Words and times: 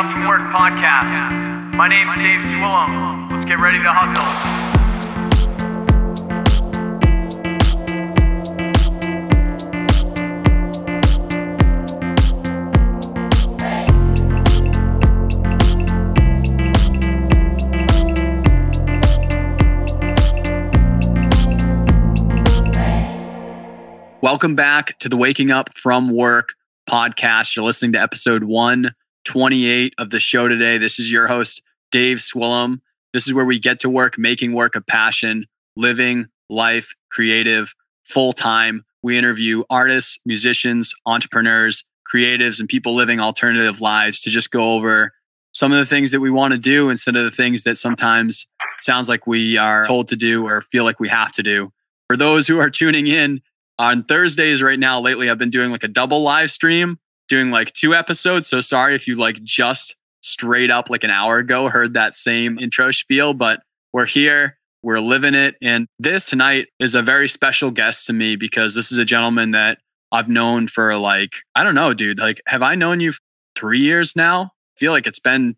Up 0.00 0.10
From 0.12 0.26
Work 0.26 0.40
podcast. 0.50 1.74
My 1.74 1.86
name's 1.86 2.16
Dave 2.16 2.40
Swillum. 2.40 3.30
Let's 3.30 3.44
get 3.44 3.60
ready 3.60 3.82
to 3.82 3.92
hustle. 3.92 4.24
Welcome 24.22 24.54
back 24.54 24.98
to 25.00 25.10
the 25.10 25.18
Waking 25.18 25.50
Up 25.50 25.76
from 25.76 26.08
Work 26.08 26.54
podcast. 26.88 27.54
You're 27.54 27.66
listening 27.66 27.92
to 27.92 28.00
episode 28.00 28.44
128 29.26 29.94
of 29.98 30.10
the 30.10 30.18
show 30.18 30.48
today. 30.48 30.78
This 30.78 30.98
is 30.98 31.12
your 31.12 31.28
host, 31.28 31.62
Dave 31.90 32.18
Swillum. 32.18 32.80
This 33.12 33.26
is 33.26 33.34
where 33.34 33.44
we 33.44 33.58
get 33.58 33.78
to 33.80 33.90
work 33.90 34.18
making 34.18 34.54
work 34.54 34.74
a 34.74 34.80
passion, 34.80 35.46
living 35.76 36.26
life 36.48 36.94
creative, 37.10 37.74
full 38.02 38.32
time. 38.32 38.84
We 39.02 39.18
interview 39.18 39.64
artists, 39.68 40.18
musicians, 40.24 40.94
entrepreneurs, 41.06 41.84
creatives, 42.12 42.60
and 42.60 42.68
people 42.68 42.94
living 42.94 43.20
alternative 43.20 43.80
lives 43.80 44.20
to 44.22 44.30
just 44.30 44.50
go 44.50 44.74
over 44.74 45.12
some 45.52 45.72
of 45.72 45.78
the 45.78 45.86
things 45.86 46.12
that 46.12 46.20
we 46.20 46.30
want 46.30 46.52
to 46.52 46.58
do 46.58 46.88
instead 46.88 47.16
of 47.16 47.24
the 47.24 47.30
things 47.30 47.64
that 47.64 47.76
sometimes 47.76 48.46
sounds 48.80 49.08
like 49.08 49.26
we 49.26 49.58
are 49.58 49.84
told 49.84 50.08
to 50.08 50.16
do 50.16 50.46
or 50.46 50.62
feel 50.62 50.84
like 50.84 50.98
we 50.98 51.08
have 51.08 51.32
to 51.32 51.42
do. 51.42 51.72
For 52.06 52.16
those 52.16 52.46
who 52.46 52.58
are 52.58 52.70
tuning 52.70 53.06
in, 53.06 53.42
on 53.78 54.04
Thursdays 54.04 54.62
right 54.62 54.78
now 54.78 55.00
lately 55.00 55.30
I've 55.30 55.38
been 55.38 55.50
doing 55.50 55.70
like 55.70 55.84
a 55.84 55.88
double 55.88 56.22
live 56.22 56.50
stream, 56.50 56.98
doing 57.30 57.50
like 57.50 57.72
two 57.72 57.94
episodes. 57.94 58.48
So 58.48 58.60
sorry 58.60 58.94
if 58.94 59.08
you 59.08 59.16
like 59.16 59.42
just 59.42 59.94
straight 60.22 60.70
up 60.70 60.90
like 60.90 61.04
an 61.04 61.10
hour 61.10 61.38
ago 61.38 61.68
heard 61.68 61.94
that 61.94 62.14
same 62.14 62.58
intro 62.58 62.90
spiel, 62.90 63.32
but 63.32 63.62
we're 63.94 64.04
here, 64.04 64.58
we're 64.82 65.00
living 65.00 65.34
it. 65.34 65.54
And 65.62 65.86
this 65.98 66.26
tonight 66.26 66.66
is 66.78 66.94
a 66.94 67.02
very 67.02 67.28
special 67.28 67.70
guest 67.70 68.06
to 68.06 68.12
me 68.12 68.36
because 68.36 68.74
this 68.74 68.92
is 68.92 68.98
a 68.98 69.04
gentleman 69.04 69.52
that 69.52 69.78
I've 70.12 70.28
known 70.28 70.66
for 70.66 70.96
like, 70.96 71.36
I 71.54 71.64
don't 71.64 71.74
know, 71.74 71.94
dude. 71.94 72.18
Like, 72.18 72.42
have 72.46 72.62
I 72.62 72.74
known 72.74 73.00
you 73.00 73.12
three 73.56 73.80
years 73.80 74.16
now? 74.16 74.42
I 74.42 74.76
feel 74.76 74.92
like 74.92 75.06
it's 75.06 75.18
been 75.18 75.56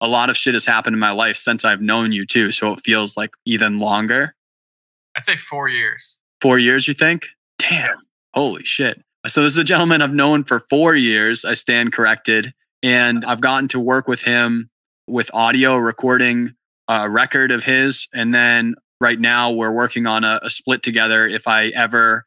a 0.00 0.06
lot 0.06 0.30
of 0.30 0.36
shit 0.36 0.54
has 0.54 0.64
happened 0.64 0.94
in 0.94 1.00
my 1.00 1.10
life 1.10 1.36
since 1.36 1.64
I've 1.64 1.82
known 1.82 2.12
you 2.12 2.24
too. 2.24 2.52
So 2.52 2.72
it 2.72 2.80
feels 2.84 3.16
like 3.16 3.30
even 3.44 3.80
longer. 3.80 4.34
I'd 5.16 5.24
say 5.24 5.36
four 5.36 5.68
years. 5.68 6.18
Four 6.40 6.58
years, 6.58 6.86
you 6.86 6.94
think? 6.94 7.26
Damn. 7.58 7.98
Holy 8.32 8.64
shit. 8.64 9.02
So 9.26 9.42
this 9.42 9.52
is 9.52 9.58
a 9.58 9.64
gentleman 9.64 10.00
I've 10.00 10.14
known 10.14 10.44
for 10.44 10.60
four 10.60 10.94
years. 10.94 11.44
I 11.44 11.54
stand 11.54 11.92
corrected. 11.92 12.52
And 12.82 13.24
I've 13.24 13.40
gotten 13.40 13.68
to 13.68 13.80
work 13.80 14.06
with 14.06 14.22
him 14.22 14.70
with 15.08 15.34
audio 15.34 15.76
recording 15.76 16.54
a 16.86 17.10
record 17.10 17.50
of 17.50 17.64
his. 17.64 18.06
And 18.14 18.32
then 18.32 18.76
right 19.00 19.18
now 19.18 19.50
we're 19.50 19.72
working 19.72 20.06
on 20.06 20.24
a, 20.24 20.38
a 20.42 20.50
split 20.50 20.82
together 20.82 21.26
if 21.26 21.48
I 21.48 21.66
ever 21.68 22.26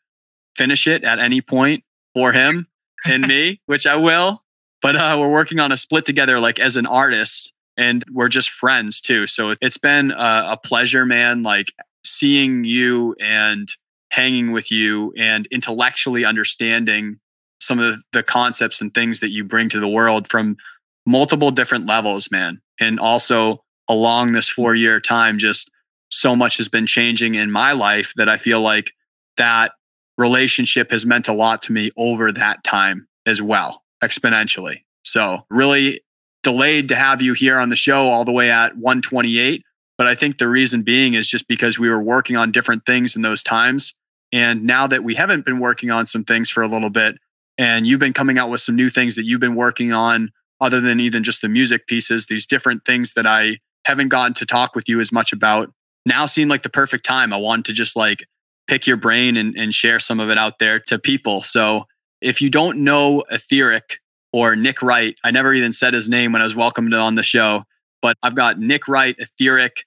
finish 0.56 0.88
it 0.88 1.04
at 1.04 1.20
any 1.20 1.42
point 1.42 1.84
for 2.14 2.34
him 2.34 2.68
and 3.06 3.26
me, 3.26 3.62
which 3.66 3.88
I 3.88 3.96
will. 3.96 4.44
But 4.82 4.96
uh, 4.96 5.16
we're 5.20 5.32
working 5.32 5.60
on 5.60 5.72
a 5.72 5.78
split 5.78 6.06
together 6.06 6.40
like 6.40 6.60
as 6.60 6.76
an 6.76 6.86
artist 6.86 7.54
and 7.78 8.04
we're 8.12 8.28
just 8.28 8.50
friends 8.50 9.00
too. 9.00 9.28
So 9.28 9.54
it's 9.62 9.78
been 9.78 10.12
a, 10.12 10.52
a 10.52 10.60
pleasure, 10.62 11.06
man, 11.06 11.44
like 11.44 11.74
seeing 12.04 12.64
you 12.66 13.16
and 13.22 13.70
hanging 14.12 14.52
with 14.52 14.72
you 14.72 15.14
and 15.18 15.48
intellectually 15.48 16.26
understanding 16.26 17.20
some 17.60 17.80
of 17.80 18.04
the 18.12 18.22
concepts 18.22 18.82
and 18.82 18.94
things 18.94 19.22
that 19.22 19.30
you 19.30 19.44
bring 19.44 19.70
to 19.70 19.80
the 19.80 19.88
world 19.88 20.28
from 20.28 20.58
multiple 21.06 21.50
different 21.52 21.86
levels, 21.86 22.30
man. 22.30 22.62
And 22.80 23.00
also 23.00 23.64
along 23.90 24.34
this 24.34 24.50
four 24.50 24.76
year 24.76 25.00
time, 25.00 25.38
just 25.38 25.72
so 26.10 26.36
much 26.36 26.58
has 26.58 26.68
been 26.68 26.86
changing 26.86 27.36
in 27.36 27.52
my 27.52 27.72
life 27.72 28.14
that 28.18 28.28
I 28.28 28.38
feel 28.38 28.62
like 28.62 28.92
that 29.38 29.72
relationship 30.18 30.92
has 30.92 31.06
meant 31.06 31.28
a 31.28 31.34
lot 31.34 31.62
to 31.64 31.72
me 31.72 31.92
over 31.98 32.32
that 32.32 32.64
time 32.64 33.08
as 33.26 33.42
well, 33.42 33.84
exponentially. 34.04 34.84
So, 35.04 35.46
really 35.50 36.02
delayed 36.44 36.90
to 36.90 36.96
have 36.96 37.22
you 37.22 37.34
here 37.34 37.58
on 37.58 37.70
the 37.70 37.76
show 37.76 38.10
all 38.10 38.26
the 38.26 38.32
way 38.32 38.52
at 38.52 38.76
128. 38.76 39.64
But 39.98 40.08
I 40.08 40.16
think 40.16 40.38
the 40.38 40.48
reason 40.48 40.82
being 40.82 41.14
is 41.14 41.28
just 41.28 41.48
because 41.48 41.78
we 41.80 41.90
were 41.90 42.02
working 42.02 42.36
on 42.36 42.52
different 42.52 42.86
things 42.86 43.16
in 43.16 43.22
those 43.22 43.44
times. 43.44 43.94
And 44.32 44.64
now 44.64 44.88
that 44.88 45.04
we 45.04 45.16
haven't 45.16 45.46
been 45.46 45.60
working 45.60 45.92
on 45.92 46.06
some 46.06 46.24
things 46.24 46.50
for 46.50 46.64
a 46.64 46.68
little 46.68 46.90
bit, 46.90 47.18
and 47.58 47.86
you've 47.86 48.00
been 48.00 48.14
coming 48.14 48.38
out 48.38 48.50
with 48.50 48.62
some 48.62 48.76
new 48.76 48.90
things 48.90 49.16
that 49.16 49.26
you've 49.26 49.42
been 49.42 49.56
working 49.56 49.94
on, 49.94 50.32
other 50.60 50.80
than 50.80 51.00
even 51.00 51.24
just 51.24 51.42
the 51.42 51.50
music 51.50 51.88
pieces, 51.88 52.28
these 52.28 52.46
different 52.46 52.86
things 52.86 53.14
that 53.14 53.26
I 53.26 53.58
haven't 53.86 54.10
gotten 54.10 54.34
to 54.36 54.46
talk 54.46 54.76
with 54.76 54.88
you 54.88 55.00
as 55.00 55.12
much 55.12 55.34
about 55.34 55.72
now 56.06 56.26
seem 56.26 56.48
like 56.48 56.64
the 56.64 56.70
perfect 56.70 57.06
time. 57.06 57.34
I 57.34 57.38
want 57.38 57.66
to 57.66 57.74
just 57.74 57.96
like 57.96 58.26
pick 58.68 58.88
your 58.88 58.98
brain 58.98 59.38
and, 59.38 59.56
and 59.58 59.74
share 59.74 60.00
some 60.00 60.20
of 60.20 60.30
it 60.30 60.38
out 60.38 60.60
there 60.60 60.80
to 60.80 61.00
people. 61.00 61.42
So 61.42 61.86
if 62.22 62.42
you 62.42 62.50
don't 62.50 62.84
know 62.84 63.24
Etheric 63.32 64.00
or 64.32 64.56
Nick 64.56 64.82
Wright, 64.82 65.16
I 65.24 65.32
never 65.32 65.54
even 65.54 65.74
said 65.74 65.94
his 65.94 66.08
name 66.08 66.32
when 66.32 66.42
I 66.42 66.46
was 66.46 66.56
welcomed 66.56 66.94
on 66.94 67.16
the 67.16 67.24
show, 67.24 67.64
but 68.02 68.16
I've 68.24 68.36
got 68.36 68.60
Nick 68.60 68.88
Wright, 68.88 69.16
Etheric. 69.20 69.86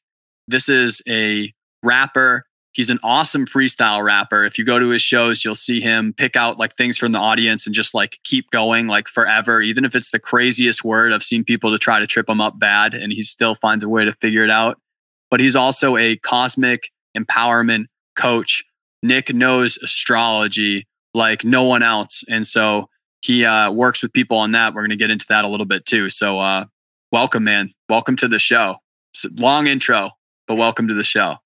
This 0.49 0.69
is 0.69 1.01
a 1.09 1.53
rapper. 1.83 2.45
He's 2.75 2.91
an 2.91 2.99
awesome 3.05 3.47
freestyle 3.47 4.05
rapper. 4.05 4.45
If 4.45 4.59
you 4.59 4.65
go 4.65 4.81
to 4.81 4.89
his 4.89 5.01
shows, 5.01 5.45
you'll 5.45 5.55
see 5.55 5.81
him 5.81 6.13
pick 6.13 6.35
out 6.35 6.59
like 6.59 6.75
things 6.75 6.99
from 6.99 7.13
the 7.13 7.21
audience 7.21 7.67
and 7.67 7.75
just 7.75 7.95
like 7.95 8.19
keep 8.25 8.51
going 8.51 8.89
like 8.89 9.07
forever, 9.07 9.63
even 9.63 9.85
if 9.85 9.95
it's 9.95 10.11
the 10.11 10.19
craziest 10.19 10.83
word. 10.83 11.13
I've 11.13 11.23
seen 11.23 11.45
people 11.45 11.71
to 11.71 11.79
try 11.79 12.01
to 12.01 12.07
trip 12.07 12.29
him 12.29 12.41
up 12.41 12.59
bad 12.59 12.93
and 12.93 13.13
he 13.13 13.23
still 13.23 13.55
finds 13.55 13.85
a 13.85 13.89
way 13.89 14.05
to 14.05 14.13
figure 14.15 14.43
it 14.43 14.51
out. 14.51 14.81
But 15.31 15.39
he's 15.39 15.55
also 15.55 15.97
a 15.97 16.17
cosmic 16.17 16.91
empowerment 17.17 17.85
coach. 18.17 18.65
Nick 19.05 19.33
knows 19.33 19.79
astrology 19.79 20.89
like 21.15 21.45
no 21.45 21.63
one 21.63 21.85
else. 21.85 22.25
And 22.29 22.45
so 22.45 22.89
he 23.21 23.45
uh, 23.45 23.71
works 23.71 24.03
with 24.03 24.13
people 24.13 24.37
on 24.37 24.51
that. 24.51 24.75
We're 24.75 24.83
going 24.83 24.91
to 24.91 24.97
get 24.97 25.11
into 25.11 25.27
that 25.29 25.45
a 25.45 25.49
little 25.49 25.67
bit 25.67 25.87
too. 25.87 26.11
So, 26.11 26.41
uh, 26.41 26.65
welcome, 27.13 27.45
man. 27.45 27.73
Welcome 27.89 28.17
to 28.17 28.27
the 28.27 28.41
show. 28.41 28.79
Long 29.39 29.69
intro, 29.69 30.11
but 30.49 30.57
welcome 30.57 30.89
to 30.89 30.95
the 30.95 31.05
show. 31.05 31.37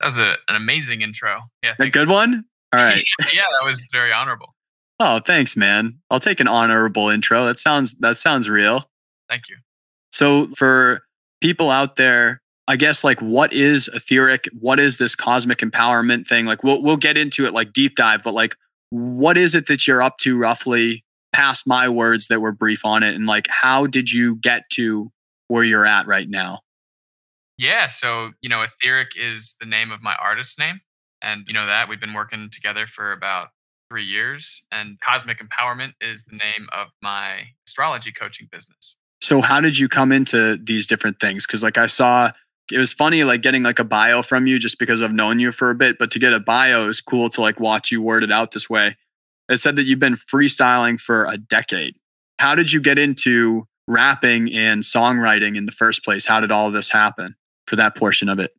That 0.00 0.06
was 0.06 0.18
a, 0.18 0.36
an 0.48 0.56
amazing 0.56 1.02
intro. 1.02 1.42
Yeah. 1.62 1.74
A 1.78 1.88
good 1.88 2.08
one? 2.08 2.44
All 2.72 2.80
right. 2.80 3.04
yeah, 3.34 3.42
that 3.58 3.66
was 3.66 3.86
very 3.92 4.12
honorable. 4.12 4.54
Oh, 4.98 5.20
thanks, 5.26 5.56
man. 5.56 5.98
I'll 6.10 6.20
take 6.20 6.40
an 6.40 6.48
honorable 6.48 7.08
intro. 7.08 7.46
That 7.46 7.58
sounds 7.58 7.94
that 7.98 8.18
sounds 8.18 8.48
real. 8.48 8.84
Thank 9.28 9.48
you. 9.48 9.56
So 10.12 10.48
for 10.48 11.02
people 11.40 11.70
out 11.70 11.96
there, 11.96 12.42
I 12.68 12.76
guess 12.76 13.02
like 13.02 13.20
what 13.20 13.52
is 13.52 13.88
etheric? 13.94 14.48
What 14.58 14.78
is 14.78 14.98
this 14.98 15.14
cosmic 15.14 15.58
empowerment 15.58 16.28
thing? 16.28 16.46
Like 16.46 16.62
we'll 16.62 16.82
we'll 16.82 16.96
get 16.98 17.16
into 17.16 17.46
it 17.46 17.54
like 17.54 17.72
deep 17.72 17.96
dive, 17.96 18.22
but 18.22 18.34
like 18.34 18.54
what 18.90 19.36
is 19.36 19.54
it 19.54 19.66
that 19.66 19.86
you're 19.86 20.02
up 20.02 20.18
to 20.18 20.38
roughly 20.38 21.04
past 21.32 21.66
my 21.66 21.88
words 21.88 22.28
that 22.28 22.40
were 22.40 22.52
brief 22.52 22.84
on 22.84 23.02
it 23.02 23.14
and 23.14 23.26
like 23.26 23.46
how 23.48 23.86
did 23.86 24.12
you 24.12 24.36
get 24.36 24.64
to 24.72 25.10
where 25.48 25.64
you're 25.64 25.86
at 25.86 26.06
right 26.06 26.28
now? 26.28 26.60
Yeah. 27.60 27.88
So, 27.88 28.30
you 28.40 28.48
know, 28.48 28.62
Etheric 28.62 29.10
is 29.16 29.54
the 29.60 29.66
name 29.66 29.90
of 29.90 30.00
my 30.00 30.14
artist 30.14 30.58
name. 30.58 30.80
And 31.20 31.44
you 31.46 31.52
know 31.52 31.66
that 31.66 31.90
we've 31.90 32.00
been 32.00 32.14
working 32.14 32.48
together 32.50 32.86
for 32.86 33.12
about 33.12 33.48
three 33.90 34.04
years. 34.04 34.64
And 34.72 34.98
Cosmic 35.00 35.40
Empowerment 35.40 35.92
is 36.00 36.24
the 36.24 36.36
name 36.36 36.68
of 36.72 36.88
my 37.02 37.48
astrology 37.68 38.12
coaching 38.12 38.48
business. 38.50 38.96
So 39.20 39.42
how 39.42 39.60
did 39.60 39.78
you 39.78 39.88
come 39.88 40.10
into 40.10 40.56
these 40.56 40.86
different 40.86 41.20
things? 41.20 41.46
Cause 41.46 41.62
like 41.62 41.76
I 41.76 41.86
saw 41.86 42.30
it 42.72 42.78
was 42.78 42.94
funny 42.94 43.24
like 43.24 43.42
getting 43.42 43.62
like 43.62 43.78
a 43.78 43.84
bio 43.84 44.22
from 44.22 44.46
you 44.46 44.58
just 44.58 44.78
because 44.78 45.02
I've 45.02 45.12
known 45.12 45.38
you 45.38 45.52
for 45.52 45.68
a 45.68 45.74
bit, 45.74 45.98
but 45.98 46.10
to 46.12 46.18
get 46.18 46.32
a 46.32 46.40
bio 46.40 46.88
is 46.88 47.02
cool 47.02 47.28
to 47.28 47.42
like 47.42 47.60
watch 47.60 47.90
you 47.90 48.00
word 48.00 48.24
it 48.24 48.32
out 48.32 48.52
this 48.52 48.70
way. 48.70 48.96
It 49.50 49.60
said 49.60 49.76
that 49.76 49.82
you've 49.82 49.98
been 49.98 50.14
freestyling 50.14 50.98
for 50.98 51.26
a 51.26 51.36
decade. 51.36 51.96
How 52.38 52.54
did 52.54 52.72
you 52.72 52.80
get 52.80 52.98
into 52.98 53.66
rapping 53.86 54.50
and 54.54 54.82
songwriting 54.82 55.56
in 55.56 55.66
the 55.66 55.72
first 55.72 56.04
place? 56.04 56.24
How 56.24 56.40
did 56.40 56.50
all 56.50 56.70
this 56.70 56.88
happen 56.88 57.34
for 57.70 57.76
that 57.76 57.96
portion 57.96 58.28
of 58.28 58.40
it? 58.40 58.52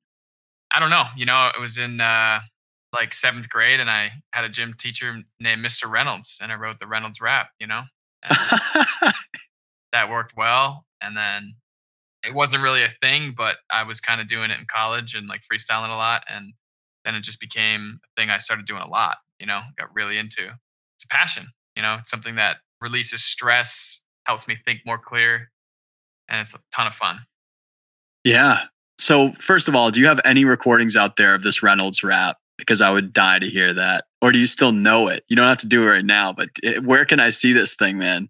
I 0.74 0.80
don't 0.80 0.90
know. 0.90 1.04
You 1.18 1.26
know, 1.26 1.52
it 1.54 1.60
was 1.60 1.78
in 1.78 2.00
uh, 2.00 2.40
like 2.94 3.14
seventh 3.14 3.50
grade, 3.50 3.82
and 3.82 3.90
I 3.90 4.12
had 4.32 4.46
a 4.46 4.50
gym 4.50 4.74
teacher 4.74 5.14
named 5.40 5.64
Mr. 5.64 5.92
Reynolds, 5.92 6.38
and 6.42 6.50
I 6.50 6.56
wrote 6.56 6.80
the 6.80 6.88
Reynolds 6.88 7.20
rap. 7.20 7.50
You 7.60 7.68
know, 7.68 7.82
that 9.92 10.10
worked 10.10 10.34
well. 10.38 10.86
And 11.02 11.18
then 11.18 11.56
it 12.24 12.34
wasn't 12.34 12.64
really 12.64 12.84
a 12.84 12.94
thing, 13.02 13.34
but 13.36 13.58
I 13.70 13.84
was 13.84 14.00
kind 14.00 14.22
of 14.22 14.28
doing 14.28 14.50
it 14.50 14.60
in 14.60 14.66
college 14.74 15.14
and 15.14 15.28
like 15.28 15.42
freestyling 15.52 15.90
a 15.90 15.98
lot, 15.98 16.24
and 16.30 16.54
then 17.04 17.16
it 17.16 17.22
just 17.22 17.42
became 17.42 18.00
a 18.06 18.22
thing 18.22 18.30
I 18.30 18.38
started 18.38 18.66
doing 18.66 18.82
a 18.82 18.88
lot. 18.88 19.18
You 19.42 19.48
know, 19.48 19.60
got 19.78 19.94
really 19.94 20.18
into. 20.18 20.44
It's 20.46 21.04
a 21.04 21.08
passion. 21.10 21.48
You 21.76 21.82
know, 21.82 21.98
it's 22.00 22.12
something 22.12 22.36
that 22.36 22.58
releases 22.80 23.26
stress, 23.26 24.02
helps 24.26 24.48
me 24.48 24.56
think 24.56 24.80
more 24.86 24.98
clear, 24.98 25.52
and 26.30 26.40
it's 26.40 26.54
a 26.56 26.60
ton 26.74 26.88
of 26.88 26.94
fun. 26.94 27.20
yeah. 28.24 28.62
So 29.02 29.32
first 29.40 29.68
of 29.68 29.76
all, 29.76 29.90
do 29.90 30.00
you 30.00 30.06
have 30.06 30.22
any 30.24 30.46
recordings 30.46 30.96
out 30.96 31.16
there 31.16 31.34
of 31.34 31.42
this 31.42 31.64
Reynolds 31.64 32.04
rap? 32.04 32.38
Because 32.60 32.82
I 32.82 32.92
would 32.92 33.12
die 33.12 33.40
to 33.40 33.50
hear 33.50 33.74
that. 33.74 34.06
Or 34.22 34.32
do 34.32 34.38
you 34.38 34.46
still 34.46 34.72
know 34.72 35.08
it? 35.08 35.24
You 35.28 35.36
don't 35.36 35.48
have 35.48 35.58
to 35.60 35.68
do 35.68 35.82
it 35.82 35.88
right 35.88 36.06
now, 36.06 36.32
but 36.32 36.50
it, 36.62 36.84
where 36.84 37.04
can 37.04 37.20
I 37.20 37.32
see 37.32 37.52
this 37.52 37.74
thing, 37.74 37.98
man? 37.98 38.30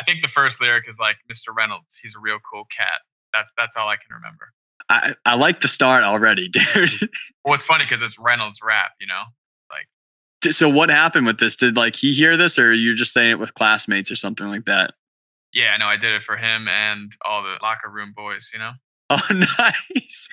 I 0.00 0.04
think 0.04 0.22
the 0.22 0.28
first 0.28 0.58
lyric 0.58 0.88
is 0.88 0.98
like 0.98 1.16
Mr. 1.30 1.54
Reynolds. 1.54 1.98
He's 2.02 2.14
a 2.16 2.18
real 2.18 2.38
cool 2.50 2.64
cat. 2.74 3.00
That's 3.34 3.52
that's 3.58 3.76
all 3.76 3.88
I 3.88 3.96
can 3.96 4.14
remember. 4.14 4.52
I, 4.88 5.14
I 5.26 5.36
like 5.36 5.60
the 5.60 5.68
start 5.68 6.02
already, 6.02 6.48
dude. 6.74 7.10
Well, 7.44 7.54
it's 7.54 7.64
funny 7.64 7.84
because 7.84 8.00
it's 8.00 8.18
Reynolds 8.18 8.60
rap, 8.62 8.92
you 8.98 9.06
know. 9.06 9.24
Like, 9.70 10.52
so 10.54 10.70
what 10.70 10.88
happened 10.88 11.26
with 11.26 11.38
this? 11.38 11.56
Did 11.56 11.76
like 11.76 11.94
he 11.94 12.14
hear 12.14 12.38
this, 12.38 12.58
or 12.58 12.72
you're 12.72 12.94
just 12.94 13.12
saying 13.12 13.32
it 13.32 13.38
with 13.38 13.52
classmates 13.52 14.10
or 14.10 14.16
something 14.16 14.46
like 14.46 14.64
that? 14.64 14.94
Yeah, 15.52 15.76
no, 15.76 15.84
I 15.84 15.98
did 15.98 16.14
it 16.14 16.22
for 16.22 16.38
him 16.38 16.68
and 16.68 17.12
all 17.22 17.42
the 17.42 17.56
locker 17.62 17.90
room 17.90 18.14
boys, 18.16 18.50
you 18.54 18.58
know. 18.58 18.72
Oh, 19.10 19.22
nice. 19.30 20.28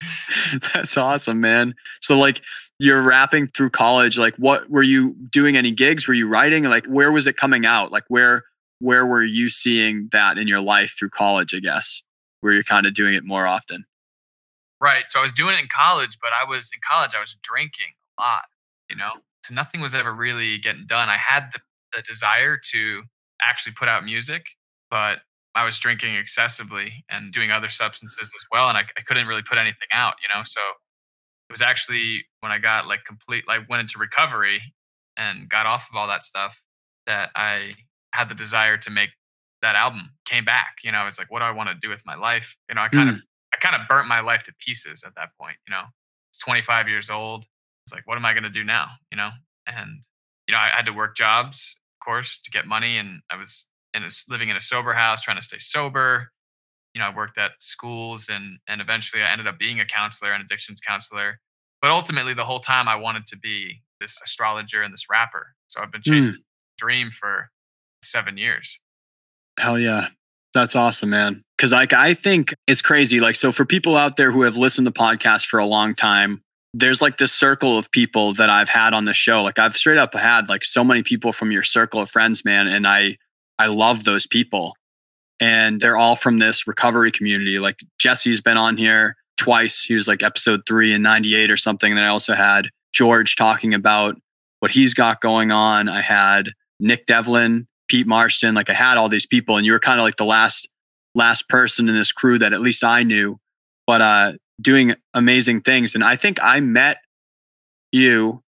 That's 0.74 0.96
awesome, 0.96 1.40
man. 1.40 1.74
So 2.00 2.18
like 2.18 2.40
you're 2.78 3.02
rapping 3.02 3.48
through 3.48 3.70
college, 3.70 4.16
like 4.16 4.36
what 4.36 4.70
were 4.70 4.82
you 4.82 5.14
doing 5.32 5.56
any 5.56 5.72
gigs? 5.72 6.06
Were 6.06 6.14
you 6.14 6.28
writing? 6.28 6.64
Like 6.64 6.86
where 6.86 7.10
was 7.10 7.26
it 7.26 7.36
coming 7.36 7.66
out? 7.66 7.90
Like 7.90 8.04
where 8.08 8.42
where 8.78 9.06
were 9.06 9.24
you 9.24 9.50
seeing 9.50 10.08
that 10.12 10.38
in 10.38 10.46
your 10.46 10.60
life 10.60 10.94
through 10.98 11.10
college, 11.10 11.54
I 11.54 11.58
guess? 11.58 12.02
Where 12.42 12.52
you're 12.52 12.62
kind 12.62 12.86
of 12.86 12.94
doing 12.94 13.14
it 13.14 13.24
more 13.24 13.46
often? 13.46 13.86
Right. 14.80 15.04
So 15.08 15.18
I 15.18 15.22
was 15.22 15.32
doing 15.32 15.54
it 15.54 15.60
in 15.60 15.68
college, 15.74 16.18
but 16.20 16.30
I 16.32 16.48
was 16.48 16.70
in 16.72 16.80
college, 16.88 17.12
I 17.16 17.20
was 17.20 17.36
drinking 17.42 17.94
a 18.18 18.22
lot, 18.22 18.42
you 18.90 18.96
know? 18.96 19.12
So 19.44 19.54
nothing 19.54 19.80
was 19.80 19.94
ever 19.94 20.12
really 20.12 20.58
getting 20.58 20.86
done. 20.86 21.08
I 21.08 21.16
had 21.16 21.50
the, 21.52 21.60
the 21.94 22.02
desire 22.02 22.58
to 22.72 23.02
actually 23.40 23.72
put 23.72 23.88
out 23.88 24.04
music, 24.04 24.44
but 24.90 25.20
I 25.56 25.64
was 25.64 25.78
drinking 25.80 26.16
excessively 26.16 27.04
and 27.10 27.32
doing 27.34 27.52
other 27.52 27.70
substances 27.70 28.32
as 28.36 28.46
well. 28.52 28.68
And 28.70 28.78
I, 28.78 28.82
I 28.98 29.02
couldn't 29.02 29.28
really 29.28 29.42
put 29.44 29.58
anything 29.58 29.88
out, 29.94 30.14
you 30.22 30.28
know? 30.34 30.44
So 30.46 30.62
it 31.48 31.52
was 31.52 31.62
actually 31.62 32.26
when 32.40 32.52
I 32.52 32.58
got 32.58 32.88
like 32.88 33.04
complete, 33.06 33.44
like 33.48 33.68
went 33.70 33.82
into 33.82 33.98
recovery 33.98 34.62
and 35.18 35.48
got 35.50 35.66
off 35.66 35.88
of 35.90 35.96
all 35.96 36.08
that 36.08 36.24
stuff 36.24 36.62
that 37.06 37.30
I 37.36 37.74
had 38.14 38.28
the 38.30 38.36
desire 38.36 38.78
to 38.78 38.90
make 38.90 39.10
that 39.62 39.76
album 39.76 40.10
came 40.26 40.44
back. 40.44 40.76
You 40.84 40.92
know, 40.92 40.98
I 40.98 41.06
was 41.06 41.18
like, 41.18 41.30
what 41.30 41.40
do 41.40 41.46
I 41.46 41.52
want 41.52 41.70
to 41.70 41.76
do 41.80 41.88
with 41.90 42.02
my 42.06 42.16
life? 42.16 42.56
You 42.68 42.76
know, 42.76 42.82
I 42.82 42.88
kind 42.88 43.10
Mm. 43.10 43.16
of, 43.16 43.22
I 43.54 43.58
kind 43.58 43.76
of 43.76 43.88
burnt 43.88 44.08
my 44.08 44.20
life 44.20 44.44
to 44.44 44.54
pieces 44.60 45.04
at 45.06 45.14
that 45.16 45.30
point. 45.40 45.56
You 45.68 45.72
know, 45.74 45.84
it's 46.30 46.40
25 46.40 46.88
years 46.88 47.10
old. 47.10 47.46
It's 47.86 47.92
like, 47.94 48.06
what 48.06 48.18
am 48.18 48.26
I 48.26 48.34
going 48.34 48.44
to 48.44 48.50
do 48.50 48.64
now? 48.64 48.88
You 49.12 49.18
know, 49.18 49.30
and 49.66 50.02
you 50.48 50.52
know, 50.52 50.58
I 50.58 50.68
had 50.74 50.86
to 50.86 50.92
work 50.92 51.16
jobs, 51.16 51.76
of 52.00 52.04
course, 52.04 52.38
to 52.44 52.50
get 52.50 52.66
money, 52.66 52.98
and 52.98 53.22
I 53.30 53.36
was 53.36 53.66
in 53.96 54.02
a, 54.02 54.06
s- 54.06 54.26
living 54.28 54.48
in 54.50 54.56
a 54.56 54.60
sober 54.60 54.92
house, 54.92 55.22
trying 55.22 55.38
to 55.38 55.42
stay 55.42 55.58
sober. 55.58 56.30
You 56.94 57.00
know, 57.00 57.08
I 57.08 57.14
worked 57.14 57.36
at 57.38 57.52
schools, 57.58 58.28
and 58.30 58.58
and 58.68 58.80
eventually, 58.80 59.22
I 59.22 59.30
ended 59.32 59.46
up 59.46 59.58
being 59.58 59.80
a 59.80 59.84
counselor, 59.86 60.32
an 60.32 60.40
addictions 60.40 60.80
counselor. 60.80 61.40
But 61.82 61.90
ultimately, 61.90 62.34
the 62.34 62.44
whole 62.44 62.60
time, 62.60 62.88
I 62.88 62.96
wanted 62.96 63.26
to 63.26 63.36
be 63.36 63.82
this 64.00 64.20
astrologer 64.24 64.82
and 64.82 64.92
this 64.92 65.06
rapper. 65.10 65.48
So 65.68 65.80
I've 65.80 65.90
been 65.92 66.02
chasing 66.02 66.34
Mm. 66.34 66.38
dream 66.78 67.10
for 67.10 67.50
seven 68.02 68.36
years. 68.38 68.78
Hell 69.58 69.78
yeah. 69.78 70.08
That's 70.54 70.74
awesome, 70.76 71.10
man. 71.10 71.42
Cause 71.58 71.72
like 71.72 71.92
I 71.92 72.14
think 72.14 72.54
it's 72.66 72.80
crazy. 72.82 73.20
Like, 73.20 73.34
so 73.34 73.52
for 73.52 73.64
people 73.66 73.96
out 73.96 74.16
there 74.16 74.30
who 74.30 74.42
have 74.42 74.56
listened 74.56 74.86
to 74.86 74.92
podcasts 74.92 75.46
for 75.46 75.58
a 75.58 75.66
long 75.66 75.94
time, 75.94 76.42
there's 76.72 77.02
like 77.02 77.18
this 77.18 77.32
circle 77.32 77.76
of 77.76 77.90
people 77.90 78.32
that 78.34 78.48
I've 78.48 78.68
had 78.70 78.94
on 78.94 79.04
the 79.06 79.12
show. 79.14 79.42
Like 79.42 79.58
I've 79.58 79.76
straight 79.76 79.98
up 79.98 80.14
had 80.14 80.48
like 80.48 80.64
so 80.64 80.82
many 80.84 81.02
people 81.02 81.32
from 81.32 81.52
your 81.52 81.62
circle 81.62 82.00
of 82.00 82.10
friends, 82.10 82.44
man. 82.44 82.68
And 82.68 82.86
I 82.86 83.16
I 83.58 83.66
love 83.66 84.04
those 84.04 84.26
people. 84.26 84.76
And 85.38 85.80
they're 85.80 85.96
all 85.96 86.16
from 86.16 86.38
this 86.38 86.66
recovery 86.66 87.10
community. 87.10 87.58
Like 87.58 87.80
Jesse's 87.98 88.40
been 88.40 88.56
on 88.56 88.76
here 88.76 89.16
twice. 89.36 89.82
He 89.82 89.94
was 89.94 90.08
like 90.08 90.22
episode 90.22 90.62
three 90.66 90.92
and 90.92 91.02
98 91.02 91.50
or 91.50 91.56
something. 91.56 91.92
And 91.92 91.98
then 91.98 92.04
I 92.04 92.08
also 92.08 92.34
had 92.34 92.70
George 92.92 93.36
talking 93.36 93.74
about 93.74 94.16
what 94.60 94.70
he's 94.70 94.94
got 94.94 95.20
going 95.20 95.52
on. 95.52 95.88
I 95.88 96.00
had 96.00 96.50
Nick 96.80 97.06
Devlin, 97.06 97.66
Pete 97.88 98.06
Marston. 98.06 98.54
Like 98.54 98.70
I 98.70 98.74
had 98.74 98.96
all 98.96 99.08
these 99.08 99.26
people, 99.26 99.56
and 99.56 99.66
you 99.66 99.72
were 99.72 99.78
kind 99.78 100.00
of 100.00 100.04
like 100.04 100.16
the 100.16 100.24
last 100.24 100.68
last 101.14 101.48
person 101.48 101.88
in 101.88 101.94
this 101.94 102.12
crew 102.12 102.38
that 102.38 102.52
at 102.52 102.60
least 102.60 102.84
I 102.84 103.02
knew, 103.02 103.38
but 103.86 104.00
uh, 104.00 104.32
doing 104.60 104.94
amazing 105.14 105.62
things. 105.62 105.94
And 105.94 106.04
I 106.04 106.16
think 106.16 106.38
I 106.42 106.60
met 106.60 106.98
you 107.92 108.42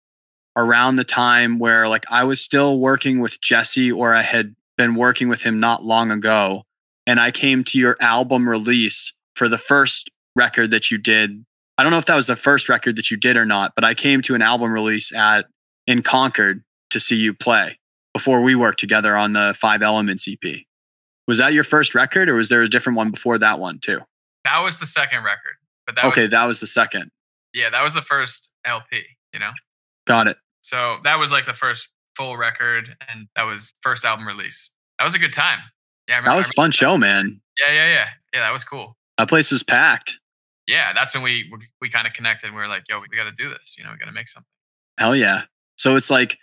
around 0.56 0.96
the 0.96 1.04
time 1.04 1.60
where 1.60 1.88
like 1.88 2.06
I 2.12 2.24
was 2.24 2.42
still 2.42 2.80
working 2.80 3.20
with 3.20 3.40
Jesse, 3.42 3.92
or 3.92 4.16
I 4.16 4.22
had 4.22 4.56
been 4.78 4.96
working 4.96 5.28
with 5.30 5.42
him 5.42 5.60
not 5.60 5.84
long 5.84 6.12
ago, 6.12 6.64
and 7.06 7.20
I 7.20 7.32
came 7.32 7.64
to 7.66 7.80
your 7.80 7.98
album 8.00 8.48
release 8.48 9.14
for 9.36 9.48
the 9.50 9.58
first 9.58 10.10
record 10.36 10.72
that 10.72 10.92
you 10.92 10.98
did. 10.98 11.44
I 11.78 11.84
don't 11.84 11.92
know 11.92 11.98
if 11.98 12.06
that 12.06 12.16
was 12.16 12.28
the 12.28 12.36
first 12.36 12.70
record 12.70 12.96
that 12.96 13.12
you 13.12 13.18
did 13.18 13.38
or 13.38 13.46
not, 13.46 13.74
but 13.76 13.84
I 13.84 13.94
came 13.94 14.22
to 14.24 14.36
an 14.36 14.42
album 14.42 14.72
release 14.72 15.14
at 15.14 15.46
in 15.86 16.02
Concord 16.02 16.64
to 16.90 17.00
see 17.00 17.16
you 17.16 17.34
play 17.34 17.80
before 18.14 18.42
we 18.42 18.56
worked 18.56 18.80
together 18.80 19.16
on 19.16 19.34
the 19.34 19.56
Five 19.58 19.82
Elements 19.82 20.28
EP. 20.28 20.62
Was 21.28 21.38
that 21.40 21.54
your 21.54 21.64
first 21.64 21.94
record, 21.94 22.30
or 22.30 22.36
was 22.36 22.50
there 22.50 22.62
a 22.62 22.70
different 22.70 22.98
one 22.98 23.12
before 23.12 23.38
that 23.38 23.60
one 23.60 23.80
too? 23.80 24.00
That 24.46 24.64
was 24.64 24.80
the 24.80 24.86
second 24.86 25.24
record, 25.24 25.56
but 25.86 25.96
that 25.96 26.06
okay, 26.06 26.22
was, 26.22 26.32
that 26.32 26.46
was 26.46 26.60
the 26.62 26.68
second. 26.68 27.12
yeah, 27.54 27.70
that 27.70 27.84
was 27.84 27.94
the 27.94 28.02
first 28.02 28.50
LP. 28.66 29.04
You 29.34 29.40
know, 29.40 29.52
Got 30.06 30.28
it. 30.28 30.38
so 30.62 30.98
that 31.04 31.20
was 31.20 31.32
like 31.32 31.46
the 31.46 31.54
first 31.54 31.90
full 32.18 32.38
record, 32.38 32.96
and 33.10 33.28
that 33.36 33.44
was 33.44 33.74
first 33.82 34.04
album 34.04 34.28
release. 34.28 34.72
That 34.98 35.06
was 35.06 35.16
a 35.16 35.20
good 35.20 35.34
time. 35.34 35.60
Yeah, 36.08 36.16
I 36.16 36.18
remember, 36.18 36.34
That 36.34 36.38
was 36.38 36.50
a 36.50 36.54
fun 36.54 36.72
show, 36.72 36.98
man. 36.98 37.40
Yeah, 37.60 37.74
yeah, 37.74 37.88
yeah, 37.88 38.08
yeah. 38.34 38.40
That 38.42 38.54
was 38.54 38.64
cool. 38.64 38.98
That 39.18 39.30
place 39.30 39.52
was 39.52 39.64
packed. 39.64 40.20
Yeah, 40.68 40.94
that's 40.94 41.14
when 41.14 41.24
we 41.24 41.50
we, 41.52 41.60
we 41.82 41.90
kind 41.90 42.08
of 42.08 42.14
connected. 42.14 42.52
We 42.52 42.58
were 42.58 42.68
like, 42.68 42.84
yo, 42.90 43.00
we 43.00 43.16
got 43.16 43.30
to 43.30 43.36
do 43.36 43.50
this. 43.50 43.76
You 43.78 43.84
know, 43.84 43.92
we 43.92 43.98
got 43.98 44.08
to 44.08 44.12
make 44.12 44.28
something. 44.28 44.48
Hell 44.98 45.16
yeah. 45.16 45.44
So 45.78 45.96
it's 45.96 46.10
like 46.10 46.38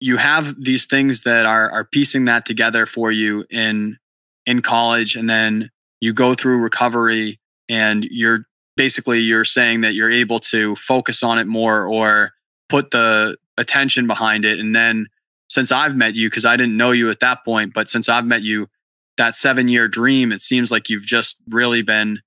you 0.00 0.16
have 0.16 0.62
these 0.62 0.86
things 0.86 1.22
that 1.22 1.46
are 1.46 1.70
are 1.70 1.84
piecing 1.84 2.24
that 2.26 2.46
together 2.46 2.86
for 2.86 3.12
you 3.12 3.44
in 3.50 3.98
in 4.46 4.62
college 4.62 5.16
and 5.16 5.28
then 5.28 5.70
you 6.00 6.12
go 6.12 6.34
through 6.34 6.58
recovery 6.58 7.38
and 7.68 8.04
you're 8.04 8.46
basically 8.76 9.20
you're 9.20 9.44
saying 9.44 9.80
that 9.80 9.94
you're 9.94 10.10
able 10.10 10.38
to 10.38 10.76
focus 10.76 11.22
on 11.22 11.38
it 11.38 11.46
more 11.46 11.86
or 11.86 12.32
put 12.68 12.90
the 12.90 13.36
attention 13.58 14.06
behind 14.06 14.44
it. 14.44 14.58
And 14.58 14.74
then 14.74 15.06
since 15.48 15.72
I've 15.72 15.96
met 15.96 16.14
you 16.14 16.30
cuz 16.30 16.44
I 16.44 16.56
didn't 16.56 16.76
know 16.76 16.90
you 16.90 17.10
at 17.10 17.20
that 17.20 17.44
point 17.44 17.72
but 17.72 17.88
since 17.88 18.08
I've 18.08 18.26
met 18.26 18.42
you 18.42 18.68
that 19.16 19.34
7 19.34 19.68
year 19.68 19.88
dream 19.88 20.32
it 20.32 20.42
seems 20.42 20.70
like 20.70 20.88
you've 20.88 21.06
just 21.06 21.42
really 21.48 21.82
been 21.82 22.20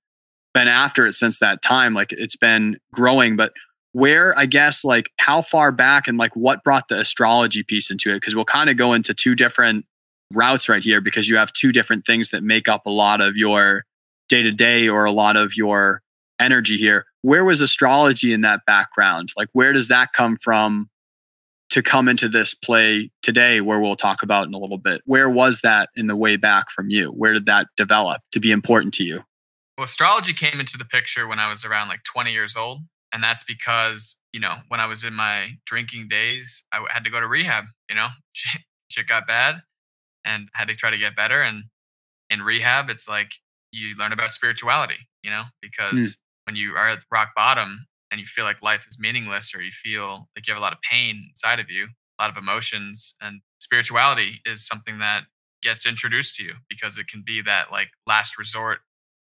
been 0.54 0.68
after 0.68 1.06
it 1.06 1.14
since 1.14 1.38
that 1.38 1.62
time. 1.62 1.94
Like 1.94 2.12
it's 2.12 2.36
been 2.36 2.78
growing. 2.92 3.36
But 3.36 3.52
where 3.92 4.38
I 4.38 4.46
guess 4.46 4.84
like 4.84 5.10
how 5.18 5.42
far 5.42 5.72
back 5.72 6.06
and 6.08 6.18
like 6.18 6.34
what 6.36 6.62
brought 6.62 6.88
the 6.88 6.98
astrology 6.98 7.62
piece 7.62 7.90
into 7.90 8.10
it? 8.10 8.16
Because 8.16 8.34
we'll 8.34 8.44
kind 8.44 8.70
of 8.70 8.76
go 8.76 8.92
into 8.92 9.14
two 9.14 9.34
different 9.34 9.84
routes 10.32 10.68
right 10.68 10.82
here 10.82 11.00
because 11.00 11.28
you 11.28 11.36
have 11.36 11.52
two 11.52 11.72
different 11.72 12.06
things 12.06 12.30
that 12.30 12.42
make 12.42 12.68
up 12.68 12.86
a 12.86 12.90
lot 12.90 13.20
of 13.20 13.36
your 13.36 13.84
day 14.28 14.42
to 14.42 14.52
day 14.52 14.88
or 14.88 15.04
a 15.04 15.10
lot 15.10 15.36
of 15.36 15.56
your 15.56 16.02
energy 16.38 16.76
here. 16.76 17.04
Where 17.22 17.44
was 17.44 17.60
astrology 17.60 18.32
in 18.32 18.42
that 18.42 18.60
background? 18.66 19.30
Like 19.36 19.48
where 19.52 19.72
does 19.72 19.88
that 19.88 20.12
come 20.12 20.36
from 20.36 20.88
to 21.70 21.82
come 21.82 22.08
into 22.08 22.28
this 22.28 22.54
play 22.54 23.10
today 23.22 23.60
where 23.60 23.80
we'll 23.80 23.96
talk 23.96 24.22
about 24.22 24.46
in 24.46 24.54
a 24.54 24.58
little 24.58 24.78
bit 24.78 25.02
where 25.06 25.30
was 25.30 25.60
that 25.62 25.88
in 25.96 26.06
the 26.06 26.16
way 26.16 26.36
back 26.36 26.70
from 26.70 26.90
you 26.90 27.08
where 27.08 27.32
did 27.32 27.46
that 27.46 27.68
develop 27.76 28.20
to 28.32 28.40
be 28.40 28.50
important 28.50 28.92
to 28.94 29.04
you 29.04 29.24
Well, 29.78 29.86
astrology 29.86 30.34
came 30.34 30.60
into 30.60 30.76
the 30.76 30.84
picture 30.84 31.26
when 31.26 31.38
I 31.38 31.48
was 31.48 31.64
around 31.64 31.88
like 31.88 32.02
20 32.04 32.32
years 32.32 32.54
old. 32.54 32.80
And 33.12 33.24
that's 33.24 33.44
because, 33.44 34.16
you 34.32 34.38
know, 34.38 34.56
when 34.68 34.78
I 34.78 34.86
was 34.86 35.04
in 35.04 35.14
my 35.14 35.52
drinking 35.64 36.08
days, 36.08 36.64
i 36.72 36.84
had 36.90 37.02
to 37.04 37.10
go 37.10 37.18
to 37.18 37.26
rehab, 37.26 37.64
you 37.88 37.96
know, 37.96 38.08
shit, 38.88 39.06
got 39.06 39.26
bad 39.26 39.62
and 40.24 40.48
had 40.52 40.68
to 40.68 40.76
try 40.76 40.90
to 40.90 40.98
get 40.98 41.16
better. 41.16 41.40
And 41.42 41.64
in 42.28 42.42
rehab, 42.42 42.90
it's 42.90 43.08
like 43.08 43.30
you 43.72 43.96
learn 43.98 44.12
about 44.12 44.32
spirituality, 44.32 44.98
you 45.22 45.30
know, 45.30 45.44
because 45.62 45.92
hmm. 45.92 46.06
when 46.44 46.56
you 46.56 46.74
are 46.74 46.90
at 46.90 47.00
rock 47.10 47.30
bottom 47.34 47.86
and 48.10 48.20
you 48.20 48.26
feel 48.26 48.44
like 48.44 48.62
life 48.62 48.86
is 48.88 48.98
meaningless 48.98 49.54
or 49.54 49.62
you 49.62 49.72
feel 49.72 50.28
like 50.36 50.46
you 50.46 50.52
have 50.54 50.60
a 50.60 50.62
lot 50.64 50.72
of 50.72 50.80
pain 50.82 51.26
inside 51.30 51.60
of 51.60 51.70
you, 51.70 51.86
a 52.18 52.22
lot 52.22 52.30
of 52.30 52.36
emotions, 52.36 53.14
and 53.20 53.40
spirituality 53.60 54.40
is 54.46 54.66
something 54.66 54.98
that 54.98 55.24
gets 55.62 55.86
introduced 55.86 56.34
to 56.36 56.44
you 56.44 56.54
because 56.68 56.98
it 56.98 57.08
can 57.08 57.22
be 57.24 57.42
that 57.42 57.70
like 57.70 57.88
last 58.06 58.38
resort 58.38 58.80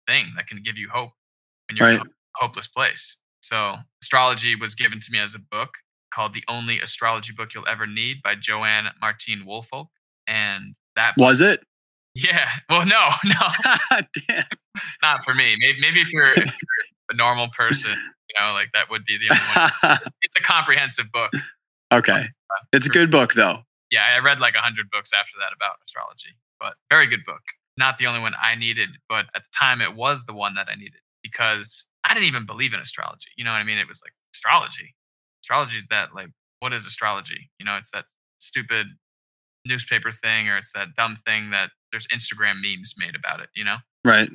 thing 0.08 0.28
that 0.36 0.48
can 0.48 0.62
give 0.64 0.78
you 0.78 0.90
hope 0.92 1.12
when 1.70 1.78
you're 1.78 1.90
in 1.90 1.98
Right. 1.98 2.08
a 2.08 2.10
hopeless 2.36 2.68
place. 2.68 3.18
So, 3.42 3.78
astrology 4.02 4.56
was 4.56 4.76
given 4.76 5.00
to 5.02 5.12
me 5.12 5.20
as 5.20 5.36
a 5.36 5.40
book 5.40 5.70
called 6.14 6.34
The 6.34 6.44
Only 6.48 6.80
Astrology 6.80 7.34
Book 7.34 7.54
You'll 7.54 7.68
Ever 7.68 7.88
Need 7.88 8.22
by 8.24 8.36
Joanne 8.36 8.88
Martine 9.02 9.46
Woolfolk. 9.46 9.90
And 10.28 10.76
that 10.96 11.16
book, 11.18 11.28
was 11.28 11.42
it 11.42 11.64
yeah, 12.16 12.48
well, 12.70 12.86
no, 12.86 13.10
no, 13.26 13.98
damn 14.28 14.46
not 15.02 15.24
for 15.24 15.34
me. 15.34 15.56
Maybe, 15.60 15.80
maybe 15.82 16.02
if 16.02 16.14
you're, 16.14 16.32
if 16.32 16.38
you're 16.46 17.12
a 17.12 17.16
normal 17.16 17.48
person, 17.58 17.96
you 18.34 18.46
know, 18.46 18.54
like 18.54 18.70
that 18.74 18.90
would 18.90 19.06
be 19.06 19.18
the 19.18 19.30
only 19.34 19.72
one. 19.84 19.98
It's 20.22 20.36
a 20.40 20.44
comprehensive 20.44 21.12
book. 21.12 21.32
okay 21.92 22.22
uh, 22.52 22.64
it's 22.72 22.88
a 22.88 22.90
good 22.90 23.12
book 23.12 23.34
though 23.34 23.60
Yeah, 23.92 24.04
I 24.16 24.20
read 24.20 24.40
like 24.40 24.56
a 24.56 24.62
hundred 24.62 24.90
books 24.92 25.12
after 25.14 25.34
that 25.40 25.54
about 25.56 25.76
astrology, 25.86 26.36
but 26.60 26.74
very 26.90 27.08
good 27.08 27.24
book. 27.26 27.42
Not 27.78 27.98
the 27.98 28.08
only 28.08 28.20
one 28.20 28.34
I 28.42 28.56
needed, 28.56 28.90
but 29.10 29.26
at 29.36 29.44
the 29.44 29.50
time 29.58 29.82
it 29.82 29.96
was 29.96 30.26
the 30.26 30.34
one 30.34 30.56
that 30.56 30.68
I 30.70 30.76
needed 30.76 31.02
because 31.22 31.86
I 32.04 32.14
didn't 32.14 32.28
even 32.28 32.46
believe 32.46 32.74
in 32.74 32.80
astrology. 32.80 33.30
You 33.38 33.44
know 33.44 33.52
what 33.52 33.62
I 33.62 33.64
mean? 33.64 33.78
It 33.78 33.88
was 33.88 34.02
like 34.04 34.14
astrology. 34.34 34.96
Astrology 35.44 35.78
is 35.78 35.88
that 35.90 36.14
like 36.16 36.30
what 36.60 36.74
is 36.74 36.86
astrology? 36.86 37.50
You 37.60 37.66
know, 37.66 37.76
it's 37.78 37.92
that 37.92 38.06
stupid 38.40 38.88
newspaper 39.66 40.12
thing 40.12 40.50
or 40.50 40.58
it's 40.58 40.74
that 40.74 40.90
dumb 40.98 41.16
thing 41.16 41.52
that 41.52 41.70
there's 41.92 42.08
Instagram 42.08 42.56
memes 42.62 42.96
made 42.98 43.16
about 43.16 43.40
it, 43.40 43.50
you 43.56 43.64
know? 43.64 43.78
Right. 44.04 44.30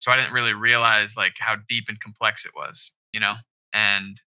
So 0.00 0.12
I 0.12 0.16
didn't 0.16 0.32
really 0.32 0.52
realize 0.54 1.16
like 1.16 1.34
how 1.38 1.56
deep 1.68 1.84
and 1.88 1.98
complex 2.00 2.44
it 2.44 2.52
was, 2.54 2.90
you 3.14 3.20
know? 3.20 3.36
And 3.72 4.20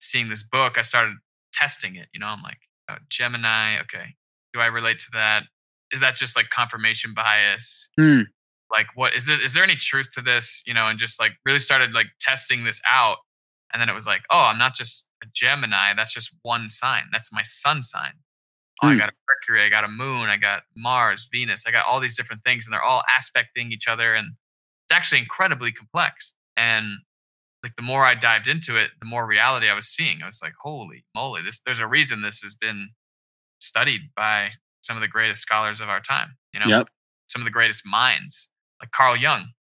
seeing 0.00 0.30
this 0.30 0.42
book, 0.42 0.78
I 0.78 0.82
started 0.82 1.14
testing 1.52 1.96
it, 1.96 2.08
you 2.14 2.20
know? 2.20 2.26
I'm 2.26 2.42
like, 2.42 2.58
oh, 2.90 2.96
Gemini, 3.10 3.78
okay. 3.82 4.16
Do 4.54 4.60
I 4.60 4.66
relate 4.66 4.98
to 5.00 5.06
that? 5.12 5.44
Is 5.92 6.00
that 6.00 6.16
just 6.16 6.36
like 6.36 6.50
confirmation 6.50 7.14
bias? 7.14 7.88
Hmm. 7.98 8.22
Like 8.72 8.86
what 8.94 9.14
is 9.14 9.26
this 9.26 9.40
is 9.40 9.54
there 9.54 9.64
any 9.64 9.76
truth 9.76 10.10
to 10.12 10.22
this? 10.22 10.62
You 10.66 10.74
know, 10.74 10.86
and 10.86 10.98
just 10.98 11.20
like 11.20 11.32
really 11.44 11.58
started 11.58 11.92
like 11.92 12.06
testing 12.20 12.64
this 12.64 12.80
out. 12.88 13.18
And 13.72 13.80
then 13.80 13.88
it 13.88 13.94
was 13.94 14.06
like, 14.06 14.22
oh, 14.30 14.42
I'm 14.50 14.58
not 14.58 14.74
just 14.76 15.06
a 15.22 15.26
Gemini, 15.34 15.94
that's 15.94 16.14
just 16.14 16.30
one 16.42 16.70
sign. 16.70 17.04
That's 17.12 17.32
my 17.32 17.42
sun 17.42 17.82
sign. 17.82 18.12
Oh, 18.82 18.88
I 18.88 18.92
Hmm. 18.94 18.98
got 19.00 19.08
a 19.10 19.12
Mercury, 19.28 19.64
I 19.64 19.68
got 19.68 19.84
a 19.84 19.88
moon, 19.88 20.28
I 20.30 20.36
got 20.36 20.62
Mars, 20.76 21.28
Venus, 21.32 21.64
I 21.66 21.72
got 21.72 21.86
all 21.86 22.00
these 22.00 22.16
different 22.16 22.42
things, 22.44 22.66
and 22.66 22.72
they're 22.72 22.82
all 22.82 23.02
aspecting 23.16 23.72
each 23.72 23.88
other. 23.88 24.14
And 24.14 24.28
it's 24.86 24.96
actually 24.96 25.20
incredibly 25.20 25.72
complex. 25.72 26.34
And 26.56 26.98
like 27.62 27.76
the 27.76 27.82
more 27.82 28.04
I 28.06 28.14
dived 28.14 28.48
into 28.48 28.76
it, 28.76 28.90
the 29.00 29.06
more 29.06 29.26
reality 29.26 29.68
I 29.68 29.74
was 29.74 29.88
seeing. 29.88 30.22
I 30.22 30.26
was 30.26 30.40
like, 30.42 30.54
holy 30.62 31.04
moly, 31.14 31.42
this 31.42 31.60
there's 31.64 31.80
a 31.80 31.86
reason 31.86 32.22
this 32.22 32.40
has 32.40 32.54
been 32.54 32.90
studied 33.60 34.10
by 34.16 34.52
some 34.82 34.96
of 34.96 35.02
the 35.02 35.08
greatest 35.08 35.42
scholars 35.42 35.80
of 35.80 35.88
our 35.88 36.00
time, 36.00 36.36
you 36.54 36.60
know, 36.60 36.66
Yep. 36.66 36.88
some 37.26 37.42
of 37.42 37.44
the 37.44 37.50
greatest 37.50 37.84
minds, 37.86 38.48
like 38.80 38.90
Carl 38.92 39.16
Jung, 39.16 39.52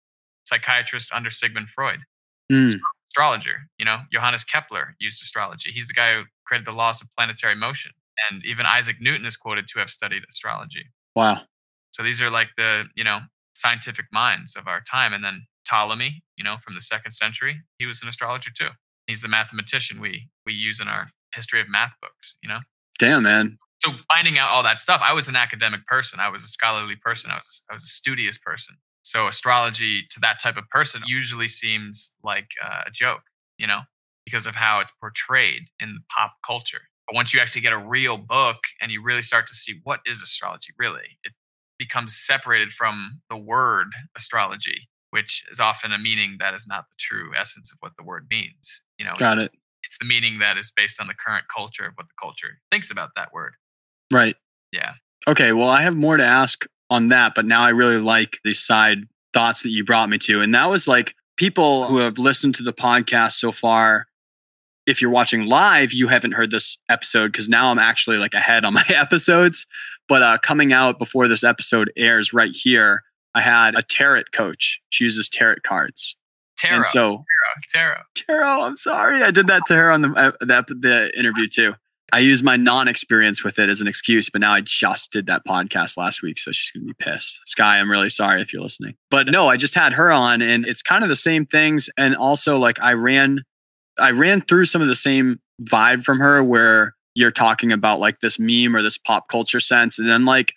psychiatrist 0.44 1.12
under 1.12 1.30
Sigmund 1.30 1.68
Freud 1.70 2.00
Hmm. 2.50 2.70
astrologer. 3.10 3.68
You 3.78 3.84
know, 3.84 4.02
Johannes 4.12 4.44
Kepler 4.44 4.94
used 4.98 5.22
astrology. 5.22 5.72
He's 5.72 5.88
the 5.88 5.94
guy 5.94 6.14
who 6.14 6.24
created 6.46 6.66
the 6.66 6.72
laws 6.72 7.02
of 7.02 7.08
planetary 7.16 7.54
motion. 7.56 7.92
And 8.30 8.44
even 8.44 8.66
Isaac 8.66 9.00
Newton 9.00 9.26
is 9.26 9.36
quoted 9.36 9.68
to 9.68 9.78
have 9.80 9.90
studied 9.90 10.24
astrology. 10.30 10.86
Wow. 11.14 11.42
So 11.90 12.02
these 12.02 12.20
are 12.22 12.30
like 12.30 12.50
the, 12.56 12.88
you 12.94 13.04
know, 13.04 13.20
scientific 13.54 14.06
minds 14.12 14.56
of 14.56 14.66
our 14.68 14.80
time. 14.80 15.12
And 15.12 15.22
then 15.24 15.46
Ptolemy, 15.68 16.22
you 16.37 16.44
know, 16.44 16.56
from 16.62 16.75
the 16.75 16.80
second 16.80 17.12
century, 17.12 17.60
he 17.78 17.87
was 17.87 18.02
an 18.02 18.08
astrologer 18.08 18.50
too. 18.56 18.68
He's 19.06 19.22
the 19.22 19.28
mathematician 19.28 20.00
we 20.00 20.28
we 20.46 20.52
use 20.52 20.80
in 20.80 20.88
our 20.88 21.06
history 21.34 21.60
of 21.60 21.68
math 21.68 21.94
books, 22.00 22.37
you 22.42 22.48
know? 22.48 22.60
Damn, 22.98 23.22
man. 23.22 23.58
So 23.80 23.92
finding 24.08 24.38
out 24.38 24.50
all 24.50 24.62
that 24.64 24.78
stuff, 24.78 25.00
I 25.04 25.12
was 25.12 25.28
an 25.28 25.37
academic 25.37 25.87
person. 25.87 26.18
I 26.20 26.28
was 26.28 26.42
a 26.42 26.48
scholarly 26.48 26.96
person. 26.96 27.30
I 27.30 27.37
was 27.37 27.62
I 27.70 27.75
was 27.75 27.84
a 27.84 27.88
studious 27.88 28.38
person. 28.38 28.76
So 29.02 29.26
astrology 29.26 30.02
to 30.10 30.20
that 30.20 30.40
type 30.40 30.56
of 30.56 30.68
person 30.68 31.02
usually 31.06 31.48
seems 31.48 32.14
like 32.22 32.48
uh, 32.62 32.82
a 32.87 32.90
joke, 32.90 33.22
you 33.56 33.66
know, 33.66 33.80
because 34.25 34.46
of 34.46 34.54
how 34.54 34.80
it's 34.80 34.92
portrayed 35.00 35.62
in 35.80 36.00
pop 36.14 36.32
culture. 36.46 36.82
But 37.06 37.14
once 37.14 37.32
you 37.32 37.40
actually 37.40 37.62
get 37.62 37.72
a 37.72 37.78
real 37.78 38.18
book 38.18 38.58
and 38.82 38.92
you 38.92 39.02
really 39.02 39.22
start 39.22 39.46
to 39.46 39.54
see 39.54 39.80
what 39.84 40.00
is 40.04 40.20
astrology 40.20 40.75
really, 40.78 41.18
it 41.25 41.32
becomes 41.78 42.16
separated 42.16 42.70
from 42.70 43.20
the 43.30 43.37
word 43.37 43.87
astrology, 44.16 44.88
which 45.10 45.44
is 45.50 45.60
often 45.60 45.92
a 45.92 45.98
meaning 45.98 46.36
that 46.38 46.54
is 46.54 46.66
not 46.66 46.84
the 46.90 46.96
true 46.98 47.32
essence 47.38 47.72
of 47.72 47.78
what 47.80 47.92
the 47.96 48.04
word 48.04 48.26
means. 48.30 48.82
You 48.98 49.04
know, 49.06 49.12
Got 49.16 49.38
it's, 49.38 49.54
it. 49.54 49.60
it's 49.84 49.98
the 49.98 50.04
meaning 50.04 50.38
that 50.40 50.56
is 50.56 50.70
based 50.74 51.00
on 51.00 51.06
the 51.06 51.14
current 51.14 51.46
culture 51.54 51.86
of 51.86 51.94
what 51.94 52.08
the 52.08 52.14
culture 52.20 52.58
thinks 52.70 52.90
about 52.90 53.10
that 53.16 53.32
word. 53.32 53.54
Right. 54.12 54.36
Yeah. 54.72 54.94
Okay. 55.26 55.52
Well, 55.52 55.68
I 55.68 55.82
have 55.82 55.96
more 55.96 56.16
to 56.16 56.24
ask 56.24 56.66
on 56.90 57.08
that, 57.08 57.34
but 57.34 57.44
now 57.44 57.62
I 57.62 57.70
really 57.70 57.98
like 57.98 58.38
the 58.44 58.54
side 58.54 59.04
thoughts 59.32 59.62
that 59.62 59.70
you 59.70 59.84
brought 59.84 60.08
me 60.08 60.18
to. 60.18 60.40
And 60.40 60.54
that 60.54 60.66
was 60.66 60.88
like 60.88 61.14
people 61.36 61.84
who 61.84 61.98
have 61.98 62.18
listened 62.18 62.54
to 62.56 62.62
the 62.62 62.72
podcast 62.72 63.32
so 63.32 63.52
far. 63.52 64.06
If 64.86 65.02
you're 65.02 65.10
watching 65.10 65.46
live, 65.46 65.92
you 65.92 66.08
haven't 66.08 66.32
heard 66.32 66.50
this 66.50 66.78
episode 66.88 67.32
because 67.32 67.48
now 67.48 67.70
I'm 67.70 67.78
actually 67.78 68.16
like 68.16 68.32
ahead 68.32 68.64
on 68.64 68.72
my 68.72 68.84
episodes. 68.88 69.66
But 70.08 70.22
uh, 70.22 70.38
coming 70.42 70.72
out 70.72 70.98
before 70.98 71.28
this 71.28 71.44
episode 71.44 71.92
airs 71.96 72.32
right 72.32 72.52
here, 72.52 73.02
I 73.35 73.40
had 73.40 73.76
a 73.76 73.82
tarot 73.82 74.25
coach. 74.32 74.80
She 74.90 75.04
uses 75.04 75.28
tarot 75.28 75.56
cards. 75.62 76.16
Tarot. 76.56 76.76
And 76.76 76.85
so, 76.87 77.25
tarot. 77.73 78.00
tarot, 78.14 78.62
I'm 78.62 78.76
sorry. 78.76 79.23
I 79.23 79.30
did 79.30 79.47
that 79.47 79.62
to 79.66 79.76
her 79.76 79.92
on 79.92 80.02
the, 80.02 80.08
uh, 80.14 80.32
the, 80.40 80.75
the 80.80 81.18
interview 81.18 81.47
too. 81.47 81.75
I 82.12 82.20
used 82.20 82.42
my 82.42 82.56
non 82.56 82.88
experience 82.88 83.44
with 83.44 83.58
it 83.58 83.68
as 83.68 83.80
an 83.80 83.87
excuse, 83.87 84.30
but 84.30 84.40
now 84.40 84.52
I 84.52 84.62
just 84.62 85.12
did 85.12 85.26
that 85.26 85.44
podcast 85.47 85.99
last 85.99 86.23
week. 86.23 86.38
So 86.38 86.52
she's 86.52 86.70
going 86.70 86.87
to 86.87 86.94
be 86.94 87.04
pissed. 87.04 87.40
Sky, 87.47 87.78
I'm 87.78 87.90
really 87.90 88.08
sorry 88.08 88.40
if 88.40 88.52
you're 88.52 88.62
listening. 88.62 88.94
But 89.11 89.26
no, 89.28 89.49
I 89.49 89.56
just 89.56 89.75
had 89.75 89.92
her 89.92 90.11
on 90.11 90.40
and 90.40 90.66
it's 90.66 90.82
kind 90.82 91.02
of 91.02 91.11
the 91.11 91.16
same 91.16 91.44
things. 91.44 91.90
And 91.99 92.16
also, 92.16 92.56
like, 92.56 92.80
I 92.80 92.94
ran, 92.94 93.40
I 93.99 94.12
ran 94.12 94.40
through 94.40 94.64
some 94.64 94.80
of 94.80 94.88
the 94.88 94.97
same 94.97 95.40
vibe 95.62 96.02
from 96.02 96.18
her 96.18 96.42
where 96.42 96.94
you're 97.14 97.30
talking 97.30 97.73
about 97.73 98.00
like 98.00 98.20
this 98.20 98.38
meme 98.38 98.75
or 98.75 98.82
this 98.82 98.97
pop 98.97 99.28
culture 99.28 99.61
sense. 99.61 99.99
And 99.99 100.08
then, 100.08 100.25
like, 100.25 100.54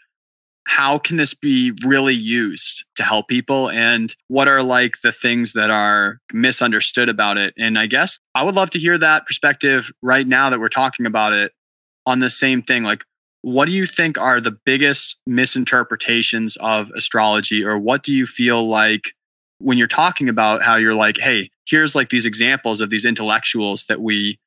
how 0.71 0.97
can 0.97 1.17
this 1.17 1.33
be 1.33 1.73
really 1.85 2.13
used 2.13 2.85
to 2.95 3.03
help 3.03 3.27
people? 3.27 3.69
And 3.69 4.15
what 4.29 4.47
are 4.47 4.63
like 4.63 5.01
the 5.03 5.11
things 5.11 5.51
that 5.51 5.69
are 5.69 6.19
misunderstood 6.31 7.09
about 7.09 7.37
it? 7.37 7.53
And 7.57 7.77
i 7.77 7.87
guess 7.87 8.19
i 8.35 8.41
would 8.41 8.55
love 8.55 8.69
to 8.69 8.79
hear 8.79 8.97
that 8.97 9.25
perspective 9.25 9.91
right 10.01 10.25
now 10.25 10.49
that 10.49 10.61
we're 10.61 10.69
talking 10.69 11.05
about 11.05 11.33
it 11.33 11.51
on 12.05 12.19
the 12.19 12.29
same 12.29 12.61
thing. 12.61 12.83
Like 12.83 13.03
what 13.41 13.67
do 13.67 13.73
you 13.73 13.85
think 13.85 14.17
are 14.17 14.39
the 14.39 14.57
biggest 14.65 15.19
misinterpretations 15.27 16.55
of 16.61 16.89
astrology? 16.91 17.65
Or 17.65 17.77
what 17.77 18.01
do 18.01 18.13
you 18.13 18.25
feel 18.25 18.65
like 18.65 19.11
when 19.59 19.77
you're 19.77 19.87
talking 19.87 20.29
about 20.29 20.63
how 20.63 20.77
you're 20.77 20.95
like 20.95 21.17
hey 21.17 21.49
here's 21.65 21.95
like 21.95 22.09
these 22.09 22.25
examples 22.25 22.79
of 22.79 22.89
these 22.89 23.03
intellectuals 23.03 23.85
that 23.87 23.99
we 23.99 24.39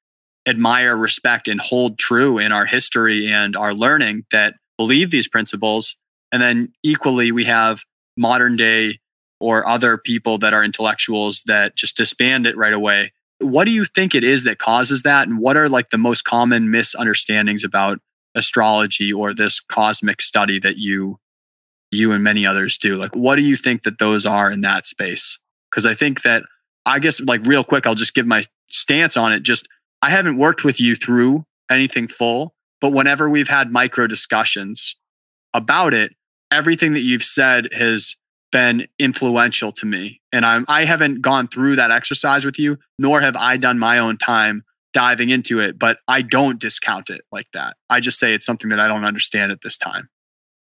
admire 0.47 0.97
respect 0.97 1.49
and 1.49 1.61
hold 1.61 1.99
true 1.99 2.39
in 2.39 2.51
our 2.51 2.65
history 2.65 3.31
and 3.31 3.57
our 3.57 3.75
learning 3.75 4.25
that 4.33 4.55
believe 4.79 5.11
these 5.11 5.29
principles 5.29 5.97
and 6.35 6.43
then 6.43 6.73
equally, 6.83 7.31
we 7.31 7.45
have 7.45 7.85
modern 8.17 8.57
day 8.57 8.99
or 9.39 9.65
other 9.69 9.97
people 9.97 10.37
that 10.39 10.53
are 10.53 10.65
intellectuals 10.65 11.45
that 11.47 11.77
just 11.77 11.97
disband 11.97 12.45
it 12.45 12.57
right 12.57 12.73
away. 12.73 13.13
What 13.39 13.67
do 13.67 13.71
you 13.71 13.85
think 13.85 14.17
it 14.17 14.25
is 14.25 14.43
that 14.43 14.59
causes 14.59 15.05
that? 15.05 15.29
And 15.29 15.39
what 15.39 15.57
are 15.57 15.69
like 15.69 15.91
the 15.91 15.99
most 15.99 16.25
common 16.25 16.73
misunderstandings 16.73 17.63
about 17.63 18.01
astrology 18.35 19.13
or 19.13 19.33
this 19.33 19.61
cosmic 19.61 20.21
study 20.21 20.59
that 20.59 20.77
you 20.77 21.21
you 21.93 22.11
and 22.11 22.25
many 22.25 22.45
others 22.45 22.79
do? 22.79 22.97
Like 22.97 23.15
what 23.15 23.37
do 23.37 23.43
you 23.43 23.55
think 23.55 23.85
that 23.85 24.01
those 24.01 24.27
are 24.27 24.51
in 24.51 24.63
that 24.63 24.87
space? 24.87 25.39
Because 25.71 25.87
I 25.87 25.95
think 25.95 26.23
that 26.23 26.43
I 26.85 26.99
guess 26.99 27.21
like 27.21 27.47
real 27.47 27.63
quick, 27.63 27.87
I'll 27.87 27.95
just 27.95 28.13
give 28.13 28.27
my 28.27 28.43
stance 28.67 29.17
on 29.17 29.33
it. 29.33 29.45
Just 29.45 29.69
I 30.03 30.11
haven't 30.11 30.37
worked 30.37 30.65
with 30.65 30.81
you 30.81 30.97
through 30.97 31.45
anything 31.71 32.09
full, 32.09 32.57
but 32.81 32.91
whenever 32.91 33.31
we've 33.31 33.47
had 33.47 33.71
micro 33.71 34.09
discussions 34.09 34.97
about 35.55 35.95
it, 35.95 36.13
everything 36.51 36.93
that 36.93 37.01
you've 37.01 37.25
said 37.25 37.69
has 37.73 38.17
been 38.55 38.87
influential 39.01 39.73
to 39.73 39.85
me. 39.85 40.21
And 40.33 40.47
I'm 40.47 40.65
I 40.69 40.85
haven't 40.85 41.23
gone 41.23 41.49
through 41.49 41.77
that 41.77 41.91
exercise 41.91 42.45
with 42.45 42.59
you, 42.59 42.79
nor 42.99 43.21
have 43.21 43.37
I 43.37 43.57
done 43.57 43.81
my 43.81 43.99
own 43.99 44.17
time 44.17 44.63
diving 44.93 45.31
into 45.31 45.59
it, 45.59 45.77
but 45.77 45.99
I 46.07 46.23
don't 46.23 46.61
discount 46.61 47.11
it 47.11 47.23
like 47.33 47.51
that. 47.53 47.77
I 47.91 47.99
just 47.99 48.19
say 48.19 48.33
it's 48.33 48.47
something 48.47 48.71
that 48.71 48.79
I 48.79 48.87
don't 48.87 49.05
understand 49.05 49.51
at 49.51 49.63
this 49.63 49.77
time. 49.77 50.09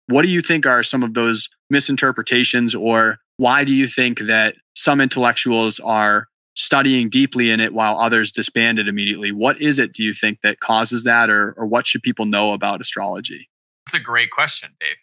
What 0.07 0.23
do 0.23 0.27
you 0.27 0.41
think 0.41 0.65
are 0.65 0.81
some 0.81 1.03
of 1.03 1.13
those 1.13 1.49
misinterpretations 1.69 2.73
or 2.73 3.19
why 3.37 3.63
do 3.63 3.75
you 3.75 3.87
think 3.87 4.21
that 4.21 4.55
some 4.75 4.99
intellectuals 4.99 5.79
are 5.79 6.27
studying 6.55 7.09
deeply 7.09 7.51
in 7.51 7.59
it 7.59 7.73
while 7.73 7.99
others 7.99 8.31
disband 8.31 8.79
it 8.79 8.87
immediately? 8.87 9.31
What 9.31 9.61
is 9.61 9.77
it 9.77 9.93
do 9.93 10.01
you 10.01 10.15
think 10.15 10.41
that 10.41 10.59
causes 10.59 11.03
that 11.03 11.29
or 11.29 11.53
or 11.57 11.67
what 11.67 11.85
should 11.85 12.01
people 12.01 12.25
know 12.25 12.53
about 12.53 12.81
astrology? 12.81 13.49
That's 13.85 14.01
a 14.01 14.03
great 14.03 14.31
question, 14.31 14.71
Dave. 14.79 14.95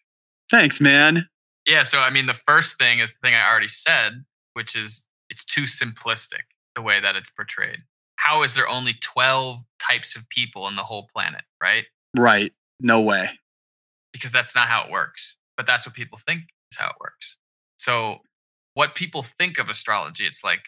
Thanks, 0.50 0.80
man. 0.80 1.28
Yeah. 1.66 1.84
So, 1.84 2.00
I 2.00 2.10
mean, 2.10 2.26
the 2.26 2.34
first 2.34 2.76
thing 2.78 2.98
is 2.98 3.12
the 3.12 3.18
thing 3.22 3.34
I 3.34 3.48
already 3.48 3.68
said, 3.68 4.24
which 4.54 4.74
is 4.76 5.06
it's 5.28 5.44
too 5.44 5.62
simplistic 5.62 6.42
the 6.74 6.82
way 6.82 7.00
that 7.00 7.14
it's 7.16 7.30
portrayed. 7.30 7.78
How 8.16 8.42
is 8.42 8.54
there 8.54 8.68
only 8.68 8.94
12 9.00 9.60
types 9.80 10.16
of 10.16 10.28
people 10.28 10.68
in 10.68 10.76
the 10.76 10.82
whole 10.82 11.08
planet, 11.14 11.42
right? 11.62 11.84
Right. 12.16 12.52
No 12.80 13.00
way. 13.00 13.30
Because 14.12 14.32
that's 14.32 14.54
not 14.54 14.66
how 14.68 14.84
it 14.84 14.90
works. 14.90 15.36
But 15.56 15.66
that's 15.66 15.86
what 15.86 15.94
people 15.94 16.18
think 16.26 16.42
is 16.72 16.78
how 16.78 16.88
it 16.88 16.96
works. 17.00 17.36
So, 17.78 18.18
what 18.74 18.94
people 18.94 19.22
think 19.22 19.58
of 19.58 19.68
astrology, 19.68 20.24
it's 20.26 20.42
like, 20.44 20.60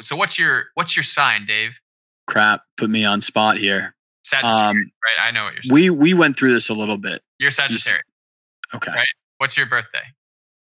so 0.00 0.16
what's 0.16 0.38
your 0.38 0.66
what's 0.74 0.96
your 0.96 1.02
sign, 1.02 1.46
Dave? 1.46 1.78
Crap. 2.26 2.62
Put 2.76 2.90
me 2.90 3.04
on 3.04 3.20
spot 3.20 3.58
here. 3.58 3.94
Sagittarius, 4.24 4.60
Um, 4.62 4.76
right? 4.76 5.26
I 5.26 5.30
know 5.30 5.44
what 5.44 5.54
you're 5.54 5.62
saying. 5.62 5.74
we 5.74 5.90
we 5.90 6.14
went 6.14 6.36
through 6.36 6.52
this 6.52 6.68
a 6.68 6.74
little 6.74 6.98
bit. 6.98 7.22
you're 7.38 7.50
Sagittarius. 7.50 8.04
Okay. 8.74 8.92
Right. 8.92 9.06
What's 9.38 9.56
your 9.56 9.66
birthday? 9.66 10.02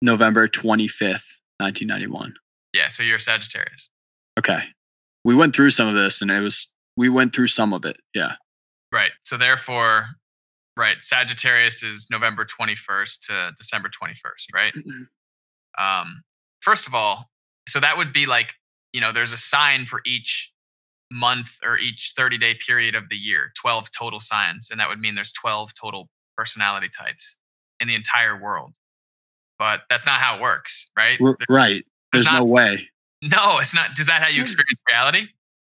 November 0.03 0.49
25th, 0.49 1.41
1991. 1.59 2.35
Yeah, 2.73 2.89
so 2.89 3.03
you're 3.03 3.19
Sagittarius. 3.19 3.89
Okay. 4.39 4.65
We 5.25 5.35
went 5.35 5.55
through 5.55 5.71
some 5.71 5.89
of 5.89 5.95
this 5.95 6.21
and 6.21 6.31
it 6.31 6.41
was 6.41 6.75
we 6.97 7.09
went 7.09 7.35
through 7.35 7.47
some 7.47 7.73
of 7.73 7.85
it. 7.85 7.97
Yeah. 8.15 8.33
Right. 8.93 9.13
So 9.23 9.37
therefore, 9.37 10.07
right, 10.77 10.97
Sagittarius 11.01 11.83
is 11.83 12.07
November 12.11 12.45
21st 12.45 13.21
to 13.27 13.53
December 13.57 13.89
21st, 13.89 14.55
right? 14.55 14.75
Um, 15.79 16.23
first 16.61 16.87
of 16.87 16.95
all, 16.95 17.31
so 17.69 17.81
that 17.81 17.97
would 17.97 18.13
be 18.13 18.27
like, 18.27 18.49
you 18.93 19.01
know, 19.01 19.13
there's 19.13 19.33
a 19.33 19.37
sign 19.37 19.87
for 19.87 20.01
each 20.07 20.53
month 21.11 21.57
or 21.65 21.79
each 21.79 22.13
30 22.17 22.39
day 22.39 22.55
period 22.55 22.95
of 22.95 23.09
the 23.09 23.17
year, 23.17 23.53
12 23.57 23.91
total 23.97 24.21
signs. 24.21 24.69
And 24.71 24.79
that 24.81 24.89
would 24.89 25.01
mean 25.01 25.15
there's 25.15 25.33
12 25.33 25.73
total 25.75 26.09
personality 26.37 26.89
types. 26.89 27.37
In 27.85 27.88
the 27.88 27.95
entire 27.95 28.41
world. 28.41 28.73
But 29.59 29.83
that's 29.91 30.07
not 30.07 30.21
how 30.21 30.37
it 30.37 30.41
works, 30.41 30.91
right? 30.97 31.19
R- 31.21 31.37
right. 31.49 31.85
there's 32.12 32.25
There's 32.25 32.38
no 32.38 32.45
way. 32.45 32.88
No, 33.23 33.59
it's 33.61 33.75
not. 33.75 33.99
Is 33.99 34.07
that 34.07 34.23
how 34.23 34.29
you 34.29 34.43
experience 34.43 34.81
reality? 34.91 35.29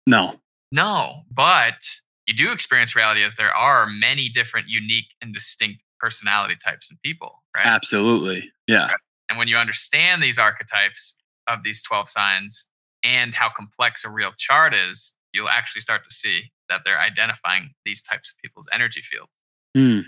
No. 0.06 0.36
No, 0.72 1.24
but 1.32 1.84
you 2.28 2.36
do 2.36 2.52
experience 2.52 2.96
reality 2.96 3.24
as 3.24 3.36
there 3.36 3.54
are 3.54 3.88
many 3.88 4.30
different 4.30 4.68
unique 4.70 5.08
and 5.22 5.34
distinct 5.34 5.82
personality 6.00 6.56
types 6.56 6.90
and 6.90 7.02
people, 7.02 7.44
right? 7.56 7.66
Absolutely. 7.66 8.52
Yeah. 8.68 8.92
And 9.30 9.38
when 9.38 9.48
you 9.48 9.58
understand 9.58 10.22
these 10.22 10.38
archetypes 10.38 11.18
of 11.48 11.64
these 11.64 11.82
12 11.82 12.10
signs 12.10 12.68
and 13.04 13.34
how 13.34 13.50
complex 13.50 14.06
a 14.06 14.10
real 14.10 14.32
chart 14.38 14.74
is, 14.74 15.16
you'll 15.34 15.50
actually 15.50 15.82
start 15.82 16.02
to 16.08 16.16
see 16.16 16.52
that 16.70 16.82
they're 16.86 17.00
identifying 17.00 17.72
these 17.86 18.02
types 18.02 18.32
of 18.32 18.38
people's 18.42 18.68
energy 18.72 19.02
fields. 19.02 19.32
Hmm. 19.76 20.08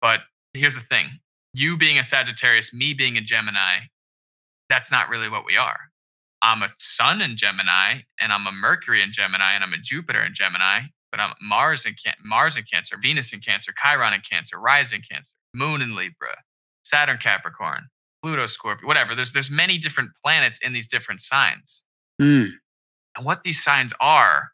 But 0.00 0.20
here's 0.56 0.74
the 0.74 0.80
thing 0.80 1.20
you 1.52 1.76
being 1.76 1.98
a 1.98 2.04
Sagittarius, 2.04 2.74
me 2.74 2.92
being 2.92 3.16
a 3.16 3.20
Gemini, 3.20 3.78
that's 4.68 4.90
not 4.90 5.08
really 5.08 5.28
what 5.28 5.44
we 5.46 5.56
are. 5.56 5.78
I'm 6.42 6.62
a 6.62 6.68
Sun 6.78 7.22
in 7.22 7.36
Gemini, 7.36 8.00
and 8.20 8.32
I'm 8.32 8.46
a 8.46 8.52
Mercury 8.52 9.02
in 9.02 9.10
Gemini, 9.10 9.54
and 9.54 9.64
I'm 9.64 9.72
a 9.72 9.78
Jupiter 9.78 10.22
in 10.22 10.34
Gemini, 10.34 10.80
but 11.10 11.18
I'm 11.18 11.32
Mars 11.40 11.86
in 11.86 11.94
can- 11.94 12.16
Mars 12.22 12.56
in 12.56 12.64
Cancer, 12.64 12.96
Venus 13.00 13.32
in 13.32 13.40
Cancer, 13.40 13.72
Chiron 13.80 14.12
in 14.12 14.20
Cancer, 14.20 14.58
Rising 14.58 15.02
Cancer, 15.10 15.32
Moon 15.54 15.80
in 15.80 15.94
Libra, 15.96 16.36
Saturn 16.84 17.18
Capricorn, 17.18 17.88
Pluto 18.22 18.46
Scorpio, 18.46 18.86
whatever. 18.86 19.14
There's 19.14 19.32
there's 19.32 19.50
many 19.50 19.78
different 19.78 20.10
planets 20.22 20.58
in 20.62 20.72
these 20.72 20.86
different 20.86 21.22
signs. 21.22 21.82
Hmm. 22.20 22.46
And 23.16 23.24
what 23.24 23.44
these 23.44 23.64
signs 23.64 23.94
are, 23.98 24.50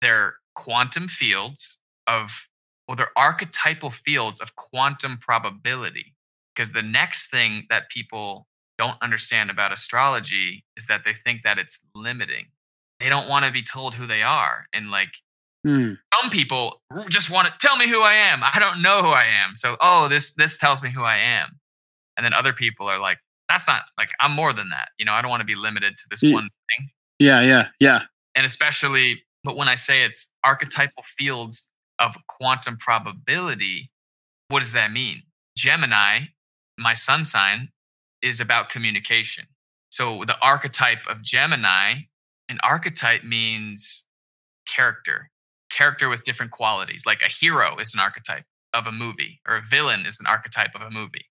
they're 0.00 0.36
quantum 0.54 1.08
fields 1.08 1.78
of, 2.06 2.47
well, 2.88 2.96
they're 2.96 3.16
archetypal 3.16 3.90
fields 3.90 4.40
of 4.40 4.56
quantum 4.56 5.18
probability. 5.18 6.14
Because 6.56 6.72
the 6.72 6.82
next 6.82 7.30
thing 7.30 7.66
that 7.70 7.88
people 7.90 8.48
don't 8.78 8.96
understand 9.02 9.50
about 9.50 9.72
astrology 9.72 10.64
is 10.76 10.86
that 10.86 11.02
they 11.04 11.12
think 11.12 11.42
that 11.44 11.58
it's 11.58 11.78
limiting. 11.94 12.46
They 12.98 13.08
don't 13.08 13.28
want 13.28 13.44
to 13.44 13.52
be 13.52 13.62
told 13.62 13.94
who 13.94 14.06
they 14.06 14.22
are. 14.22 14.66
And 14.72 14.90
like 14.90 15.10
Hmm. 15.66 15.94
some 16.14 16.30
people 16.30 16.80
just 17.08 17.30
want 17.30 17.48
to 17.48 17.54
tell 17.58 17.76
me 17.76 17.88
who 17.88 18.00
I 18.00 18.14
am. 18.14 18.40
I 18.44 18.58
don't 18.60 18.80
know 18.80 19.02
who 19.02 19.08
I 19.08 19.24
am. 19.24 19.56
So, 19.56 19.76
oh, 19.80 20.06
this 20.08 20.32
this 20.34 20.56
tells 20.56 20.82
me 20.82 20.90
who 20.90 21.02
I 21.02 21.16
am. 21.18 21.58
And 22.16 22.24
then 22.24 22.32
other 22.32 22.52
people 22.52 22.86
are 22.86 23.00
like, 23.00 23.18
that's 23.48 23.66
not 23.66 23.82
like 23.98 24.10
I'm 24.20 24.32
more 24.32 24.52
than 24.52 24.70
that. 24.70 24.90
You 24.98 25.04
know, 25.04 25.12
I 25.12 25.20
don't 25.20 25.30
want 25.30 25.40
to 25.40 25.44
be 25.46 25.56
limited 25.56 25.98
to 25.98 26.04
this 26.10 26.22
one 26.22 26.48
thing 26.70 26.90
Yeah. 27.18 27.40
Yeah. 27.42 27.68
Yeah. 27.80 28.02
and 28.36 28.46
especially 28.46 29.24
but 29.44 29.56
when 29.56 29.68
i 29.68 29.74
say 29.74 30.02
it's 30.04 30.32
archetypal 30.44 31.02
fields 31.04 31.66
of 31.98 32.16
quantum 32.28 32.76
probability 32.76 33.90
what 34.48 34.60
does 34.60 34.72
that 34.72 34.90
mean 34.92 35.22
gemini 35.56 36.20
my 36.78 36.94
sun 36.94 37.24
sign 37.24 37.68
is 38.22 38.40
about 38.40 38.68
communication 38.68 39.46
so 39.90 40.22
the 40.26 40.38
archetype 40.40 41.00
of 41.08 41.22
gemini 41.22 41.94
an 42.48 42.58
archetype 42.62 43.24
means 43.24 44.04
character 44.66 45.30
character 45.70 46.08
with 46.08 46.24
different 46.24 46.50
qualities 46.52 47.04
like 47.06 47.20
a 47.22 47.28
hero 47.28 47.76
is 47.78 47.92
an 47.94 48.00
archetype 48.00 48.44
of 48.74 48.86
a 48.86 48.92
movie 48.92 49.40
or 49.46 49.56
a 49.56 49.62
villain 49.62 50.04
is 50.06 50.18
an 50.20 50.26
archetype 50.26 50.74
of 50.74 50.82
a 50.82 50.90
movie 50.90 51.26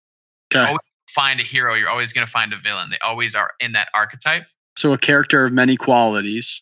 Okay. 0.53 0.65
always 0.65 0.79
find 1.13 1.39
a 1.39 1.43
hero 1.43 1.73
you're 1.73 1.89
always 1.89 2.13
going 2.13 2.25
to 2.25 2.31
find 2.31 2.53
a 2.53 2.57
villain 2.57 2.89
they 2.89 2.99
always 2.99 3.35
are 3.35 3.51
in 3.59 3.73
that 3.73 3.89
archetype 3.93 4.45
So 4.77 4.93
a 4.93 4.97
character 4.97 5.43
of 5.45 5.51
many 5.53 5.75
qualities. 5.75 6.61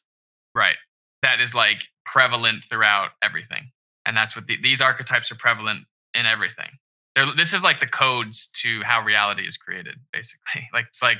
Right. 0.56 0.78
That 1.22 1.42
is 1.42 1.54
like 1.54 1.84
prevalent 2.06 2.64
throughout 2.64 3.10
everything. 3.22 3.72
And 4.06 4.16
that's 4.16 4.36
what 4.36 4.48
the, 4.48 4.58
these 4.62 4.82
archetypes 4.82 5.32
are 5.32 5.36
prevalent 5.36 5.86
in 6.14 6.26
everything. 6.26 6.70
They're, 7.16 7.26
this 7.36 7.54
is 7.54 7.64
like 7.64 7.80
the 7.80 7.88
codes 7.88 8.48
to 8.62 8.82
how 8.84 9.02
reality 9.02 9.48
is 9.48 9.58
created, 9.58 9.96
basically. 10.14 10.68
Like 10.74 10.86
it's 10.90 11.02
like 11.02 11.20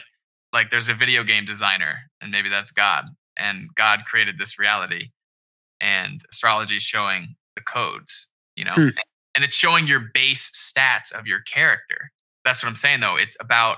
like 0.54 0.72
there's 0.72 0.90
a 0.90 0.94
video 0.94 1.24
game 1.24 1.46
designer, 1.46 1.96
and 2.22 2.32
maybe 2.32 2.48
that's 2.50 2.72
God, 2.72 3.06
and 3.38 3.68
God 3.76 4.06
created 4.06 4.38
this 4.38 4.58
reality, 4.58 5.10
and 5.82 6.22
astrology 6.32 6.78
is 6.78 6.84
showing 6.84 7.36
the 7.56 7.62
codes, 7.62 8.28
you 8.56 8.64
know, 8.66 8.72
Hmm. 8.74 8.90
and 9.36 9.44
it's 9.44 9.56
showing 9.56 9.88
your 9.88 10.00
base 10.14 10.50
stats 10.52 11.12
of 11.12 11.28
your 11.28 11.42
character. 11.42 12.12
That's 12.46 12.62
what 12.64 12.70
I'm 12.70 12.76
saying, 12.76 13.00
though. 13.02 13.16
It's 13.18 13.36
about 13.40 13.78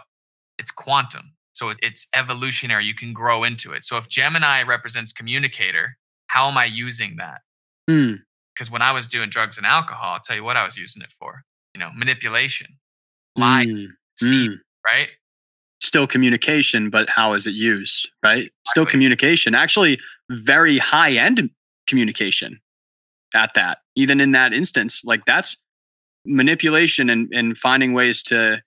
it's 0.60 0.72
quantum. 0.72 1.34
So 1.54 1.70
it- 1.70 1.80
it's 1.82 2.08
evolutionary. 2.14 2.86
You 2.86 2.94
can 2.96 3.14
grow 3.14 3.44
into 3.44 3.72
it. 3.74 3.86
So 3.86 3.98
if 3.98 4.08
Gemini 4.10 4.62
represents 4.64 5.12
communicator, 5.14 5.98
how 6.28 6.48
am 6.48 6.58
I 6.58 6.66
using 6.66 7.16
that? 7.18 7.42
Hmm. 7.90 8.16
Because 8.58 8.72
when 8.72 8.82
I 8.82 8.92
was 8.92 9.06
doing 9.06 9.30
drugs 9.30 9.58
and 9.58 9.66
alcohol, 9.68 10.14
I'll 10.14 10.20
tell 10.20 10.36
you 10.36 10.44
what 10.44 10.58
I 10.58 10.66
was 10.66 10.78
using 10.78 11.02
it 11.04 11.12
for. 11.20 11.44
You 11.76 11.80
know, 11.80 11.92
manipulation, 11.96 12.80
lying, 13.36 13.94
deceit, 14.20 14.50
Hmm. 14.50 14.56
right? 14.84 15.10
Still 15.80 16.08
communication, 16.08 16.90
but 16.90 17.08
how 17.10 17.34
is 17.34 17.46
it 17.46 17.54
used? 17.54 18.10
Right. 18.24 18.52
Still 18.68 18.86
communication. 18.88 19.54
Actually, 19.54 20.00
very 20.32 20.80
high 20.80 21.12
end 21.12 21.52
communication 21.86 22.60
at 23.36 23.54
that. 23.54 23.80
Even 23.96 24.20
in 24.20 24.32
that 24.32 24.54
instance, 24.54 25.04
like 25.06 25.26
that's 25.26 25.58
manipulation 26.26 27.12
and, 27.12 27.32
and 27.32 27.58
finding 27.58 27.94
ways 27.94 28.24
to, 28.24 28.64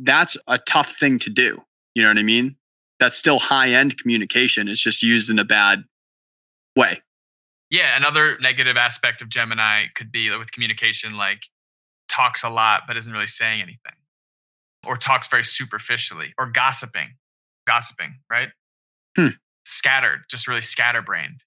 that's 0.00 0.36
a 0.48 0.58
tough 0.58 0.96
thing 0.96 1.20
to 1.20 1.30
do. 1.30 1.62
You 1.94 2.02
know 2.02 2.08
what 2.08 2.18
I 2.18 2.24
mean? 2.24 2.56
That's 2.98 3.16
still 3.16 3.38
high 3.38 3.70
end 3.70 3.96
communication. 3.96 4.66
It's 4.66 4.80
just 4.80 5.04
used 5.04 5.30
in 5.30 5.38
a 5.38 5.44
bad 5.44 5.84
way. 6.74 7.00
Yeah, 7.70 7.96
another 7.96 8.36
negative 8.40 8.76
aspect 8.76 9.22
of 9.22 9.28
Gemini 9.28 9.86
could 9.94 10.10
be 10.10 10.30
with 10.36 10.50
communication, 10.50 11.16
like 11.16 11.42
talks 12.08 12.42
a 12.42 12.50
lot 12.50 12.82
but 12.86 12.96
isn't 12.96 13.12
really 13.12 13.28
saying 13.28 13.62
anything, 13.62 13.94
or 14.84 14.96
talks 14.96 15.28
very 15.28 15.44
superficially, 15.44 16.34
or 16.36 16.46
gossiping, 16.46 17.14
gossiping, 17.66 18.16
right? 18.28 18.48
Hmm. 19.16 19.28
Scattered, 19.64 20.22
just 20.28 20.48
really 20.48 20.60
scatterbrained. 20.62 21.42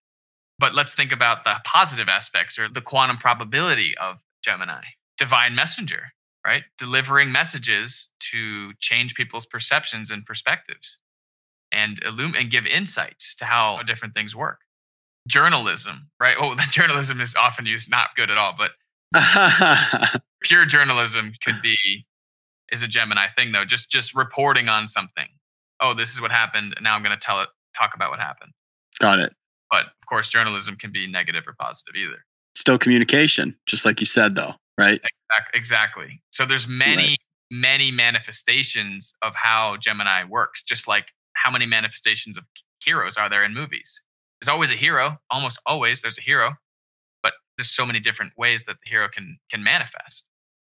But 0.59 0.73
let's 0.73 0.93
think 0.93 1.11
about 1.11 1.43
the 1.43 1.55
positive 1.65 2.07
aspects 2.07 2.57
or 2.57 2.69
the 2.69 2.81
quantum 2.81 3.17
probability 3.17 3.97
of 3.97 4.21
Gemini. 4.43 4.83
Divine 5.17 5.55
messenger, 5.55 6.13
right? 6.45 6.63
Delivering 6.77 7.31
messages 7.31 8.11
to 8.31 8.73
change 8.79 9.15
people's 9.15 9.45
perceptions 9.45 10.09
and 10.09 10.25
perspectives 10.25 10.99
and 11.71 12.01
illum- 12.05 12.35
and 12.35 12.49
give 12.49 12.65
insights 12.65 13.35
to 13.35 13.45
how 13.45 13.81
different 13.83 14.13
things 14.13 14.35
work 14.35 14.59
journalism, 15.27 16.09
right? 16.19 16.35
Oh, 16.39 16.55
the 16.55 16.67
journalism 16.69 17.21
is 17.21 17.35
often 17.35 17.65
used 17.65 17.89
not 17.89 18.09
good 18.15 18.31
at 18.31 18.37
all, 18.37 18.55
but 18.57 18.71
pure 20.43 20.65
journalism 20.65 21.33
could 21.43 21.61
be 21.61 21.77
is 22.71 22.81
a 22.81 22.87
Gemini 22.87 23.27
thing 23.35 23.51
though. 23.51 23.65
Just 23.65 23.89
just 23.89 24.15
reporting 24.15 24.69
on 24.69 24.87
something. 24.87 25.27
Oh, 25.79 25.93
this 25.93 26.13
is 26.13 26.21
what 26.21 26.31
happened, 26.31 26.73
and 26.75 26.83
now 26.83 26.95
I'm 26.95 27.03
going 27.03 27.17
to 27.17 27.23
tell 27.23 27.41
it, 27.41 27.49
talk 27.77 27.91
about 27.95 28.09
what 28.09 28.19
happened. 28.19 28.51
Got 28.99 29.19
it. 29.19 29.33
But 29.69 29.85
of 29.85 30.07
course, 30.07 30.27
journalism 30.27 30.75
can 30.75 30.91
be 30.91 31.07
negative 31.07 31.43
or 31.47 31.55
positive 31.59 31.95
either. 31.95 32.25
Still 32.55 32.77
communication, 32.77 33.55
just 33.65 33.85
like 33.85 33.99
you 33.99 34.05
said, 34.05 34.35
though, 34.35 34.53
right? 34.77 35.01
Exactly. 35.53 36.21
So 36.31 36.45
there's 36.45 36.67
many 36.67 37.17
many 37.51 37.91
manifestations 37.91 39.13
of 39.21 39.33
how 39.35 39.77
Gemini 39.77 40.23
works. 40.23 40.63
Just 40.63 40.87
like 40.87 41.07
how 41.33 41.51
many 41.51 41.65
manifestations 41.65 42.37
of 42.37 42.45
heroes 42.83 43.17
are 43.17 43.29
there 43.29 43.43
in 43.43 43.53
movies? 43.53 44.01
There's 44.43 44.53
always 44.53 44.71
a 44.71 44.75
hero. 44.75 45.19
Almost 45.31 45.57
always 45.65 46.01
there's 46.01 46.17
a 46.17 46.21
hero, 46.21 46.55
but 47.21 47.31
there's 47.57 47.69
so 47.69 47.85
many 47.85 48.01
different 48.01 48.33
ways 48.37 48.65
that 48.65 48.75
the 48.83 48.89
hero 48.89 49.07
can 49.07 49.37
can 49.49 49.63
manifest. 49.63 50.25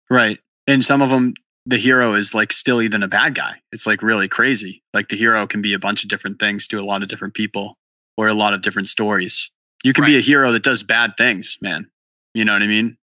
Right. 0.09 0.39
And 0.67 0.83
some 0.83 1.01
of 1.01 1.09
them, 1.09 1.35
the 1.65 1.77
hero 1.77 2.13
is 2.13 2.33
like 2.33 2.51
still 2.51 2.81
even 2.81 3.01
a 3.01 3.07
bad 3.07 3.33
guy. 3.33 3.61
It's 3.71 3.87
like 3.87 4.03
really 4.03 4.27
crazy. 4.27 4.83
Like 4.93 5.07
the 5.07 5.15
hero 5.15 5.47
can 5.47 5.61
be 5.61 5.73
a 5.73 5.79
bunch 5.79 6.03
of 6.03 6.09
different 6.09 6.37
things 6.37 6.67
to 6.67 6.81
a 6.81 6.83
lot 6.83 7.01
of 7.01 7.07
different 7.07 7.33
people 7.33 7.77
or 8.17 8.27
a 8.27 8.33
lot 8.33 8.53
of 8.53 8.61
different 8.61 8.89
stories. 8.89 9.49
You 9.85 9.93
can 9.93 10.03
be 10.03 10.17
a 10.17 10.21
hero 10.21 10.51
that 10.51 10.63
does 10.63 10.83
bad 10.83 11.13
things, 11.17 11.57
man. 11.61 11.89
You 12.33 12.43
know 12.43 12.51
what 12.51 12.63
I 12.63 12.67
mean? 12.67 12.97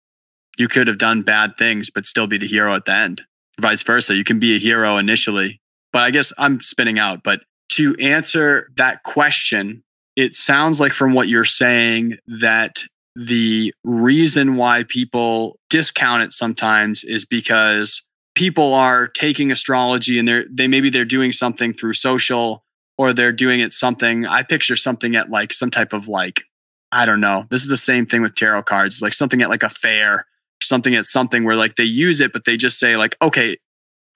You 0.58 0.68
could 0.68 0.86
have 0.86 0.98
done 0.98 1.22
bad 1.22 1.56
things, 1.56 1.88
but 1.88 2.04
still 2.04 2.26
be 2.26 2.36
the 2.36 2.46
hero 2.46 2.74
at 2.74 2.84
the 2.84 2.92
end. 2.92 3.22
Vice 3.58 3.82
versa. 3.82 4.14
You 4.14 4.24
can 4.24 4.38
be 4.38 4.54
a 4.54 4.58
hero 4.58 4.98
initially. 4.98 5.62
But 5.94 6.02
I 6.02 6.10
guess 6.10 6.30
I'm 6.36 6.60
spinning 6.60 6.98
out. 6.98 7.22
But 7.22 7.40
to 7.70 7.96
answer 7.96 8.68
that 8.76 9.02
question, 9.02 9.82
it 10.18 10.34
sounds 10.34 10.80
like 10.80 10.92
from 10.92 11.14
what 11.14 11.28
you're 11.28 11.44
saying 11.44 12.18
that 12.26 12.82
the 13.14 13.72
reason 13.84 14.56
why 14.56 14.82
people 14.82 15.60
discount 15.70 16.24
it 16.24 16.32
sometimes 16.32 17.04
is 17.04 17.24
because 17.24 18.02
people 18.34 18.74
are 18.74 19.06
taking 19.06 19.52
astrology 19.52 20.18
and 20.18 20.26
they're 20.26 20.44
they 20.50 20.66
maybe 20.66 20.90
they're 20.90 21.04
doing 21.04 21.30
something 21.30 21.72
through 21.72 21.92
social 21.92 22.64
or 22.96 23.12
they're 23.12 23.32
doing 23.32 23.60
it 23.60 23.72
something 23.72 24.26
i 24.26 24.42
picture 24.42 24.74
something 24.74 25.14
at 25.14 25.30
like 25.30 25.52
some 25.52 25.70
type 25.70 25.92
of 25.92 26.08
like 26.08 26.42
i 26.90 27.06
don't 27.06 27.20
know 27.20 27.44
this 27.50 27.62
is 27.62 27.68
the 27.68 27.76
same 27.76 28.04
thing 28.04 28.20
with 28.20 28.34
tarot 28.34 28.64
cards 28.64 28.96
It's 28.96 29.02
like 29.02 29.12
something 29.12 29.40
at 29.40 29.48
like 29.48 29.62
a 29.62 29.70
fair 29.70 30.26
something 30.60 30.96
at 30.96 31.06
something 31.06 31.44
where 31.44 31.56
like 31.56 31.76
they 31.76 31.84
use 31.84 32.20
it 32.20 32.32
but 32.32 32.44
they 32.44 32.56
just 32.56 32.80
say 32.80 32.96
like 32.96 33.16
okay 33.22 33.56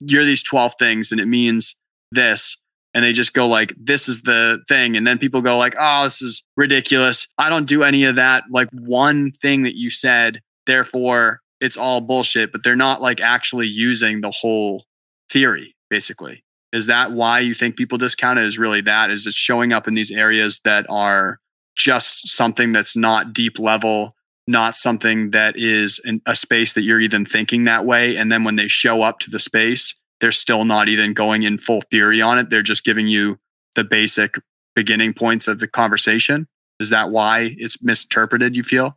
you're 0.01 0.25
these 0.25 0.43
12 0.43 0.75
things 0.81 1.13
and 1.13 1.21
it 1.21 1.27
means 1.27 1.77
this 2.11 2.59
and 2.95 3.05
they 3.05 3.13
just 3.13 3.33
go 3.33 3.47
like 3.47 3.73
this 3.79 4.09
is 4.09 4.23
the 4.23 4.63
thing 4.69 4.97
and 4.97 5.07
then 5.07 5.19
people 5.19 5.41
go 5.41 5.57
like 5.57 5.75
oh 5.79 6.05
this 6.05 6.21
is 6.23 6.43
ridiculous 6.57 7.27
i 7.39 7.49
don't 7.49 7.67
do 7.67 7.83
any 7.83 8.05
of 8.05 8.17
that 8.17 8.45
like 8.51 8.69
one 8.73 9.31
thing 9.31 9.63
that 9.63 9.77
you 9.77 9.91
said 9.91 10.41
therefore 10.67 11.43
it's 11.63 11.77
all 11.77 12.01
bullshit, 12.01 12.51
but 12.51 12.65
they're 12.65 12.75
not 12.75 13.01
like 13.01 13.21
actually 13.21 13.69
using 13.69 14.21
the 14.21 14.33
whole 14.33 14.85
theory, 15.31 15.77
basically. 15.89 16.43
Is 16.73 16.87
that 16.87 17.13
why 17.13 17.39
you 17.39 17.55
think 17.55 17.77
people 17.77 17.99
discount 17.99 18.41
it? 18.41 18.45
Is 18.45 18.59
really 18.59 18.81
that? 18.81 19.11
Is 19.11 19.27
it 19.27 19.33
showing 19.33 19.73
up 19.73 19.87
in 19.87 19.95
these 19.95 20.11
areas 20.11 20.61
that 20.65 20.85
are 20.91 21.39
just 21.77 22.29
something 22.29 22.73
that's 22.73 22.97
not 22.97 23.33
deep 23.33 23.61
level, 23.61 24.13
not 24.49 24.75
something 24.75 25.31
that 25.31 25.55
is 25.57 26.01
a 26.27 26.35
space 26.35 26.73
that 26.73 26.83
you're 26.83 27.01
even 27.01 27.25
thinking 27.25 27.65
that 27.65 27.87
way. 27.87 28.17
And 28.17 28.33
then 28.33 28.43
when 28.43 28.57
they 28.57 28.67
show 28.67 29.03
up 29.03 29.21
to 29.21 29.31
the 29.31 29.39
space, 29.39 29.95
they're 30.23 30.33
still 30.33 30.65
not 30.65 30.89
even 30.89 31.13
going 31.13 31.43
in 31.43 31.59
full 31.59 31.81
theory 31.91 32.23
on 32.23 32.39
it. 32.39 32.49
They're 32.49 32.63
just 32.63 32.85
giving 32.85 33.09
you 33.09 33.41
the 33.75 33.83
basic 33.83 34.37
beginning 34.75 35.15
points 35.15 35.49
of 35.49 35.59
the 35.59 35.67
conversation. 35.67 36.47
Is 36.79 36.91
that 36.91 37.11
why 37.11 37.57
it's 37.59 37.83
misinterpreted, 37.83 38.55
you 38.55 38.63
feel? 38.63 38.97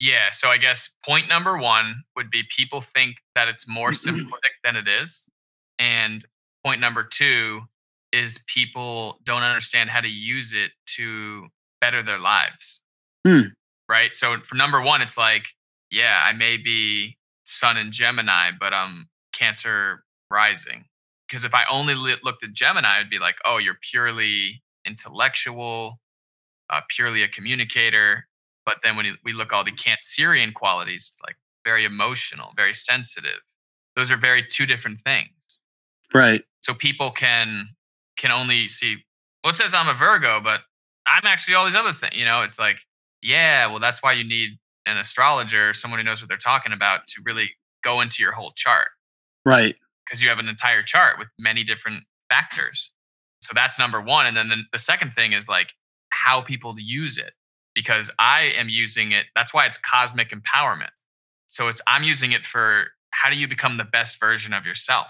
Yeah. 0.00 0.30
So 0.32 0.48
I 0.48 0.56
guess 0.56 0.88
point 1.04 1.28
number 1.28 1.58
one 1.58 2.04
would 2.16 2.30
be 2.30 2.42
people 2.48 2.80
think 2.80 3.16
that 3.34 3.50
it's 3.50 3.68
more 3.68 3.90
simplistic 3.90 4.54
than 4.64 4.76
it 4.76 4.88
is. 4.88 5.28
And 5.78 6.24
point 6.64 6.80
number 6.80 7.04
two 7.04 7.60
is 8.10 8.40
people 8.46 9.18
don't 9.24 9.42
understand 9.42 9.90
how 9.90 10.00
to 10.00 10.08
use 10.08 10.54
it 10.54 10.70
to 10.96 11.48
better 11.82 12.02
their 12.02 12.18
lives. 12.18 12.80
Hmm. 13.26 13.48
Right. 13.90 14.14
So 14.14 14.38
for 14.42 14.54
number 14.54 14.80
one, 14.80 15.02
it's 15.02 15.18
like, 15.18 15.44
yeah, 15.90 16.22
I 16.24 16.32
may 16.32 16.56
be 16.56 17.18
Sun 17.44 17.76
in 17.76 17.92
Gemini, 17.92 18.52
but 18.58 18.72
I'm 18.72 19.10
Cancer 19.34 20.04
rising. 20.32 20.86
Because 21.28 21.44
if 21.44 21.54
I 21.54 21.64
only 21.70 21.94
looked 21.94 22.44
at 22.44 22.52
Gemini, 22.52 22.98
I'd 22.98 23.10
be 23.10 23.18
like, 23.18 23.36
oh, 23.44 23.58
you're 23.58 23.78
purely 23.80 24.62
intellectual, 24.86 26.00
uh, 26.68 26.80
purely 26.88 27.22
a 27.22 27.28
communicator. 27.28 28.26
But 28.66 28.78
then 28.82 28.96
when 28.96 29.16
we 29.24 29.32
look 29.32 29.52
all 29.52 29.64
the 29.64 29.72
Cancerian 29.72 30.52
qualities, 30.52 31.10
it's 31.12 31.22
like 31.22 31.36
very 31.64 31.84
emotional, 31.84 32.50
very 32.56 32.74
sensitive. 32.74 33.40
Those 33.96 34.10
are 34.10 34.16
very 34.16 34.42
two 34.42 34.66
different 34.66 35.00
things. 35.00 35.28
Right. 36.12 36.42
So 36.60 36.74
people 36.74 37.10
can 37.10 37.68
can 38.18 38.30
only 38.30 38.68
see 38.68 38.98
well, 39.42 39.52
it 39.52 39.56
says 39.56 39.74
I'm 39.74 39.88
a 39.88 39.94
Virgo, 39.94 40.40
but 40.40 40.60
I'm 41.06 41.26
actually 41.26 41.54
all 41.54 41.64
these 41.64 41.74
other 41.74 41.92
things. 41.92 42.14
You 42.14 42.24
know, 42.24 42.42
it's 42.42 42.58
like, 42.58 42.76
yeah, 43.22 43.66
well, 43.66 43.80
that's 43.80 44.02
why 44.02 44.12
you 44.12 44.24
need 44.24 44.58
an 44.86 44.96
astrologer, 44.96 45.74
someone 45.74 45.98
who 45.98 46.04
knows 46.04 46.20
what 46.20 46.28
they're 46.28 46.38
talking 46.38 46.72
about 46.72 47.06
to 47.08 47.22
really 47.24 47.50
go 47.82 48.00
into 48.00 48.22
your 48.22 48.32
whole 48.32 48.52
chart. 48.54 48.88
Right. 49.44 49.76
Because 50.06 50.22
you 50.22 50.28
have 50.28 50.38
an 50.38 50.48
entire 50.48 50.82
chart 50.82 51.18
with 51.18 51.28
many 51.38 51.64
different 51.64 52.04
factors. 52.28 52.92
So 53.40 53.52
that's 53.54 53.78
number 53.78 54.00
one. 54.00 54.26
And 54.26 54.36
then 54.36 54.48
the, 54.48 54.62
the 54.72 54.78
second 54.78 55.12
thing 55.12 55.32
is 55.32 55.48
like 55.48 55.72
how 56.10 56.40
people 56.40 56.74
use 56.78 57.18
it. 57.18 57.32
Because 57.74 58.10
I 58.18 58.52
am 58.56 58.68
using 58.68 59.12
it. 59.12 59.26
That's 59.34 59.54
why 59.54 59.66
it's 59.66 59.78
cosmic 59.78 60.30
empowerment. 60.30 60.90
So 61.46 61.68
it's 61.68 61.80
I'm 61.86 62.02
using 62.02 62.32
it 62.32 62.44
for 62.44 62.86
how 63.10 63.30
do 63.30 63.36
you 63.36 63.48
become 63.48 63.76
the 63.76 63.84
best 63.84 64.18
version 64.20 64.52
of 64.52 64.66
yourself? 64.66 65.06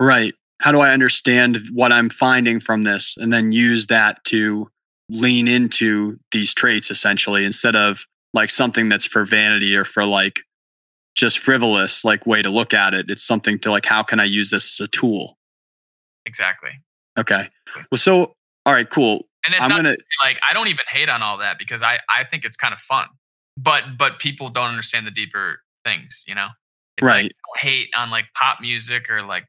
Right. 0.00 0.34
How 0.60 0.72
do 0.72 0.80
I 0.80 0.90
understand 0.90 1.58
what 1.72 1.92
I'm 1.92 2.10
finding 2.10 2.60
from 2.60 2.82
this 2.82 3.16
and 3.16 3.32
then 3.32 3.52
use 3.52 3.86
that 3.86 4.22
to 4.24 4.68
lean 5.08 5.48
into 5.48 6.18
these 6.32 6.54
traits 6.54 6.90
essentially 6.90 7.44
instead 7.44 7.76
of 7.76 8.06
like 8.32 8.50
something 8.50 8.88
that's 8.88 9.06
for 9.06 9.24
vanity 9.24 9.76
or 9.76 9.84
for 9.84 10.04
like 10.04 10.40
just 11.14 11.38
frivolous 11.38 12.04
like 12.04 12.26
way 12.26 12.42
to 12.42 12.50
look 12.50 12.74
at 12.74 12.94
it 12.94 13.06
it's 13.08 13.24
something 13.24 13.58
to 13.58 13.70
like 13.70 13.86
how 13.86 14.02
can 14.02 14.20
i 14.20 14.24
use 14.24 14.50
this 14.50 14.80
as 14.80 14.84
a 14.84 14.88
tool 14.88 15.38
exactly 16.26 16.70
okay 17.18 17.48
well 17.90 17.98
so 17.98 18.34
all 18.66 18.72
right 18.72 18.90
cool 18.90 19.26
and 19.46 19.54
it's 19.54 19.62
I'm 19.62 19.68
not 19.68 19.76
gonna, 19.76 19.96
like 20.22 20.38
i 20.48 20.52
don't 20.52 20.68
even 20.68 20.84
hate 20.88 21.08
on 21.08 21.22
all 21.22 21.38
that 21.38 21.58
because 21.58 21.82
i 21.82 21.98
i 22.08 22.24
think 22.24 22.44
it's 22.44 22.56
kind 22.56 22.74
of 22.74 22.80
fun 22.80 23.06
but 23.56 23.84
but 23.98 24.18
people 24.18 24.48
don't 24.48 24.68
understand 24.68 25.06
the 25.06 25.12
deeper 25.12 25.60
things 25.84 26.24
you 26.26 26.34
know 26.34 26.48
it's 26.96 27.06
right 27.06 27.24
like, 27.24 27.32
hate 27.60 27.88
on 27.96 28.10
like 28.10 28.26
pop 28.34 28.60
music 28.60 29.10
or 29.10 29.22
like 29.22 29.46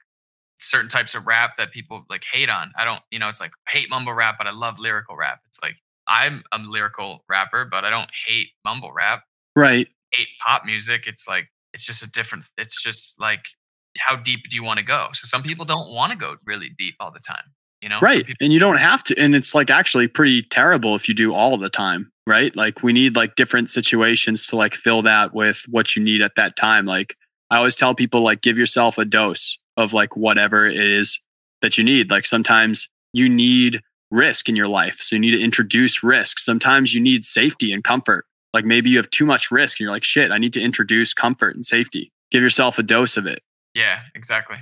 certain 0.57 0.89
types 0.89 1.15
of 1.15 1.27
rap 1.27 1.57
that 1.57 1.71
people 1.71 2.05
like 2.09 2.23
hate 2.31 2.49
on. 2.49 2.71
I 2.77 2.85
don't, 2.85 3.01
you 3.11 3.19
know, 3.19 3.29
it's 3.29 3.39
like 3.39 3.51
hate 3.69 3.89
mumble 3.89 4.13
rap, 4.13 4.35
but 4.37 4.47
I 4.47 4.51
love 4.51 4.79
lyrical 4.79 5.15
rap. 5.15 5.39
It's 5.47 5.59
like 5.61 5.75
I'm 6.07 6.43
a 6.51 6.59
lyrical 6.59 7.23
rapper, 7.29 7.65
but 7.65 7.85
I 7.85 7.89
don't 7.89 8.09
hate 8.27 8.49
mumble 8.63 8.91
rap. 8.93 9.23
Right. 9.55 9.87
Hate 10.11 10.27
pop 10.45 10.65
music. 10.65 11.03
It's 11.07 11.27
like 11.27 11.47
it's 11.75 11.85
just 11.85 12.01
a 12.01 12.09
different. 12.09 12.45
It's 12.57 12.81
just 12.81 13.19
like 13.19 13.45
how 13.97 14.15
deep 14.15 14.41
do 14.49 14.55
you 14.55 14.63
want 14.63 14.79
to 14.79 14.85
go? 14.85 15.09
So 15.13 15.25
some 15.25 15.43
people 15.43 15.65
don't 15.65 15.91
want 15.91 16.11
to 16.11 16.17
go 16.17 16.35
really 16.45 16.69
deep 16.77 16.95
all 16.99 17.11
the 17.11 17.19
time. 17.19 17.43
You 17.81 17.89
know, 17.89 17.99
right? 18.01 18.25
and 18.41 18.51
you 18.51 18.59
don't 18.59 18.77
have 18.77 19.03
to. 19.03 19.19
And 19.19 19.35
it's 19.35 19.53
like 19.53 19.69
actually 19.69 20.07
pretty 20.07 20.41
terrible 20.41 20.95
if 20.95 21.07
you 21.07 21.13
do 21.13 21.35
all 21.35 21.55
the 21.57 21.69
time. 21.69 22.11
Right? 22.25 22.55
Like 22.55 22.81
we 22.81 22.93
need 22.93 23.15
like 23.15 23.35
different 23.35 23.69
situations 23.69 24.47
to 24.47 24.55
like 24.55 24.73
fill 24.73 25.03
that 25.03 25.35
with 25.35 25.63
what 25.69 25.95
you 25.95 26.03
need 26.03 26.23
at 26.23 26.35
that 26.35 26.55
time. 26.55 26.85
Like 26.85 27.15
I 27.51 27.57
always 27.57 27.75
tell 27.75 27.93
people, 27.93 28.21
like 28.21 28.41
give 28.41 28.57
yourself 28.57 28.97
a 28.97 29.05
dose 29.05 29.59
of 29.77 29.93
like 29.93 30.17
whatever 30.17 30.65
it 30.65 30.75
is 30.77 31.19
that 31.61 31.77
you 31.77 31.83
need. 31.83 32.09
Like 32.09 32.25
sometimes 32.25 32.89
you 33.13 33.29
need 33.29 33.81
risk 34.09 34.49
in 34.49 34.55
your 34.55 34.67
life. 34.67 34.95
So 34.95 35.15
you 35.15 35.19
need 35.19 35.31
to 35.31 35.41
introduce 35.41 36.01
risk. 36.01 36.39
Sometimes 36.39 36.95
you 36.95 37.01
need 37.01 37.25
safety 37.25 37.71
and 37.71 37.83
comfort. 37.83 38.25
Like 38.55 38.63
maybe 38.63 38.89
you 38.89 38.95
have 38.97 39.09
too 39.09 39.25
much 39.25 39.51
risk 39.51 39.79
and 39.79 39.83
you're 39.83 39.91
like, 39.91 40.05
shit, 40.05 40.31
I 40.31 40.37
need 40.37 40.53
to 40.53 40.61
introduce 40.61 41.13
comfort 41.13 41.55
and 41.55 41.65
safety. 41.65 42.13
Give 42.31 42.41
yourself 42.41 42.79
a 42.79 42.83
dose 42.83 43.17
of 43.17 43.27
it. 43.27 43.41
Yeah, 43.73 43.99
exactly. 44.15 44.57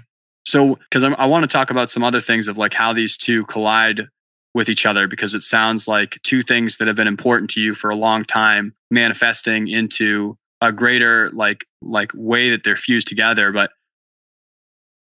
So, 0.45 0.75
because 0.75 1.03
I 1.03 1.25
want 1.27 1.43
to 1.43 1.47
talk 1.47 1.69
about 1.69 1.91
some 1.91 2.03
other 2.03 2.19
things 2.19 2.47
of 2.47 2.57
like 2.57 2.73
how 2.73 2.91
these 2.91 3.17
two 3.17 3.45
collide 3.45 4.07
with 4.55 4.67
each 4.67 4.87
other, 4.87 5.07
because 5.07 5.35
it 5.35 5.41
sounds 5.41 5.87
like 5.87 6.19
two 6.23 6.41
things 6.41 6.77
that 6.77 6.87
have 6.87 6.95
been 6.95 7.07
important 7.07 7.51
to 7.51 7.61
you 7.61 7.75
for 7.75 7.91
a 7.91 7.95
long 7.95 8.25
time 8.25 8.73
manifesting 8.89 9.67
into 9.67 10.37
a 10.59 10.71
greater 10.71 11.29
like 11.29 11.65
like 11.83 12.11
way 12.15 12.49
that 12.49 12.63
they're 12.63 12.75
fused 12.75 13.07
together. 13.07 13.51
But 13.51 13.71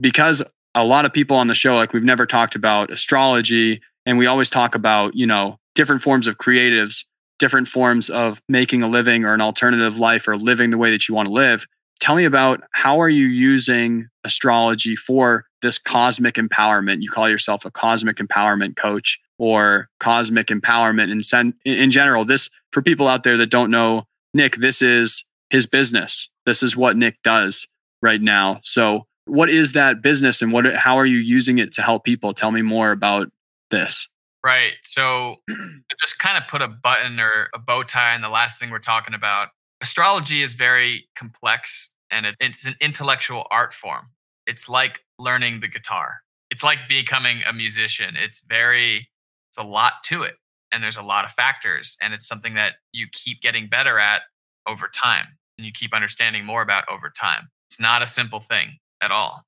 because 0.02 0.42
a 0.74 0.84
lot 0.84 1.06
of 1.06 1.14
people 1.14 1.38
on 1.38 1.46
the 1.46 1.54
show, 1.54 1.76
like 1.76 1.94
we've 1.94 2.04
never 2.04 2.26
talked 2.26 2.56
about 2.56 2.92
astrology 2.92 3.82
and 4.08 4.18
we 4.18 4.26
always 4.26 4.50
talk 4.50 4.74
about, 4.74 5.16
you 5.16 5.28
know, 5.28 5.60
different 5.76 6.02
forms 6.02 6.26
of 6.26 6.38
creatives, 6.38 7.06
different 7.44 7.68
forms 7.68 8.10
of 8.10 8.42
making 8.48 8.82
a 8.82 8.88
living 8.88 9.26
or 9.26 9.34
an 9.34 9.42
alternative 9.42 10.00
life 10.00 10.30
or 10.30 10.38
living 10.38 10.70
the 10.70 10.78
way 10.78 10.92
that 10.92 11.10
you 11.10 11.14
want 11.14 11.26
to 11.26 11.34
live. 11.34 11.68
Tell 12.00 12.16
me 12.16 12.24
about 12.24 12.64
how 12.72 13.02
are 13.02 13.10
you 13.10 13.26
using 13.26 14.08
astrology 14.24 14.96
for 14.96 15.44
this 15.62 15.78
cosmic 15.78 16.36
empowerment? 16.36 17.02
You 17.02 17.10
call 17.10 17.28
yourself 17.28 17.66
a 17.66 17.72
cosmic 17.72 18.16
empowerment 18.16 18.78
coach 18.78 19.20
or 19.38 19.90
cosmic 20.00 20.48
empowerment 20.48 21.12
in, 21.12 21.22
sen- 21.22 21.54
in 21.66 21.92
general. 21.92 22.24
This 22.24 22.50
for 22.72 22.82
people 22.82 23.10
out 23.10 23.24
there 23.24 23.36
that 23.36 23.48
don't 23.48 23.70
know 23.70 24.04
Nick, 24.34 24.56
this 24.56 24.82
is 24.82 25.26
his 25.50 25.68
business. 25.68 26.30
This 26.46 26.64
is 26.64 26.78
what 26.78 26.96
Nick 26.96 27.22
does 27.26 27.68
right 28.02 28.22
now. 28.22 28.62
So 28.64 29.06
what 29.26 29.50
is 29.50 29.74
that 29.74 30.02
business 30.02 30.42
and 30.42 30.54
what 30.54 30.74
how 30.76 30.96
are 30.96 31.06
you 31.06 31.18
using 31.18 31.58
it 31.58 31.74
to 31.74 31.82
help 31.82 32.06
people 32.06 32.34
tell 32.34 32.52
me 32.52 32.62
more 32.62 32.92
about 32.92 33.30
this 33.70 34.08
right 34.44 34.74
so 34.84 35.36
just 36.02 36.20
kind 36.20 36.38
of 36.38 36.48
put 36.50 36.62
a 36.62 36.68
button 36.68 37.20
or 37.20 37.50
a 37.54 37.60
bow 37.60 37.84
tie 37.84 38.14
on 38.16 38.22
the 38.22 38.30
last 38.30 38.60
thing 38.60 38.70
we're 38.70 38.80
talking 38.80 39.14
about 39.14 39.50
astrology 39.82 40.42
is 40.42 40.56
very 40.56 41.08
complex 41.16 41.94
and 42.14 42.28
it's 42.40 42.66
an 42.66 42.76
intellectual 42.80 43.46
art 43.50 43.74
form. 43.74 44.08
It's 44.46 44.70
like 44.70 45.02
learning 45.18 45.60
the 45.60 45.68
guitar. 45.68 46.22
It's 46.52 46.64
like 46.64 46.80
becoming 46.88 47.42
a 47.48 47.54
musician. 47.54 48.16
It's 48.16 48.42
very 48.48 49.10
it's 49.50 49.58
a 49.58 49.64
lot 49.64 49.94
to 50.06 50.24
it 50.24 50.36
and 50.72 50.84
there's 50.84 50.98
a 50.98 51.04
lot 51.04 51.26
of 51.26 51.32
factors 51.32 51.98
and 52.02 52.14
it's 52.14 52.28
something 52.28 52.54
that 52.56 52.74
you 52.92 53.08
keep 53.12 53.42
getting 53.42 53.68
better 53.68 54.00
at 54.00 54.22
over 54.68 54.88
time 54.88 55.28
and 55.58 55.66
you 55.66 55.72
keep 55.72 55.94
understanding 55.94 56.46
more 56.46 56.62
about 56.62 56.86
over 56.90 57.10
time. 57.10 57.50
It's 57.70 57.80
not 57.80 58.02
a 58.02 58.08
simple 58.08 58.40
thing 58.40 58.78
at 59.02 59.12
all. 59.12 59.44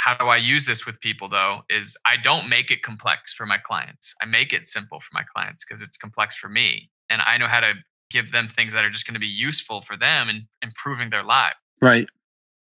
How 0.00 0.16
do 0.16 0.28
I 0.28 0.38
use 0.38 0.64
this 0.64 0.86
with 0.86 0.98
people 1.00 1.28
though? 1.28 1.60
Is 1.68 1.94
I 2.06 2.16
don't 2.16 2.48
make 2.48 2.70
it 2.70 2.82
complex 2.82 3.34
for 3.34 3.44
my 3.44 3.58
clients. 3.58 4.14
I 4.22 4.24
make 4.24 4.54
it 4.54 4.66
simple 4.66 4.98
for 4.98 5.10
my 5.14 5.24
clients 5.34 5.62
because 5.62 5.82
it's 5.82 5.98
complex 5.98 6.34
for 6.34 6.48
me. 6.48 6.88
And 7.10 7.20
I 7.20 7.36
know 7.36 7.46
how 7.46 7.60
to 7.60 7.74
give 8.10 8.32
them 8.32 8.48
things 8.48 8.72
that 8.72 8.82
are 8.82 8.88
just 8.88 9.06
going 9.06 9.12
to 9.14 9.20
be 9.20 9.26
useful 9.26 9.82
for 9.82 9.98
them 9.98 10.30
and 10.30 10.44
improving 10.62 11.10
their 11.10 11.22
life. 11.22 11.52
Right. 11.82 12.08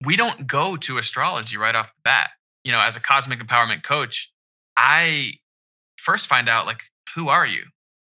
We 0.01 0.15
don't 0.15 0.47
go 0.47 0.77
to 0.77 0.97
astrology 0.97 1.57
right 1.57 1.75
off 1.75 1.87
the 1.87 2.01
bat. 2.05 2.29
You 2.63 2.71
know, 2.71 2.81
as 2.81 2.95
a 2.95 3.01
cosmic 3.01 3.39
empowerment 3.39 3.83
coach, 3.83 4.31
I 4.77 5.33
first 5.97 6.27
find 6.27 6.47
out 6.47 6.65
like, 6.65 6.83
who 7.15 7.27
are 7.27 7.45
you? 7.45 7.63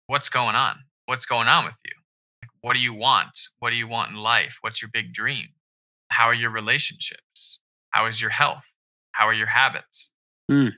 What's 0.06 0.28
going 0.28 0.54
on? 0.54 0.76
What's 1.06 1.26
going 1.26 1.48
on 1.48 1.64
with 1.64 1.76
you? 1.84 1.92
Like, 2.40 2.50
what 2.60 2.74
do 2.74 2.80
you 2.80 2.94
want? 2.94 3.36
What 3.58 3.70
do 3.70 3.76
you 3.76 3.88
want 3.88 4.12
in 4.12 4.16
life? 4.16 4.58
What's 4.60 4.80
your 4.80 4.92
big 4.92 5.12
dream? 5.12 5.48
How 6.12 6.26
are 6.26 6.34
your 6.34 6.50
relationships? 6.50 7.58
How 7.90 8.06
is 8.06 8.22
your 8.22 8.30
health? 8.30 8.64
How 9.18 9.26
are 9.26 9.34
your 9.34 9.48
habits? 9.48 10.12
Mm. 10.48 10.74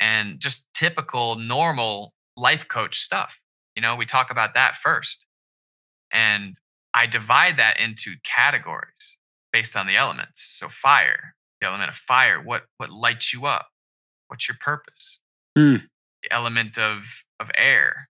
And 0.00 0.40
just 0.40 0.66
typical, 0.74 1.36
normal 1.36 2.14
life 2.38 2.66
coach 2.66 2.98
stuff. 2.98 3.38
You 3.76 3.82
know, 3.82 3.96
we 3.96 4.06
talk 4.06 4.30
about 4.30 4.54
that 4.54 4.76
first. 4.76 5.26
And 6.10 6.56
I 6.94 7.06
divide 7.06 7.58
that 7.58 7.78
into 7.78 8.14
categories 8.24 9.18
based 9.52 9.76
on 9.76 9.86
the 9.86 9.96
elements. 9.96 10.42
So 10.58 10.68
fire, 10.70 11.34
the 11.60 11.66
element 11.66 11.90
of 11.90 11.96
fire, 11.96 12.42
what 12.42 12.62
what 12.78 12.90
lights 12.90 13.34
you 13.34 13.44
up? 13.44 13.68
What's 14.28 14.48
your 14.48 14.56
purpose? 14.58 15.20
Mm. 15.56 15.82
The 16.22 16.32
element 16.32 16.78
of 16.78 17.04
of 17.40 17.50
air, 17.54 18.08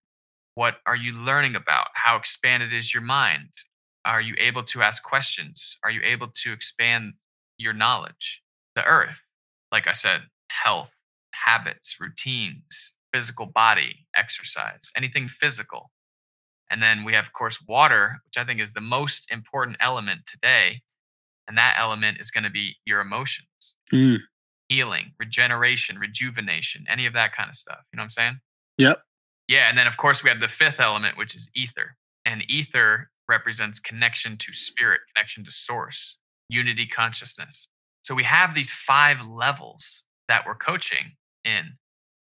what 0.55 0.77
are 0.87 0.97
you 0.97 1.13
learning 1.13 1.57
about? 1.57 1.89
How 1.95 2.15
expanded 2.17 2.73
is 2.73 2.95
your 2.95 3.03
mind? 3.03 3.51
Are 4.05 4.21
you 4.21 4.37
able 4.39 4.63
to 4.65 4.83
ask 4.83 5.03
questions? 5.03 5.77
Are 5.83 5.91
you 5.91 6.03
able 6.05 6.29
to 6.29 6.53
expand 6.53 7.15
your 7.59 7.73
knowledge? 7.73 8.43
The 8.77 8.85
earth, 8.85 9.27
like 9.73 9.89
I 9.89 9.95
said, 9.95 10.23
health, 10.49 10.91
habits, 11.33 11.97
routines, 11.99 12.95
physical 13.13 13.47
body, 13.47 14.07
exercise, 14.17 14.91
anything 14.97 15.29
physical. 15.29 15.91
And 16.71 16.83
then 16.83 17.05
we 17.05 17.15
have, 17.15 17.27
of 17.27 17.33
course, 17.33 17.59
water, 17.67 18.21
which 18.25 18.37
I 18.39 18.45
think 18.45 18.61
is 18.61 18.73
the 18.73 18.81
most 18.81 19.31
important 19.31 19.77
element 19.81 20.21
today. 20.27 20.83
And 21.49 21.59
that 21.59 21.77
element 21.79 22.19
is 22.21 22.31
going 22.31 22.45
to 22.45 22.51
be 22.51 22.77
your 22.87 23.01
emotions, 23.01 23.77
Mm. 23.93 24.21
healing, 24.69 25.13
regeneration, 25.19 25.99
rejuvenation, 25.99 26.87
any 26.89 27.05
of 27.05 27.13
that 27.13 27.35
kind 27.35 27.51
of 27.51 27.57
stuff. 27.57 27.81
You 27.93 27.97
know 27.97 28.03
what 28.03 28.05
I'm 28.05 28.11
saying? 28.11 28.41
Yep. 28.79 29.03
Yeah. 29.49 29.69
And 29.69 29.77
then, 29.77 29.87
of 29.87 29.97
course, 29.97 30.23
we 30.23 30.31
have 30.31 30.41
the 30.41 30.49
fifth 30.49 30.81
element, 30.81 31.19
which 31.19 31.35
is 31.35 31.51
ether. 31.55 31.97
And 32.25 32.49
ether 32.49 33.11
represents 33.29 33.81
connection 33.81 34.39
to 34.39 34.53
spirit, 34.53 35.01
connection 35.15 35.45
to 35.45 35.51
source, 35.51 36.19
unity 36.49 36.87
consciousness. 36.87 37.69
So 38.03 38.15
we 38.15 38.25
have 38.25 38.55
these 38.55 38.71
five 38.71 39.27
levels 39.27 40.05
that 40.29 40.45
we're 40.47 40.55
coaching 40.57 41.13
in 41.45 41.77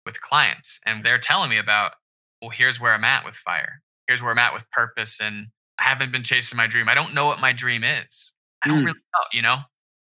with 0.04 0.20
clients. 0.20 0.80
And 0.86 1.04
they're 1.04 1.18
telling 1.18 1.50
me 1.50 1.58
about, 1.58 1.92
well, 2.40 2.50
here's 2.50 2.80
where 2.80 2.94
I'm 2.94 3.04
at 3.04 3.24
with 3.24 3.34
fire. 3.34 3.82
Here's 4.06 4.22
where 4.22 4.30
I'm 4.32 4.38
at 4.38 4.54
with 4.54 4.70
purpose. 4.70 5.20
And 5.20 5.48
I 5.78 5.84
haven't 5.84 6.12
been 6.12 6.22
chasing 6.22 6.56
my 6.56 6.66
dream. 6.66 6.88
I 6.88 6.94
don't 6.94 7.14
know 7.14 7.26
what 7.26 7.40
my 7.40 7.52
dream 7.52 7.84
is. 7.84 8.32
I 8.62 8.68
don't 8.68 8.80
Mm. 8.82 8.86
really 8.86 9.00
know, 9.14 9.24
you 9.32 9.42
know? 9.42 9.58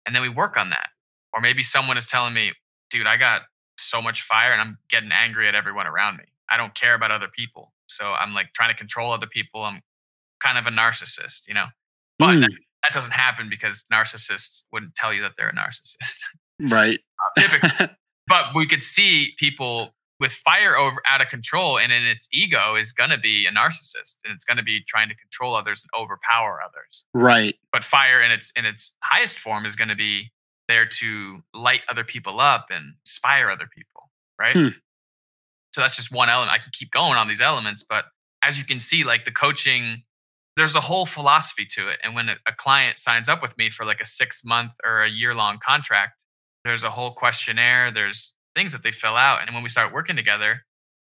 And 0.06 0.14
then 0.14 0.22
we 0.22 0.28
work 0.28 0.56
on 0.56 0.70
that. 0.70 0.90
Or 1.32 1.40
maybe 1.40 1.62
someone 1.62 1.96
is 1.98 2.06
telling 2.06 2.34
me, 2.34 2.52
dude, 2.90 3.06
I 3.06 3.16
got 3.16 3.42
so 3.78 4.00
much 4.00 4.22
fire 4.22 4.52
and 4.52 4.60
I'm 4.60 4.78
getting 4.88 5.12
angry 5.12 5.48
at 5.48 5.54
everyone 5.54 5.86
around 5.86 6.16
me. 6.16 6.24
I 6.48 6.56
don't 6.56 6.74
care 6.74 6.94
about 6.94 7.10
other 7.10 7.28
people. 7.28 7.72
So 7.86 8.12
I'm 8.12 8.34
like 8.34 8.52
trying 8.54 8.70
to 8.70 8.76
control 8.76 9.12
other 9.12 9.26
people. 9.26 9.64
I'm 9.64 9.82
kind 10.40 10.58
of 10.58 10.66
a 10.66 10.70
narcissist, 10.70 11.48
you 11.48 11.54
know? 11.54 11.66
But 12.18 12.36
Mm. 12.38 12.46
That, 12.82 12.92
doesn't 12.92 13.12
happen 13.12 13.48
because 13.48 13.84
narcissists 13.92 14.64
wouldn't 14.72 14.94
tell 14.94 15.12
you 15.12 15.22
that 15.22 15.32
they're 15.36 15.50
a 15.50 15.54
narcissist. 15.54 15.96
Right. 16.60 16.98
Typically. 17.38 17.88
but 18.26 18.46
we 18.52 18.66
could 18.66 18.82
see 18.82 19.34
people 19.38 19.94
with 20.20 20.32
fire 20.32 20.76
over 20.76 21.00
out 21.08 21.20
of 21.20 21.28
control 21.28 21.78
and 21.78 21.92
in 21.92 22.04
its 22.04 22.26
ego 22.32 22.74
is 22.74 22.92
going 22.92 23.10
to 23.10 23.18
be 23.18 23.46
a 23.46 23.50
narcissist 23.52 24.16
and 24.24 24.34
it's 24.34 24.44
going 24.44 24.56
to 24.56 24.62
be 24.62 24.82
trying 24.86 25.08
to 25.08 25.14
control 25.14 25.54
others 25.54 25.84
and 25.84 26.00
overpower 26.00 26.58
others 26.60 27.04
right. 27.14 27.54
but 27.72 27.84
fire 27.84 28.20
in 28.20 28.30
its 28.30 28.50
in 28.56 28.64
its 28.66 28.96
highest 29.02 29.38
form 29.38 29.64
is 29.64 29.76
going 29.76 29.88
to 29.88 29.94
be 29.94 30.32
there 30.66 30.84
to 30.86 31.42
light 31.54 31.82
other 31.88 32.04
people 32.04 32.40
up 32.40 32.66
and 32.70 32.94
inspire 33.06 33.50
other 33.50 33.68
people 33.72 34.10
right 34.38 34.52
Hmm. 34.54 34.68
so 35.72 35.80
that's 35.80 35.96
just 35.96 36.10
one 36.12 36.28
element 36.28 36.50
i 36.50 36.58
can 36.58 36.72
keep 36.72 36.90
going 36.90 37.16
on 37.16 37.28
these 37.28 37.40
elements 37.40 37.84
but 37.88 38.06
as 38.42 38.58
you 38.58 38.64
can 38.64 38.80
see 38.80 39.04
like 39.04 39.24
the 39.24 39.30
coaching 39.32 40.02
there's 40.58 40.74
a 40.74 40.80
whole 40.80 41.06
philosophy 41.06 41.64
to 41.64 41.88
it 41.88 41.98
and 42.02 42.14
when 42.14 42.28
a, 42.28 42.36
client 42.56 42.98
signs 42.98 43.28
up 43.28 43.40
with 43.40 43.56
me 43.56 43.70
for 43.70 43.86
like 43.86 44.00
a 44.00 44.06
six 44.06 44.44
month 44.44 44.72
or 44.84 45.02
a 45.02 45.08
year 45.08 45.34
long 45.34 45.58
contract 45.64 46.24
there's 46.64 46.84
a 46.84 46.90
whole 46.90 47.12
questionnaire 47.12 47.90
there's 47.90 48.34
things 48.54 48.72
that 48.72 48.82
they 48.82 48.92
fill 48.92 49.16
out 49.16 49.40
and 49.40 49.54
when 49.54 49.62
we 49.62 49.68
start 49.68 49.92
working 49.92 50.16
together 50.16 50.64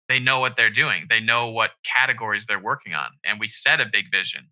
they 0.08 0.18
know 0.18 0.40
what 0.40 0.56
they're 0.56 0.70
doing 0.70 1.06
they 1.10 1.20
know 1.20 1.48
what 1.48 1.72
categories 1.84 2.46
they're 2.46 2.58
working 2.58 2.94
on 2.94 3.10
and 3.24 3.38
we 3.38 3.46
set 3.46 3.80
a 3.80 3.86
big 3.90 4.06
vision 4.10 4.44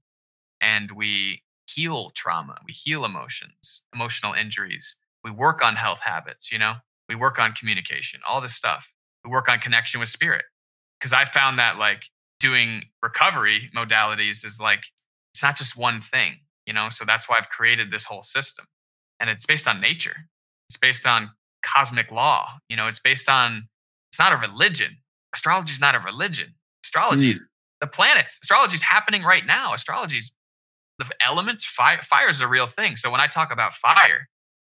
and 0.61 0.93
we 0.93 1.43
heal 1.67 2.11
trauma 2.11 2.59
we 2.67 2.73
heal 2.73 3.05
emotions 3.05 3.83
emotional 3.95 4.35
injuries 4.35 4.97
we 5.25 5.31
work 5.31 5.65
on 5.65 5.77
health 5.77 6.01
habits 6.05 6.53
you 6.53 6.59
know? 6.59 6.75
We 7.09 7.15
work 7.17 7.39
on 7.39 7.53
communication 7.53 8.21
all 8.29 8.41
this 8.41 8.55
stuff. 8.55 8.93
We 9.25 9.31
work 9.31 9.49
on 9.49 9.59
connection 9.59 10.01
with 10.01 10.09
spirit 10.09 10.45
because 10.99 11.13
i 11.13 11.25
found 11.25 11.59
that 11.59 11.79
like 11.79 12.05
doing 12.43 12.83
recovery 13.03 13.71
modalities 13.75 14.45
is 14.45 14.59
like 14.61 14.83
it's 15.33 15.43
not 15.43 15.57
just 15.57 15.77
one 15.77 16.03
thing 16.03 16.35
you 16.67 16.73
know? 16.73 16.89
So 16.91 17.05
that's 17.05 17.29
why 17.29 17.39
i've 17.39 17.49
created 17.49 17.91
this 17.91 18.05
whole 18.05 18.23
system. 18.23 18.67
And 19.21 19.31
it's 19.31 19.47
based 19.47 19.69
on 19.69 19.81
nature. 19.81 20.17
It's 20.69 20.77
based 20.77 21.07
on 21.07 21.31
cosmic 21.65 22.11
law 22.11 22.59
you 22.69 22.77
know? 22.77 22.89
It's 22.89 23.01
based 23.01 23.29
on 23.29 23.69
it's 24.11 24.19
not 24.19 24.33
a 24.33 24.37
religion. 24.37 24.99
Astrology 25.35 25.73
is 25.73 25.81
not 25.81 25.95
a 25.95 26.01
religion. 26.01 26.55
Astrology 26.85 27.27
hmm. 27.27 27.31
is 27.31 27.43
the 27.81 27.87
planets. 27.87 28.39
Astrology 28.43 28.75
is 28.75 28.83
happening 28.83 29.23
right 29.23 29.47
now. 29.47 29.73
Astrology 29.73 30.19
is 30.19 30.33
the 30.99 31.09
elements 31.25 31.65
fire 31.65 32.03
fire 32.03 32.29
is 32.29 32.41
a 32.41 32.49
real 32.49 32.67
thing. 32.67 32.97
So 32.97 33.11
when 33.11 33.21
i 33.21 33.29
talk 33.29 33.53
about 33.53 33.73
fire 33.73 34.29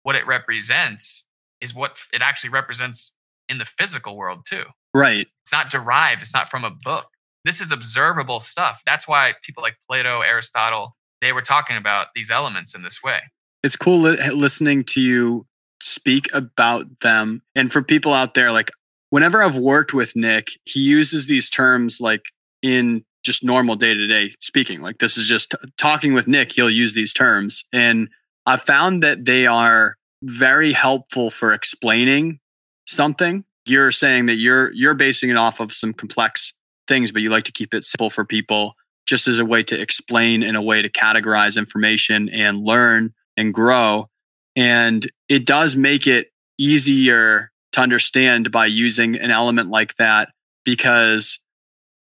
what 0.05 0.15
it 0.15 0.25
represents 0.25 1.27
is 1.61 1.75
what 1.75 1.99
it 2.13 2.23
actually 2.23 2.51
represents 2.51 3.13
in 3.49 3.59
the 3.59 3.65
physical 3.65 4.17
world 4.17 4.47
too. 4.49 4.63
Right. 4.95 5.27
it's 5.43 5.53
not 5.53 5.69
derived. 5.69 6.23
It's 6.23 6.33
not 6.33 6.49
from 6.49 6.65
a 6.65 6.71
book 6.71 7.07
this 7.47 7.61
is 7.61 7.73
observable 7.73 8.41
stuff 8.41 8.83
that's 8.85 9.09
why 9.09 9.33
people 9.43 9.63
like 9.63 9.77
plato 9.89 10.21
aristotle 10.21 10.97
they 11.23 11.33
were 11.33 11.43
talking 11.43 11.77
about 11.77 12.09
these 12.15 12.31
elements 12.31 12.75
in 12.75 12.83
this 12.83 13.03
way 13.03 13.21
It's 13.63 13.77
cool 13.77 14.01
li- 14.01 14.31
listening 14.31 14.85
to 14.85 15.01
you 15.01 15.47
speak 15.81 16.29
about 16.33 17.01
them. 17.01 17.43
And 17.55 17.73
for 17.73 17.83
people 17.83 18.13
out 18.13 18.35
there, 18.35 18.53
like 18.53 18.71
whenever 19.11 19.43
I've 19.43 19.57
worked 19.57 19.95
with 19.95 20.17
Nick, 20.17 20.49
he 20.65 20.81
uses 20.81 21.27
these 21.27 21.51
terms 21.51 22.01
like 22.01 22.23
in 22.63 23.05
just 23.25 23.45
normal 23.45 23.77
day 23.77 23.95
to 23.95 24.07
day 24.07 24.31
speaking. 24.41 24.81
Like 24.81 24.99
this 24.99 25.17
is 25.17 25.27
just 25.27 25.55
talking 25.77 26.15
with 26.15 26.29
Nick, 26.29 26.53
he'll 26.53 26.71
use 26.71 26.95
these 26.95 27.13
terms. 27.13 27.65
And 27.73 28.09
I've 28.45 28.63
found 28.63 29.03
that 29.03 29.25
they 29.25 29.47
are 29.47 29.97
very 30.23 30.73
helpful 30.73 31.31
for 31.31 31.53
explaining 31.53 32.39
something. 32.87 33.45
You're 33.65 33.91
saying 33.91 34.27
that 34.27 34.37
you're 34.37 34.73
you're 34.73 34.95
basing 34.95 35.31
it 35.31 35.37
off 35.37 35.59
of 35.59 35.73
some 35.73 35.93
complex 35.93 36.53
things, 36.87 37.13
but 37.13 37.23
you 37.23 37.31
like 37.31 37.45
to 37.45 37.53
keep 37.53 37.75
it 37.75 37.85
simple 37.85 38.11
for 38.11 38.25
people 38.25 38.75
just 39.07 39.29
as 39.29 39.39
a 39.39 39.45
way 39.45 39.63
to 39.63 39.81
explain 39.81 40.43
in 40.43 40.57
a 40.57 40.63
way 40.63 40.83
to 40.83 40.91
categorize 40.91 41.57
information 41.57 42.29
and 42.29 42.65
learn 42.65 43.15
and 43.37 43.55
grow. 43.55 44.09
And 44.57 45.09
it 45.29 45.47
does 45.47 45.77
make 45.77 46.07
it 46.07 46.31
easier 46.59 47.53
to 47.73 47.81
understand 47.81 48.51
by 48.51 48.67
using 48.67 49.17
an 49.17 49.31
element 49.31 49.71
like 49.71 49.95
that 49.97 50.31
because 50.65 51.39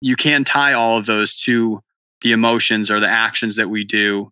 you 0.01 0.15
can 0.15 0.43
tie 0.43 0.73
all 0.73 0.97
of 0.97 1.05
those 1.05 1.35
to 1.35 1.81
the 2.21 2.33
emotions 2.33 2.91
or 2.91 2.99
the 2.99 3.09
actions 3.09 3.55
that 3.55 3.69
we 3.69 3.83
do. 3.83 4.31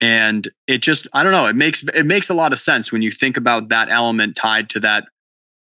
And 0.00 0.48
it 0.66 0.78
just 0.78 1.06
i 1.12 1.22
don't 1.22 1.30
know 1.30 1.46
it 1.46 1.54
makes 1.54 1.84
it 1.94 2.06
makes 2.06 2.28
a 2.28 2.34
lot 2.34 2.52
of 2.52 2.58
sense 2.58 2.90
when 2.90 3.02
you 3.02 3.10
think 3.12 3.36
about 3.36 3.68
that 3.68 3.88
element 3.88 4.34
tied 4.34 4.68
to 4.70 4.80
that 4.80 5.04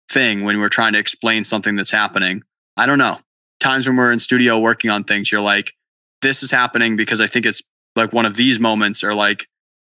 thing 0.10 0.46
when 0.46 0.60
we're 0.60 0.70
trying 0.70 0.94
to 0.94 1.00
explain 1.00 1.44
something 1.44 1.76
that's 1.76 1.92
happening. 1.92 2.44
I 2.78 2.86
don't 2.86 2.98
know 2.98 3.20
times 3.60 3.88
when 3.88 3.98
we're 3.98 4.12
in 4.12 4.20
studio 4.20 4.58
working 4.58 4.90
on 4.90 5.04
things 5.04 5.32
you're 5.32 5.42
like 5.42 5.74
this 6.22 6.44
is 6.44 6.52
happening 6.52 6.96
because 6.96 7.22
i 7.22 7.28
think 7.28 7.46
it's 7.46 7.62
like 7.96 8.14
one 8.14 8.26
of 8.26 8.36
these 8.36 8.60
moments 8.60 9.04
or 9.04 9.14
like 9.14 9.48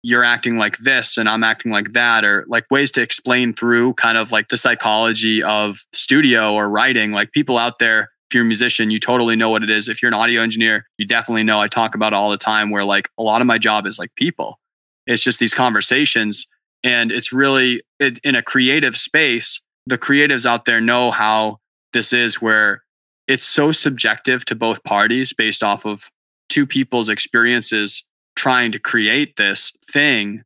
you're 0.03 0.23
acting 0.23 0.57
like 0.57 0.77
this 0.79 1.17
and 1.17 1.29
I'm 1.29 1.43
acting 1.43 1.71
like 1.71 1.93
that, 1.93 2.25
or 2.25 2.45
like 2.47 2.65
ways 2.69 2.91
to 2.91 3.01
explain 3.01 3.53
through 3.53 3.93
kind 3.93 4.17
of 4.17 4.31
like 4.31 4.49
the 4.49 4.57
psychology 4.57 5.41
of 5.41 5.79
studio 5.93 6.53
or 6.53 6.69
writing. 6.69 7.13
Like 7.13 7.31
people 7.31 7.57
out 7.57 7.79
there, 7.79 8.11
if 8.29 8.35
you're 8.35 8.43
a 8.43 8.45
musician, 8.45 8.91
you 8.91 8.99
totally 8.99 9.37
know 9.37 9.49
what 9.49 9.63
it 9.63 9.69
is. 9.69 9.87
If 9.87 10.01
you're 10.01 10.09
an 10.09 10.13
audio 10.13 10.41
engineer, 10.41 10.85
you 10.97 11.07
definitely 11.07 11.43
know 11.43 11.59
I 11.59 11.67
talk 11.69 11.95
about 11.95 12.11
it 12.11 12.17
all 12.17 12.29
the 12.29 12.37
time 12.37 12.69
where 12.69 12.83
like 12.83 13.09
a 13.17 13.23
lot 13.23 13.39
of 13.39 13.47
my 13.47 13.57
job 13.57 13.87
is 13.87 13.97
like 13.97 14.13
people. 14.15 14.59
It's 15.07 15.23
just 15.23 15.39
these 15.39 15.53
conversations. 15.53 16.47
And 16.83 17.09
it's 17.09 17.31
really 17.31 17.81
in 17.99 18.35
a 18.35 18.41
creative 18.41 18.97
space, 18.97 19.61
the 19.87 19.97
creatives 19.97 20.45
out 20.45 20.65
there 20.65 20.81
know 20.81 21.11
how 21.11 21.59
this 21.93 22.11
is 22.11 22.41
where 22.41 22.82
it's 23.27 23.45
so 23.45 23.71
subjective 23.71 24.45
to 24.45 24.55
both 24.55 24.83
parties 24.83 25.33
based 25.33 25.63
off 25.63 25.85
of 25.85 26.09
two 26.49 26.67
people's 26.67 27.09
experiences 27.09 28.03
trying 28.35 28.71
to 28.71 28.79
create 28.79 29.35
this 29.37 29.71
thing. 29.85 30.43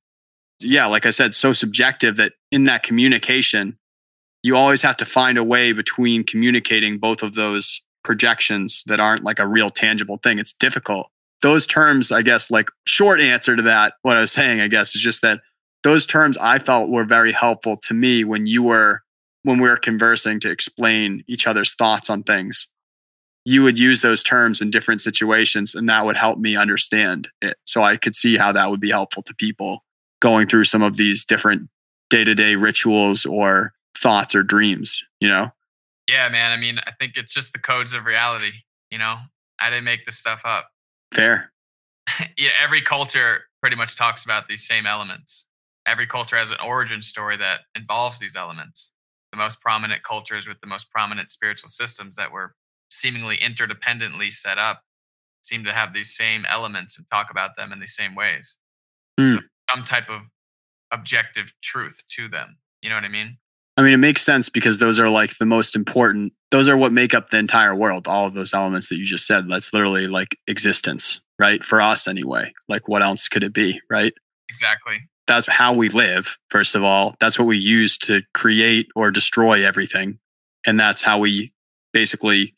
Yeah 0.61 0.87
like 0.87 1.05
i 1.05 1.11
said 1.11 1.35
so 1.35 1.53
subjective 1.53 2.17
that 2.17 2.33
in 2.51 2.65
that 2.65 2.83
communication 2.83 3.77
you 4.43 4.55
always 4.55 4.81
have 4.81 4.97
to 4.97 5.05
find 5.05 5.37
a 5.37 5.43
way 5.43 5.71
between 5.71 6.23
communicating 6.23 6.97
both 6.97 7.21
of 7.21 7.33
those 7.33 7.81
projections 8.03 8.83
that 8.87 8.99
aren't 8.99 9.23
like 9.23 9.39
a 9.39 9.47
real 9.47 9.69
tangible 9.69 10.17
thing. 10.23 10.39
It's 10.39 10.53
difficult. 10.53 11.09
Those 11.43 11.67
terms 11.67 12.11
i 12.11 12.21
guess 12.23 12.49
like 12.49 12.69
short 12.85 13.19
answer 13.19 13.55
to 13.55 13.61
that 13.61 13.93
what 14.01 14.17
i 14.17 14.21
was 14.21 14.31
saying 14.31 14.59
i 14.59 14.67
guess 14.67 14.95
is 14.95 15.01
just 15.01 15.21
that 15.21 15.41
those 15.83 16.07
terms 16.07 16.35
i 16.39 16.57
felt 16.57 16.89
were 16.89 17.05
very 17.05 17.31
helpful 17.31 17.77
to 17.83 17.93
me 17.93 18.23
when 18.23 18.47
you 18.47 18.63
were 18.63 19.03
when 19.47 19.61
we 19.61 19.69
were 19.69 19.77
conversing 19.77 20.41
to 20.41 20.51
explain 20.51 21.23
each 21.25 21.47
other's 21.47 21.73
thoughts 21.73 22.09
on 22.09 22.21
things. 22.21 22.67
You 23.45 23.63
would 23.63 23.79
use 23.79 24.01
those 24.01 24.21
terms 24.21 24.59
in 24.59 24.71
different 24.71 24.99
situations 24.99 25.73
and 25.73 25.87
that 25.87 26.05
would 26.05 26.17
help 26.17 26.37
me 26.37 26.57
understand 26.57 27.29
it 27.41 27.55
so 27.65 27.81
i 27.81 27.95
could 27.95 28.13
see 28.13 28.35
how 28.35 28.51
that 28.51 28.69
would 28.69 28.81
be 28.81 28.89
helpful 28.89 29.23
to 29.23 29.33
people 29.33 29.85
going 30.19 30.47
through 30.47 30.65
some 30.65 30.81
of 30.81 30.97
these 30.97 31.23
different 31.23 31.69
day-to-day 32.09 32.55
rituals 32.55 33.25
or 33.25 33.71
thoughts 33.97 34.35
or 34.35 34.43
dreams 34.43 35.01
you 35.21 35.29
know? 35.29 35.49
Yeah 36.09 36.27
man 36.27 36.51
i 36.51 36.57
mean 36.57 36.79
i 36.79 36.91
think 36.99 37.13
it's 37.15 37.33
just 37.33 37.53
the 37.53 37.59
codes 37.59 37.93
of 37.93 38.03
reality 38.03 38.51
you 38.91 38.97
know? 38.97 39.15
I 39.61 39.69
didn't 39.69 39.85
make 39.85 40.05
this 40.05 40.17
stuff 40.17 40.41
up. 40.43 40.67
Fair. 41.13 41.53
Yeah 42.37 42.51
every 42.61 42.81
culture 42.81 43.43
pretty 43.61 43.77
much 43.77 43.95
talks 43.95 44.25
about 44.25 44.49
these 44.49 44.67
same 44.67 44.85
elements. 44.85 45.45
Every 45.85 46.05
culture 46.05 46.35
has 46.35 46.51
an 46.51 46.57
origin 46.61 47.01
story 47.01 47.37
that 47.37 47.61
involves 47.75 48.19
these 48.19 48.35
elements 48.35 48.91
the 49.31 49.37
most 49.37 49.59
prominent 49.59 50.03
cultures 50.03 50.47
with 50.47 50.59
the 50.61 50.67
most 50.67 50.91
prominent 50.91 51.31
spiritual 51.31 51.69
systems 51.69 52.15
that 52.15 52.31
were 52.31 52.53
seemingly 52.89 53.37
interdependently 53.37 54.31
set 54.31 54.57
up 54.57 54.83
seem 55.41 55.63
to 55.63 55.73
have 55.73 55.93
these 55.93 56.15
same 56.15 56.45
elements 56.49 56.97
and 56.97 57.05
talk 57.11 57.27
about 57.29 57.55
them 57.57 57.71
in 57.71 57.79
the 57.79 57.87
same 57.87 58.15
ways. 58.15 58.57
Hmm. 59.19 59.35
So 59.35 59.39
some 59.73 59.83
type 59.83 60.09
of 60.09 60.21
objective 60.91 61.53
truth 61.61 62.01
to 62.09 62.27
them. 62.27 62.57
You 62.81 62.89
know 62.89 62.95
what 62.95 63.03
I 63.03 63.09
mean? 63.09 63.37
I 63.75 63.83
mean, 63.83 63.93
it 63.93 63.97
makes 63.97 64.23
sense 64.23 64.49
because 64.49 64.79
those 64.79 64.99
are 64.99 65.09
like 65.09 65.37
the 65.37 65.45
most 65.45 65.75
important. 65.75 66.33
Those 66.49 66.67
are 66.67 66.75
what 66.75 66.91
make 66.91 67.13
up 67.13 67.29
the 67.29 67.37
entire 67.37 67.75
world. 67.75 68.07
All 68.07 68.25
of 68.25 68.33
those 68.33 68.53
elements 68.53 68.89
that 68.89 68.97
you 68.97 69.05
just 69.05 69.27
said. 69.27 69.49
That's 69.49 69.71
literally 69.71 70.07
like 70.07 70.37
existence, 70.47 71.21
right? 71.37 71.63
For 71.63 71.79
us, 71.79 72.07
anyway. 72.07 72.53
Like, 72.67 72.87
what 72.87 73.03
else 73.03 73.27
could 73.27 73.43
it 73.43 73.53
be, 73.53 73.79
right? 73.89 74.13
Exactly. 74.49 75.01
That's 75.27 75.47
how 75.47 75.73
we 75.73 75.89
live. 75.89 76.37
First 76.49 76.75
of 76.75 76.83
all, 76.83 77.15
that's 77.19 77.37
what 77.37 77.45
we 77.47 77.57
use 77.57 77.97
to 77.99 78.21
create 78.33 78.87
or 78.95 79.11
destroy 79.11 79.65
everything, 79.65 80.19
and 80.65 80.79
that's 80.79 81.03
how 81.03 81.19
we 81.19 81.53
basically 81.93 82.55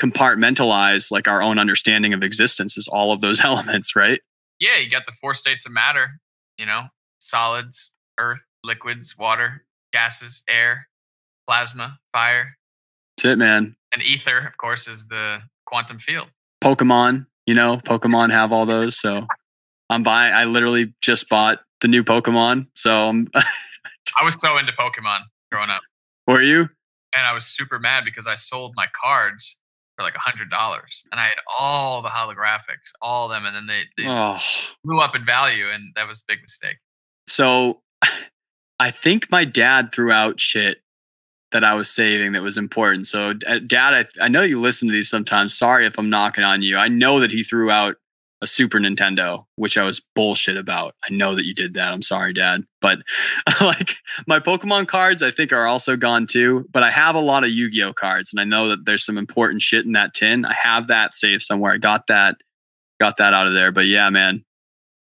compartmentalize 0.00 1.10
like 1.10 1.28
our 1.28 1.42
own 1.42 1.58
understanding 1.58 2.12
of 2.14 2.22
existence. 2.22 2.76
Is 2.76 2.88
all 2.88 3.12
of 3.12 3.20
those 3.20 3.40
elements, 3.44 3.94
right? 3.94 4.20
Yeah, 4.58 4.78
you 4.78 4.90
got 4.90 5.06
the 5.06 5.12
four 5.12 5.34
states 5.34 5.66
of 5.66 5.72
matter. 5.72 6.20
You 6.58 6.66
know, 6.66 6.84
solids, 7.18 7.92
earth, 8.18 8.44
liquids, 8.64 9.14
water, 9.18 9.64
gases, 9.92 10.42
air, 10.48 10.88
plasma, 11.46 11.98
fire, 12.12 12.56
That's 13.16 13.32
it, 13.32 13.38
man. 13.38 13.76
and 13.92 14.02
ether. 14.02 14.38
Of 14.38 14.56
course, 14.56 14.88
is 14.88 15.08
the 15.08 15.42
quantum 15.66 15.98
field. 15.98 16.28
Pokemon, 16.62 17.26
you 17.46 17.54
know, 17.54 17.76
Pokemon 17.76 18.30
have 18.30 18.52
all 18.52 18.64
those. 18.64 18.98
So 18.98 19.26
I'm 19.90 20.02
buying, 20.02 20.32
I 20.32 20.44
literally 20.44 20.94
just 21.02 21.28
bought 21.28 21.60
the 21.80 21.88
new 21.88 22.02
Pokemon. 22.04 22.66
So 22.74 23.08
um, 23.08 23.28
I 23.34 24.24
was 24.24 24.40
so 24.40 24.56
into 24.58 24.72
Pokemon 24.72 25.20
growing 25.52 25.70
up, 25.70 25.82
were 26.26 26.42
you? 26.42 26.68
and 27.16 27.26
I 27.26 27.32
was 27.32 27.46
super 27.46 27.78
mad 27.78 28.04
because 28.04 28.26
I 28.26 28.34
sold 28.36 28.74
my 28.76 28.86
cards 29.02 29.56
for 29.96 30.02
like 30.02 30.14
a 30.14 30.18
hundred 30.20 30.50
dollars, 30.50 31.04
and 31.10 31.18
I 31.20 31.24
had 31.24 31.38
all 31.58 32.02
the 32.02 32.08
holographics, 32.10 32.92
all 33.00 33.26
of 33.26 33.30
them, 33.30 33.46
and 33.46 33.56
then 33.56 33.66
they, 33.66 33.82
they 33.96 34.08
Oh, 34.08 34.38
blew 34.84 35.00
up 35.00 35.16
in 35.16 35.24
value, 35.24 35.70
and 35.70 35.92
that 35.96 36.06
was 36.06 36.20
a 36.20 36.24
big 36.28 36.42
mistake. 36.42 36.76
so 37.26 37.80
I 38.78 38.90
think 38.90 39.30
my 39.30 39.44
dad 39.46 39.92
threw 39.92 40.12
out 40.12 40.38
shit 40.40 40.82
that 41.52 41.64
I 41.64 41.72
was 41.74 41.88
saving 41.88 42.32
that 42.32 42.42
was 42.42 42.58
important. 42.58 43.06
So, 43.06 43.32
dad, 43.32 43.94
I, 44.20 44.24
I 44.24 44.28
know 44.28 44.42
you 44.42 44.60
listen 44.60 44.88
to 44.88 44.92
these 44.92 45.08
sometimes. 45.08 45.56
Sorry 45.56 45.86
if 45.86 45.98
I'm 45.98 46.10
knocking 46.10 46.44
on 46.44 46.60
you. 46.60 46.76
I 46.76 46.88
know 46.88 47.20
that 47.20 47.30
he 47.30 47.42
threw 47.42 47.70
out 47.70 47.96
a 48.42 48.46
Super 48.46 48.78
Nintendo, 48.78 49.44
which 49.56 49.78
I 49.78 49.84
was 49.84 50.00
bullshit 50.14 50.56
about. 50.56 50.94
I 51.08 51.14
know 51.14 51.34
that 51.34 51.46
you 51.46 51.54
did 51.54 51.74
that. 51.74 51.92
I'm 51.92 52.02
sorry, 52.02 52.32
dad. 52.32 52.64
But 52.80 52.98
like 53.60 53.94
my 54.26 54.40
Pokemon 54.40 54.88
cards, 54.88 55.22
I 55.22 55.30
think 55.30 55.52
are 55.52 55.66
also 55.66 55.96
gone 55.96 56.26
too. 56.26 56.66
But 56.70 56.82
I 56.82 56.90
have 56.90 57.14
a 57.14 57.20
lot 57.20 57.44
of 57.44 57.50
Yu 57.50 57.70
Gi 57.70 57.82
Oh 57.84 57.92
cards, 57.92 58.32
and 58.32 58.40
I 58.40 58.44
know 58.44 58.68
that 58.68 58.84
there's 58.84 59.04
some 59.04 59.18
important 59.18 59.62
shit 59.62 59.86
in 59.86 59.92
that 59.92 60.14
tin. 60.14 60.44
I 60.44 60.54
have 60.54 60.88
that 60.88 61.14
saved 61.14 61.42
somewhere. 61.42 61.72
I 61.72 61.78
got 61.78 62.06
that, 62.08 62.36
got 63.00 63.16
that 63.16 63.32
out 63.32 63.46
of 63.46 63.54
there. 63.54 63.72
But 63.72 63.86
yeah, 63.86 64.10
man. 64.10 64.44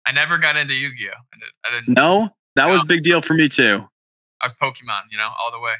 I 0.07 0.13
never 0.13 0.39
got 0.39 0.57
into 0.57 0.75
Yu-Gi-Oh. 0.75 1.13
I 1.13 1.37
didn't. 1.39 1.53
I, 1.65 1.71
didn't, 1.71 1.97
No, 1.97 2.31
that 2.57 2.67
was 2.67 2.83
a 2.83 2.87
big 2.87 3.03
deal 3.03 3.21
for 3.21 3.35
me 3.35 3.49
too. 3.49 3.87
I 4.41 4.47
was 4.47 4.55
Pokemon, 4.55 5.03
you 5.11 5.19
know, 5.19 5.29
all 5.39 5.53
the 5.53 5.61
way. 5.61 5.75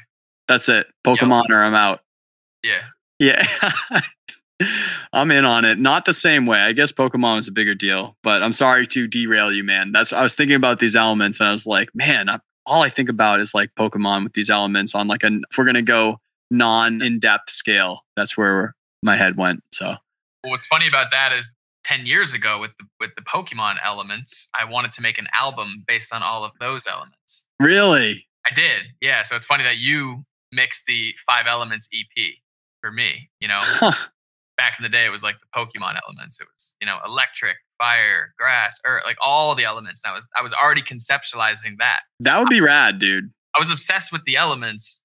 That's 0.47 0.69
it. 0.69 0.87
Pokemon 1.05 1.49
or 1.49 1.63
I'm 1.63 1.73
out. 1.73 2.01
Yeah. 2.63 2.81
Yeah. 3.19 3.45
I'm 5.13 5.31
in 5.31 5.45
on 5.45 5.65
it. 5.65 5.79
Not 5.79 6.05
the 6.05 6.13
same 6.13 6.45
way. 6.45 6.59
I 6.59 6.73
guess 6.73 6.91
Pokemon 6.91 7.37
was 7.37 7.47
a 7.47 7.51
bigger 7.51 7.75
deal, 7.75 8.15
but 8.23 8.43
I'm 8.43 8.53
sorry 8.53 8.87
to 8.87 9.07
derail 9.07 9.51
you, 9.51 9.63
man. 9.63 9.91
That's 9.91 10.13
I 10.13 10.23
was 10.23 10.35
thinking 10.35 10.55
about 10.55 10.79
these 10.79 10.95
elements 10.95 11.39
and 11.39 11.49
I 11.49 11.51
was 11.51 11.67
like, 11.67 11.93
man, 11.93 12.29
I, 12.29 12.39
all 12.65 12.81
I 12.81 12.89
think 12.89 13.09
about 13.09 13.39
is 13.39 13.53
like 13.53 13.75
Pokemon 13.75 14.23
with 14.23 14.33
these 14.33 14.49
elements 14.49 14.95
on 14.95 15.07
like 15.07 15.23
an 15.23 15.43
if 15.51 15.57
we're 15.57 15.65
gonna 15.65 15.81
go 15.81 16.19
non 16.49 17.01
in 17.01 17.19
depth 17.19 17.49
scale. 17.49 18.05
That's 18.15 18.37
where 18.37 18.75
my 19.03 19.15
head 19.15 19.35
went. 19.37 19.63
So 19.71 19.95
what's 20.43 20.65
funny 20.65 20.87
about 20.87 21.11
that 21.11 21.33
is 21.33 21.55
10 21.83 22.05
years 22.05 22.33
ago 22.33 22.59
with 22.59 22.71
the, 22.77 22.85
with 22.99 23.11
the 23.15 23.21
Pokemon 23.21 23.77
elements, 23.83 24.47
I 24.59 24.65
wanted 24.65 24.93
to 24.93 25.01
make 25.01 25.17
an 25.17 25.27
album 25.33 25.83
based 25.87 26.13
on 26.13 26.23
all 26.23 26.43
of 26.43 26.51
those 26.59 26.85
elements. 26.87 27.45
really, 27.59 28.27
I 28.49 28.53
did. 28.53 28.83
Yeah. 29.01 29.23
So 29.23 29.35
it's 29.35 29.45
funny 29.45 29.63
that 29.63 29.77
you 29.77 30.25
mixed 30.51 30.85
the 30.85 31.15
five 31.25 31.45
elements 31.47 31.87
EP 31.93 32.33
for 32.81 32.91
me. 32.91 33.29
You 33.39 33.47
know, 33.47 33.59
Huh. 33.61 33.93
Back 34.61 34.75
in 34.77 34.83
the 34.83 34.89
day, 34.89 35.05
it 35.05 35.09
was 35.09 35.23
like 35.23 35.37
the 35.39 35.47
Pokemon 35.59 35.97
elements. 36.05 36.39
It 36.39 36.47
was, 36.53 36.75
you 36.79 36.85
know, 36.85 36.97
electric, 37.05 37.57
fire, 37.79 38.33
grass, 38.37 38.79
earth, 38.85 39.03
like 39.05 39.17
all 39.21 39.55
the 39.55 39.63
elements. 39.63 40.01
And 40.03 40.11
I 40.11 40.15
was, 40.15 40.27
I 40.37 40.41
was 40.43 40.53
already 40.53 40.83
conceptualizing 40.83 41.77
that. 41.79 42.01
that 42.19 42.37
would 42.39 42.49
be 42.49 42.61
rad, 42.61 42.99
dude. 42.99 43.31
I 43.55 43.59
was 43.59 43.71
obsessed 43.71 44.11
with 44.11 44.23
the 44.25 44.35
elements 44.35 45.01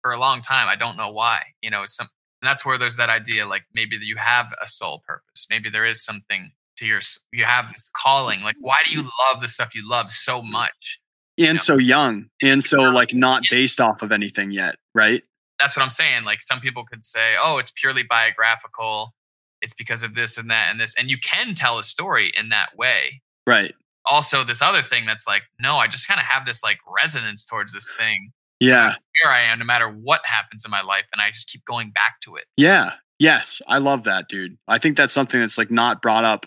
for 0.00 0.12
a 0.12 0.18
long 0.20 0.42
time. 0.42 0.68
I 0.68 0.76
don't 0.76 0.96
know 0.96 1.10
why. 1.10 1.40
You 1.60 1.70
know, 1.70 1.82
some 1.86 2.08
and 2.40 2.48
that's 2.48 2.64
where 2.64 2.78
there's 2.78 2.96
that 2.98 3.08
idea 3.08 3.46
like 3.46 3.64
maybe 3.74 3.96
that 3.98 4.04
you 4.04 4.16
have 4.16 4.46
a 4.62 4.68
soul 4.68 5.02
purpose. 5.08 5.46
Maybe 5.50 5.70
there 5.70 5.86
is 5.86 6.04
something 6.04 6.52
to 6.76 6.86
your 6.86 7.00
you 7.32 7.44
have 7.44 7.68
this 7.68 7.90
calling. 7.96 8.42
Like 8.42 8.56
why 8.60 8.76
do 8.86 8.92
you 8.92 9.02
love 9.02 9.40
the 9.40 9.48
stuff 9.48 9.74
you 9.74 9.88
love 9.88 10.10
so 10.12 10.42
much? 10.42 11.00
And 11.36 11.56
Yeah. 11.58 11.62
so 11.70 11.76
young, 11.78 12.26
and 12.42 12.62
so 12.62 12.82
like 12.82 13.12
not 13.12 13.42
based 13.50 13.80
off 13.80 14.02
of 14.02 14.12
anything 14.12 14.52
yet, 14.52 14.76
right? 14.94 15.22
That's 15.64 15.78
what 15.78 15.82
I'm 15.82 15.90
saying. 15.90 16.24
Like 16.24 16.42
some 16.42 16.60
people 16.60 16.84
could 16.84 17.06
say, 17.06 17.36
"Oh, 17.40 17.56
it's 17.56 17.70
purely 17.70 18.02
biographical. 18.02 19.14
It's 19.62 19.72
because 19.72 20.02
of 20.02 20.14
this 20.14 20.36
and 20.36 20.50
that 20.50 20.70
and 20.70 20.78
this." 20.78 20.94
And 20.98 21.08
you 21.08 21.16
can 21.16 21.54
tell 21.54 21.78
a 21.78 21.82
story 21.82 22.30
in 22.36 22.50
that 22.50 22.76
way. 22.76 23.22
Right. 23.46 23.74
Also, 24.04 24.44
this 24.44 24.60
other 24.60 24.82
thing 24.82 25.06
that's 25.06 25.26
like, 25.26 25.44
no, 25.58 25.78
I 25.78 25.88
just 25.88 26.06
kind 26.06 26.20
of 26.20 26.26
have 26.26 26.44
this 26.44 26.62
like 26.62 26.76
resonance 26.94 27.46
towards 27.46 27.72
this 27.72 27.90
thing. 27.94 28.32
Yeah. 28.60 28.96
Here 29.22 29.32
I 29.32 29.40
am, 29.40 29.58
no 29.58 29.64
matter 29.64 29.88
what 29.88 30.20
happens 30.26 30.66
in 30.66 30.70
my 30.70 30.82
life, 30.82 31.06
and 31.14 31.22
I 31.22 31.30
just 31.30 31.48
keep 31.48 31.64
going 31.64 31.92
back 31.92 32.20
to 32.24 32.36
it. 32.36 32.44
Yeah. 32.58 32.92
Yes. 33.18 33.62
I 33.66 33.78
love 33.78 34.04
that, 34.04 34.28
dude. 34.28 34.58
I 34.68 34.76
think 34.76 34.98
that's 34.98 35.14
something 35.14 35.40
that's 35.40 35.56
like 35.56 35.70
not 35.70 36.02
brought 36.02 36.24
up 36.24 36.44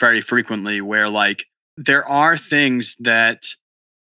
very 0.00 0.20
frequently 0.20 0.80
where 0.80 1.08
like 1.08 1.44
there 1.76 2.04
are 2.08 2.36
things 2.36 2.96
that 2.98 3.44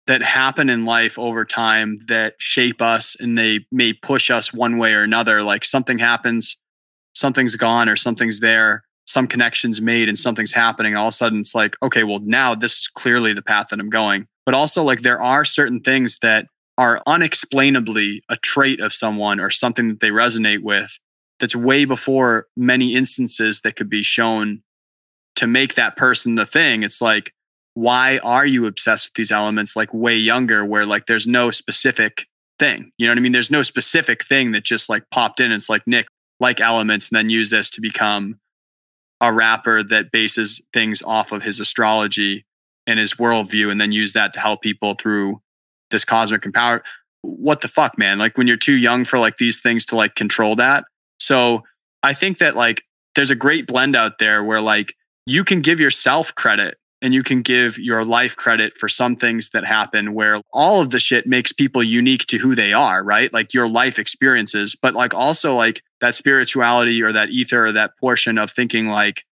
that 0.07 0.23
happen 0.23 0.69
in 0.69 0.85
life 0.85 1.19
over 1.19 1.45
time 1.45 1.99
that 2.09 2.35
shape 2.39 2.83
us 2.83 3.17
and 3.19 3.39
they 3.39 3.67
may 3.73 3.93
push 3.93 4.31
us 4.31 4.53
one 4.53 4.79
way 4.79 4.95
or 4.95 5.03
another. 5.03 5.43
Like 5.43 5.65
something 5.65 5.99
happens 5.99 6.57
something's 7.15 7.57
gone 7.57 7.89
or 7.89 7.97
something's 7.97 8.41
there 8.41 8.83
some 9.07 9.27
connections 9.27 9.81
made 9.81 10.09
and 10.09 10.19
something's 10.19 10.53
happening. 10.53 10.97
All 10.97 11.09
of 11.09 11.13
a 11.13 11.17
sudden 11.17 11.41
it's 11.41 11.55
like 11.55 11.77
okay 11.83 12.05
well 12.05 12.21
now 12.21 12.55
this 12.55 12.81
is 12.81 12.89
clearly 12.89 13.33
the 13.33 13.43
path 13.43 13.69
that 13.71 13.81
i'm 13.81 13.91
going. 13.91 14.27
But 14.47 14.55
also 14.55 14.83
like 14.83 15.01
there 15.01 15.23
are 15.23 15.45
certain 15.45 15.81
things 15.81 16.19
that 16.19 16.47
are 16.77 17.03
unexplainably 17.07 18.23
a 18.29 18.37
trait 18.37 18.81
of 18.81 18.93
someone 18.93 19.41
or 19.41 19.51
something 19.51 19.89
that 19.89 20.01
they 20.01 20.11
resonate 20.11 20.63
with 20.63 20.99
that's 21.39 21.55
way 21.55 21.85
before 21.85 22.47
many 22.57 22.95
instances 22.95 23.61
that 23.61 23.77
could 23.77 23.89
be 23.89 24.03
shown 24.03 24.63
to 25.37 25.47
make 25.47 25.75
that 25.75 25.97
person 25.97 26.37
the 26.37 26.47
thing. 26.47 26.83
It's 26.83 27.01
like 27.01 27.34
why 27.75 28.19
are 28.19 28.47
you 28.47 28.67
obsessed 28.67 29.09
with 29.09 29.15
these 29.15 29.33
elements 29.33 29.77
like 29.77 29.93
way 29.93 30.17
younger 30.17 30.65
where 30.65 30.87
like 30.87 31.07
there's 31.07 31.27
no 31.27 31.51
specific 31.51 32.27
thing 32.59 32.93
you 32.99 33.07
know 33.07 33.11
what 33.11 33.19
i 33.19 33.21
mean? 33.21 33.33
There's 33.33 33.51
no 33.51 33.63
specific 33.63 34.25
thing 34.25 34.53
that 34.53 34.65
just 34.65 34.89
like 34.89 35.09
popped 35.11 35.41
in. 35.41 35.53
It's 35.53 35.69
like 35.69 35.87
nick 35.87 36.07
like 36.41 36.61
elements 36.61 37.09
and 37.09 37.17
then 37.17 37.29
use 37.29 37.51
this 37.51 37.71
to 37.71 37.81
become 37.81 38.39
a 39.21 39.33
rapper 39.33 39.83
that 39.83 40.11
bases 40.11 40.61
things 40.73 41.03
off 41.03 41.33
of 41.33 41.43
his 41.43 41.61
astrology 41.61 42.45
and 42.87 42.99
his 42.99 43.15
worldview 43.15 43.71
and 43.71 43.81
then 43.81 43.93
use 43.93 44.13
that 44.13 44.33
to 44.35 44.41
help 44.41 44.63
people 44.63 44.95
through 44.95 45.41
this 45.91 46.05
cosmic 46.05 46.45
empower 46.45 46.83
what 47.23 47.63
the 47.63 47.69
fuck 47.69 47.97
man? 47.97 48.19
Like 48.19 48.37
when 48.37 48.47
you're 48.47 48.59
too 48.59 48.75
young 48.75 49.07
for 49.07 49.19
like 49.19 49.39
these 49.39 49.63
things 49.63 49.87
to 49.87 49.97
like 49.97 50.15
control 50.15 50.57
that. 50.57 50.85
So 51.19 51.63
i 52.05 52.13
think 52.13 52.39
that 52.39 52.55
like 52.55 52.83
there's 53.15 53.31
a 53.31 53.35
great 53.35 53.67
blend 53.67 53.97
out 53.97 54.19
there 54.19 54.45
where 54.45 54.61
like 54.61 54.95
you 55.27 55.43
can 55.43 55.63
give 55.63 55.81
yourself 55.81 56.35
credit 56.35 56.77
and 57.05 57.13
you 57.13 57.23
can 57.23 57.43
give 57.43 57.79
your 57.79 58.03
life 58.03 58.35
credit 58.35 58.73
for 58.73 58.89
some 58.89 59.15
things 59.15 59.51
that 59.51 59.63
happen 59.63 60.15
where 60.15 60.41
all 60.55 60.81
of 60.81 60.89
the 60.89 60.99
shit 60.99 61.27
makes 61.27 61.53
people 61.53 61.83
unique 61.83 62.25
to 62.25 62.39
who 62.39 62.55
they 62.55 62.73
are, 62.73 63.05
right? 63.05 63.31
Like 63.31 63.53
your 63.53 63.69
life 63.69 63.99
experiences, 63.99 64.75
but 64.75 64.95
like 64.95 65.13
also 65.13 65.55
like 65.55 65.83
that 66.01 66.15
spirituality 66.15 67.03
or 67.03 67.13
that 67.13 67.29
ether 67.29 67.67
or 67.67 67.73
that 67.73 67.91
portion 68.01 68.39
of 68.39 68.51
thinking 68.51 68.89
like, 68.89 69.23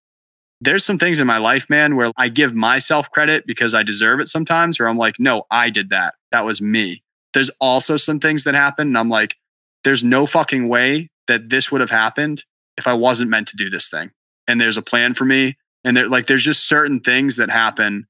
there's 0.61 0.85
some 0.85 0.99
things 0.99 1.19
in 1.19 1.27
my 1.27 1.39
life, 1.39 1.71
man, 1.71 1.97
where 1.97 2.13
I 2.19 2.29
give 2.29 2.55
myself 2.55 3.11
credit 3.11 3.47
because 3.47 3.73
I 3.73 3.83
deserve 3.83 4.21
it 4.21 4.29
sometimes, 4.29 4.79
or 4.79 4.87
I'm 4.87 4.99
like, 4.99 5.19
no, 5.19 5.45
I 5.51 5.71
did 5.71 5.89
that. 5.89 6.13
That 6.31 6.45
was 6.45 6.61
me. 6.61 7.03
There's 7.33 7.51
also 7.59 7.97
some 7.97 8.21
things 8.21 8.45
that 8.45 8.55
happen, 8.55 8.89
and 8.89 8.99
I'm 8.99 9.09
like, 9.09 9.37
there's 9.83 10.05
no 10.05 10.27
fucking 10.27 10.69
way 10.69 11.09
that 11.27 11.49
this 11.49 11.73
would 11.73 11.81
have 11.81 11.91
happened 11.91 12.45
if 12.77 12.87
I 12.87 12.93
wasn't 12.93 13.31
meant 13.31 13.49
to 13.49 13.57
do 13.57 13.71
this 13.71 13.89
thing. 13.89 14.11
And 14.47 14.61
there's 14.61 14.77
a 14.77 14.83
plan 14.83 15.15
for 15.15 15.25
me 15.25 15.57
and 15.85 15.97
there 15.97 16.09
like 16.09 16.27
there's 16.27 16.45
just 16.45 16.69
certain 16.69 17.01
things 17.01 17.37
that 17.37 17.51
happen 17.51 18.07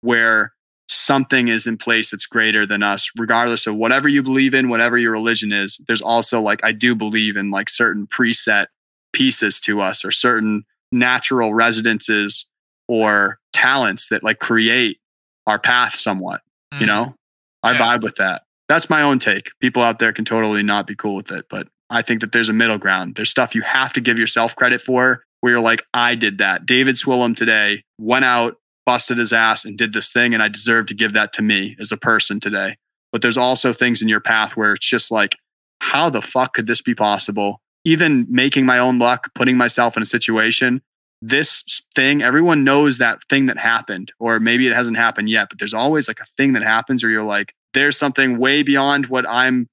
where 0.00 0.52
something 0.88 1.48
is 1.48 1.66
in 1.66 1.76
place 1.78 2.10
that's 2.10 2.26
greater 2.26 2.66
than 2.66 2.82
us 2.82 3.10
regardless 3.18 3.66
of 3.66 3.74
whatever 3.74 4.06
you 4.08 4.22
believe 4.22 4.52
in 4.54 4.68
whatever 4.68 4.98
your 4.98 5.12
religion 5.12 5.50
is. 5.50 5.82
There's 5.86 6.02
also 6.02 6.40
like 6.40 6.62
i 6.64 6.72
do 6.72 6.94
believe 6.94 7.36
in 7.36 7.50
like 7.50 7.68
certain 7.70 8.06
preset 8.06 8.66
pieces 9.12 9.60
to 9.60 9.80
us 9.80 10.04
or 10.04 10.10
certain 10.10 10.64
natural 10.92 11.54
residences 11.54 12.50
or 12.88 13.38
talents 13.52 14.08
that 14.08 14.22
like 14.22 14.38
create 14.40 14.98
our 15.46 15.58
path 15.58 15.94
somewhat 15.94 16.42
you 16.72 16.80
Mhm. 16.80 16.86
know 16.86 17.14
i 17.62 17.72
Yeah. 17.72 17.78
vibe 17.78 18.02
with 18.02 18.16
that. 18.16 18.42
That's 18.68 18.88
my 18.90 19.02
own 19.02 19.18
take. 19.18 19.50
People 19.60 19.82
out 19.82 19.98
there 19.98 20.12
can 20.12 20.24
totally 20.24 20.62
not 20.62 20.86
be 20.86 20.94
cool 20.94 21.14
with 21.14 21.30
it 21.32 21.46
but 21.48 21.68
i 21.90 22.02
think 22.02 22.20
that 22.20 22.32
there's 22.32 22.48
a 22.50 22.52
middle 22.52 22.78
ground. 22.78 23.14
There's 23.14 23.30
stuff 23.30 23.54
you 23.54 23.62
have 23.62 23.92
to 23.94 24.00
give 24.02 24.18
yourself 24.18 24.54
credit 24.54 24.80
for 24.82 25.24
where 25.44 25.52
you're 25.52 25.60
like, 25.60 25.84
I 25.92 26.14
did 26.14 26.38
that. 26.38 26.64
David 26.64 26.94
Swillam 26.94 27.36
today 27.36 27.82
went 27.98 28.24
out, 28.24 28.56
busted 28.86 29.18
his 29.18 29.30
ass, 29.30 29.66
and 29.66 29.76
did 29.76 29.92
this 29.92 30.10
thing, 30.10 30.32
and 30.32 30.42
I 30.42 30.48
deserve 30.48 30.86
to 30.86 30.94
give 30.94 31.12
that 31.12 31.34
to 31.34 31.42
me 31.42 31.76
as 31.78 31.92
a 31.92 31.98
person 31.98 32.40
today. 32.40 32.78
But 33.12 33.20
there's 33.20 33.36
also 33.36 33.74
things 33.74 34.00
in 34.00 34.08
your 34.08 34.22
path 34.22 34.56
where 34.56 34.72
it's 34.72 34.88
just 34.88 35.10
like, 35.10 35.36
how 35.82 36.08
the 36.08 36.22
fuck 36.22 36.54
could 36.54 36.66
this 36.66 36.80
be 36.80 36.94
possible? 36.94 37.60
Even 37.84 38.26
making 38.30 38.64
my 38.64 38.78
own 38.78 38.98
luck, 38.98 39.34
putting 39.34 39.58
myself 39.58 39.98
in 39.98 40.02
a 40.02 40.06
situation, 40.06 40.80
this 41.20 41.62
thing, 41.94 42.22
everyone 42.22 42.64
knows 42.64 42.96
that 42.96 43.22
thing 43.28 43.44
that 43.44 43.58
happened, 43.58 44.12
or 44.18 44.40
maybe 44.40 44.66
it 44.66 44.74
hasn't 44.74 44.96
happened 44.96 45.28
yet, 45.28 45.50
but 45.50 45.58
there's 45.58 45.74
always 45.74 46.08
like 46.08 46.20
a 46.20 46.26
thing 46.38 46.54
that 46.54 46.62
happens 46.62 47.04
where 47.04 47.12
you're 47.12 47.22
like, 47.22 47.52
there's 47.74 47.98
something 47.98 48.38
way 48.38 48.62
beyond 48.62 49.08
what 49.08 49.28
I'm 49.28 49.66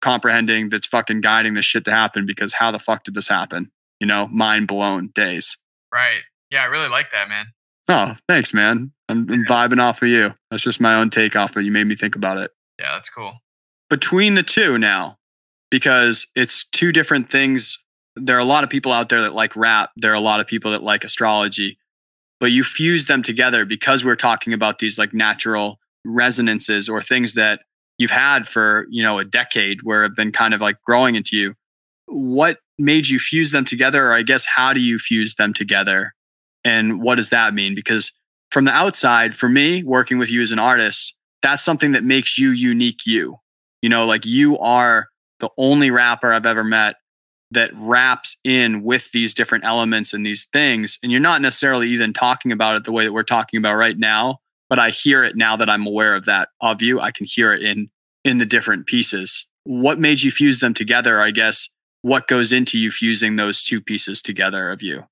comprehending 0.00 0.68
that's 0.68 0.86
fucking 0.86 1.20
guiding 1.20 1.54
this 1.54 1.64
shit 1.64 1.84
to 1.86 1.90
happen 1.90 2.26
because 2.26 2.52
how 2.52 2.70
the 2.70 2.78
fuck 2.78 3.02
did 3.02 3.14
this 3.14 3.26
happen? 3.26 3.72
You 4.00 4.06
know, 4.06 4.26
mind 4.28 4.68
blown 4.68 5.08
days. 5.14 5.56
Right. 5.92 6.20
Yeah, 6.50 6.62
I 6.62 6.66
really 6.66 6.88
like 6.88 7.12
that, 7.12 7.28
man. 7.28 7.46
Oh, 7.88 8.16
thanks, 8.28 8.52
man. 8.52 8.92
I'm, 9.08 9.30
I'm 9.30 9.44
vibing 9.44 9.80
off 9.80 10.02
of 10.02 10.08
you. 10.08 10.34
That's 10.50 10.62
just 10.62 10.80
my 10.80 10.94
own 10.94 11.10
take 11.10 11.36
off 11.36 11.52
of 11.52 11.58
it. 11.58 11.64
You 11.64 11.72
made 11.72 11.86
me 11.86 11.96
think 11.96 12.16
about 12.16 12.38
it. 12.38 12.50
Yeah, 12.78 12.92
that's 12.92 13.08
cool. 13.08 13.34
Between 13.88 14.34
the 14.34 14.42
two 14.42 14.78
now, 14.78 15.18
because 15.70 16.26
it's 16.34 16.68
two 16.70 16.92
different 16.92 17.30
things. 17.30 17.78
There 18.16 18.36
are 18.36 18.40
a 18.40 18.44
lot 18.44 18.64
of 18.64 18.70
people 18.70 18.92
out 18.92 19.08
there 19.08 19.22
that 19.22 19.34
like 19.34 19.54
rap. 19.56 19.90
There 19.96 20.10
are 20.10 20.14
a 20.14 20.20
lot 20.20 20.40
of 20.40 20.46
people 20.46 20.72
that 20.72 20.82
like 20.82 21.04
astrology, 21.04 21.78
but 22.40 22.50
you 22.50 22.64
fuse 22.64 23.06
them 23.06 23.22
together 23.22 23.64
because 23.64 24.04
we're 24.04 24.16
talking 24.16 24.52
about 24.52 24.78
these 24.78 24.98
like 24.98 25.14
natural 25.14 25.78
resonances 26.04 26.88
or 26.88 27.02
things 27.02 27.34
that 27.34 27.62
you've 27.98 28.10
had 28.10 28.48
for, 28.48 28.86
you 28.90 29.02
know, 29.02 29.18
a 29.18 29.24
decade 29.24 29.82
where 29.82 30.02
have 30.02 30.16
been 30.16 30.32
kind 30.32 30.54
of 30.54 30.60
like 30.60 30.80
growing 30.82 31.14
into 31.14 31.36
you. 31.36 31.54
What 32.06 32.58
made 32.78 33.08
you 33.08 33.18
fuse 33.18 33.50
them 33.50 33.64
together? 33.64 34.08
Or 34.08 34.12
I 34.12 34.22
guess, 34.22 34.46
how 34.46 34.72
do 34.72 34.80
you 34.80 34.98
fuse 34.98 35.34
them 35.34 35.52
together? 35.52 36.14
And 36.64 37.00
what 37.00 37.16
does 37.16 37.30
that 37.30 37.54
mean? 37.54 37.74
Because 37.74 38.12
from 38.50 38.64
the 38.64 38.72
outside, 38.72 39.36
for 39.36 39.48
me, 39.48 39.82
working 39.82 40.18
with 40.18 40.30
you 40.30 40.42
as 40.42 40.52
an 40.52 40.58
artist, 40.58 41.16
that's 41.42 41.64
something 41.64 41.92
that 41.92 42.04
makes 42.04 42.38
you 42.38 42.50
unique 42.50 43.06
you. 43.06 43.36
You 43.82 43.88
know, 43.88 44.06
like 44.06 44.26
you 44.26 44.58
are 44.58 45.08
the 45.40 45.50
only 45.58 45.90
rapper 45.90 46.32
I've 46.32 46.46
ever 46.46 46.64
met 46.64 46.96
that 47.52 47.70
raps 47.74 48.36
in 48.44 48.82
with 48.82 49.12
these 49.12 49.34
different 49.34 49.64
elements 49.64 50.12
and 50.12 50.26
these 50.26 50.46
things. 50.46 50.98
And 51.02 51.12
you're 51.12 51.20
not 51.20 51.40
necessarily 51.40 51.88
even 51.88 52.12
talking 52.12 52.50
about 52.50 52.76
it 52.76 52.84
the 52.84 52.92
way 52.92 53.04
that 53.04 53.12
we're 53.12 53.22
talking 53.22 53.58
about 53.58 53.76
right 53.76 53.96
now, 53.96 54.38
but 54.68 54.78
I 54.78 54.90
hear 54.90 55.22
it 55.22 55.36
now 55.36 55.56
that 55.56 55.70
I'm 55.70 55.86
aware 55.86 56.16
of 56.16 56.24
that 56.24 56.48
of 56.60 56.82
you. 56.82 57.00
I 57.00 57.12
can 57.12 57.26
hear 57.26 57.52
it 57.52 57.62
in 57.62 57.90
in 58.24 58.38
the 58.38 58.46
different 58.46 58.86
pieces. 58.86 59.46
What 59.64 60.00
made 60.00 60.22
you 60.22 60.30
fuse 60.30 60.58
them 60.58 60.74
together? 60.74 61.20
I 61.20 61.30
guess 61.30 61.68
what 62.06 62.28
goes 62.28 62.52
into 62.52 62.78
you 62.78 62.92
fusing 62.92 63.34
those 63.34 63.64
two 63.64 63.80
pieces 63.80 64.22
together 64.22 64.70
of 64.70 64.80
you? 64.80 65.02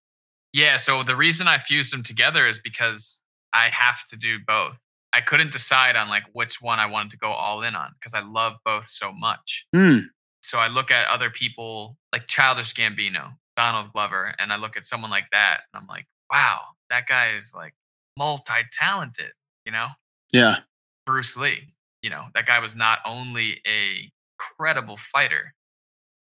Yeah, 0.53 0.77
so 0.77 1.03
the 1.03 1.17
reason 1.17 1.49
I 1.49 1.59
fused 1.59 1.93
them 1.93 2.05
together 2.05 2.47
is 2.47 2.61
because 2.61 3.21
I 3.53 3.69
have 3.71 4.07
to 4.11 4.17
do 4.17 4.39
both. 4.47 4.77
I 5.13 5.21
couldn't 5.21 5.51
decide 5.51 5.97
on 5.97 6.09
like 6.09 6.23
which 6.35 6.63
one 6.63 6.79
I 6.79 6.87
wanted 6.87 7.11
to 7.11 7.17
go 7.17 7.33
all 7.33 7.63
in 7.63 7.75
on 7.75 7.91
because 7.99 8.15
I 8.15 8.21
love 8.21 8.55
both 8.65 8.87
so 8.87 9.13
much. 9.13 9.67
Mm. 9.75 10.03
So 10.43 10.59
I 10.59 10.69
look 10.69 10.93
at 10.93 11.09
other 11.09 11.31
people 11.31 11.97
like 12.13 12.29
Childish 12.29 12.75
Gambino, 12.75 13.33
Donald 13.57 13.93
Glover, 13.93 14.33
and 14.39 14.53
I 14.53 14.57
look 14.57 14.77
at 14.77 14.87
someone 14.87 15.11
like 15.11 15.27
that 15.33 15.63
and 15.73 15.83
I'm 15.83 15.89
like, 15.89 16.07
wow, 16.31 16.61
that 16.91 17.09
guy 17.09 17.31
is 17.37 17.53
like 17.53 17.75
multi-talented, 18.17 19.33
you 19.67 19.73
know? 19.73 19.89
Yeah. 20.33 20.59
Bruce 21.07 21.37
Lee, 21.37 21.67
you 22.03 22.11
know, 22.11 22.27
that 22.37 22.47
guy 22.47 22.61
was 22.61 22.77
not 22.77 23.01
only 23.05 23.61
a 23.67 24.13
credible 24.39 24.97
fighter, 24.97 25.55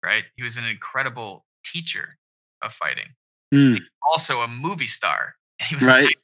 right? 0.03 0.23
He 0.35 0.43
was 0.43 0.57
an 0.57 0.65
incredible 0.65 1.45
teacher 1.63 2.17
of 2.61 2.73
fighting. 2.73 3.07
Mm. 3.53 3.79
Also 4.11 4.41
a 4.41 4.47
movie 4.47 4.87
star. 4.87 5.35
He 5.61 5.75
was 5.75 5.85
Right. 5.87 6.15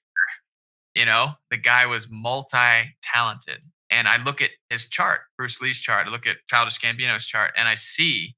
you 0.95 1.05
know, 1.05 1.34
the 1.51 1.57
guy 1.57 1.86
was 1.86 2.07
multi-talented. 2.09 3.63
And 3.89 4.07
I 4.07 4.17
look 4.21 4.41
at 4.41 4.51
his 4.69 4.88
chart, 4.89 5.21
Bruce 5.38 5.61
Lee's 5.61 5.80
chart. 5.80 6.07
I 6.07 6.09
look 6.09 6.26
at 6.26 6.38
Childish 6.49 6.80
Gambino's 6.80 7.26
chart, 7.26 7.53
and 7.55 7.67
I 7.67 7.76
see, 7.76 8.36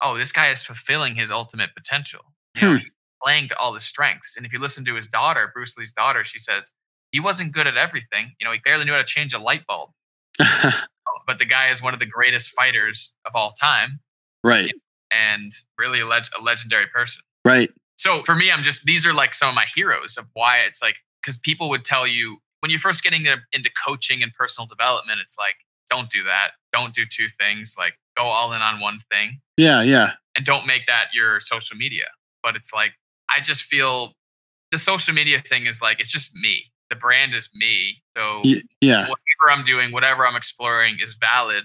oh, 0.00 0.16
this 0.16 0.30
guy 0.32 0.50
is 0.50 0.62
fulfilling 0.62 1.14
his 1.16 1.30
ultimate 1.30 1.70
potential. 1.74 2.20
You 2.56 2.62
know, 2.62 2.76
Hmm. 2.78 2.84
playing 3.22 3.48
to 3.48 3.56
all 3.58 3.74
his 3.74 3.84
strengths. 3.84 4.36
And 4.36 4.44
if 4.46 4.52
you 4.52 4.58
listen 4.60 4.84
to 4.84 4.94
his 4.94 5.08
daughter, 5.08 5.50
Bruce 5.52 5.76
Lee's 5.76 5.92
daughter, 5.92 6.22
she 6.22 6.38
says 6.38 6.70
he 7.10 7.18
wasn't 7.20 7.52
good 7.52 7.66
at 7.66 7.76
everything. 7.76 8.34
You 8.38 8.44
know, 8.44 8.52
he 8.52 8.58
barely 8.64 8.84
knew 8.84 8.92
how 8.92 8.98
to 8.98 9.04
change 9.04 9.32
a 9.34 9.38
light 9.38 9.66
bulb. 9.66 9.90
But 11.26 11.38
the 11.38 11.46
guy 11.46 11.70
is 11.70 11.80
one 11.80 11.94
of 11.94 12.00
the 12.00 12.06
greatest 12.06 12.50
fighters 12.50 13.14
of 13.24 13.34
all 13.34 13.52
time, 13.52 14.00
right. 14.44 14.72
and 15.12 15.52
really 15.78 16.00
a, 16.00 16.06
leg- 16.06 16.28
a 16.38 16.42
legendary 16.42 16.86
person. 16.86 17.22
Right. 17.44 17.70
So 17.96 18.22
for 18.22 18.34
me, 18.34 18.50
I'm 18.50 18.62
just 18.62 18.84
these 18.84 19.06
are 19.06 19.12
like 19.12 19.34
some 19.34 19.48
of 19.48 19.54
my 19.54 19.66
heroes 19.74 20.16
of 20.16 20.26
why 20.34 20.58
it's 20.60 20.82
like 20.82 20.96
because 21.22 21.36
people 21.38 21.68
would 21.70 21.84
tell 21.84 22.06
you 22.06 22.38
when 22.60 22.70
you're 22.70 22.80
first 22.80 23.02
getting 23.02 23.26
into, 23.26 23.40
into 23.52 23.70
coaching 23.86 24.22
and 24.22 24.32
personal 24.34 24.66
development, 24.66 25.20
it's 25.22 25.36
like 25.38 25.54
don't 25.90 26.08
do 26.10 26.24
that, 26.24 26.52
don't 26.72 26.94
do 26.94 27.04
two 27.08 27.28
things, 27.28 27.74
like 27.78 27.94
go 28.16 28.24
all 28.24 28.52
in 28.52 28.62
on 28.62 28.80
one 28.80 28.98
thing, 29.10 29.40
Yeah. 29.56 29.82
Yeah. 29.82 30.12
and 30.36 30.44
don't 30.46 30.66
make 30.66 30.86
that 30.86 31.08
your 31.14 31.40
social 31.40 31.76
media. 31.76 32.06
But 32.42 32.56
it's 32.56 32.72
like 32.72 32.92
I 33.30 33.40
just 33.40 33.62
feel 33.62 34.12
the 34.72 34.78
social 34.78 35.14
media 35.14 35.40
thing 35.40 35.66
is 35.66 35.80
like 35.82 36.00
it's 36.00 36.10
just 36.10 36.34
me. 36.34 36.64
The 36.90 36.96
brand 36.96 37.34
is 37.34 37.48
me. 37.54 38.02
So 38.16 38.42
Yeah. 38.80 39.02
whatever 39.02 39.50
I'm 39.52 39.62
doing, 39.64 39.92
whatever 39.92 40.26
I'm 40.26 40.36
exploring 40.36 40.96
is 41.02 41.14
valid. 41.14 41.64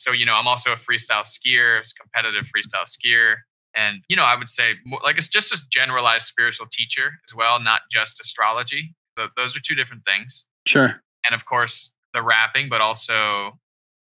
So, 0.00 0.12
you 0.12 0.24
know, 0.24 0.34
I'm 0.34 0.48
also 0.48 0.72
a 0.72 0.76
freestyle 0.76 1.26
skier, 1.26 1.82
competitive 2.00 2.46
freestyle 2.46 2.86
skier. 2.86 3.34
And, 3.76 4.02
you 4.08 4.16
know, 4.16 4.24
I 4.24 4.34
would 4.34 4.48
say 4.48 4.76
more, 4.86 4.98
like 5.04 5.18
it's 5.18 5.28
just 5.28 5.52
a 5.52 5.60
generalized 5.68 6.24
spiritual 6.24 6.68
teacher 6.72 7.10
as 7.28 7.34
well, 7.36 7.60
not 7.60 7.82
just 7.92 8.18
astrology. 8.18 8.94
So 9.18 9.28
those 9.36 9.54
are 9.54 9.60
two 9.60 9.74
different 9.74 10.04
things. 10.06 10.46
Sure. 10.66 11.02
And 11.26 11.34
of 11.34 11.44
course, 11.44 11.92
the 12.14 12.22
rapping, 12.22 12.70
but 12.70 12.80
also 12.80 13.58